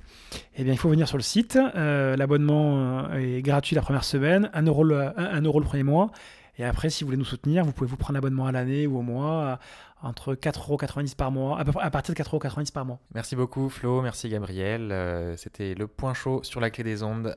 Eh 0.56 0.62
bien, 0.62 0.72
il 0.72 0.78
faut 0.78 0.88
venir 0.88 1.08
sur 1.08 1.16
le 1.16 1.24
site. 1.24 1.58
Euh, 1.74 2.14
L'abonnement 2.16 3.10
est 3.14 3.42
gratuit 3.42 3.74
la 3.74 3.82
première 3.82 4.04
semaine, 4.04 4.48
1 4.54 4.62
euro 4.66 4.84
le, 4.84 5.18
1 5.18 5.40
euro 5.42 5.58
le 5.58 5.66
premier 5.66 5.82
mois. 5.82 6.12
Et 6.58 6.64
après, 6.64 6.88
si 6.88 7.02
vous 7.02 7.08
voulez 7.08 7.18
nous 7.18 7.24
soutenir, 7.24 7.64
vous 7.64 7.72
pouvez 7.72 7.90
vous 7.90 7.96
prendre 7.96 8.14
l'abonnement 8.14 8.46
à 8.46 8.52
l'année 8.52 8.86
ou 8.86 8.98
au 8.98 9.02
mois 9.02 9.58
entre 10.02 10.34
4,90€ 10.34 11.16
par 11.16 11.30
mois, 11.30 11.58
à 11.58 11.90
partir 11.90 12.14
de 12.14 12.22
4,90€ 12.22 12.72
par 12.72 12.84
mois. 12.84 12.98
Merci 13.14 13.34
beaucoup 13.34 13.68
Flo, 13.68 14.02
merci 14.02 14.28
Gabriel. 14.28 14.92
Euh, 14.92 15.36
C'était 15.36 15.74
le 15.74 15.86
point 15.86 16.14
chaud 16.14 16.40
sur 16.42 16.60
la 16.60 16.70
clé 16.70 16.84
des 16.84 17.02
ondes. 17.02 17.34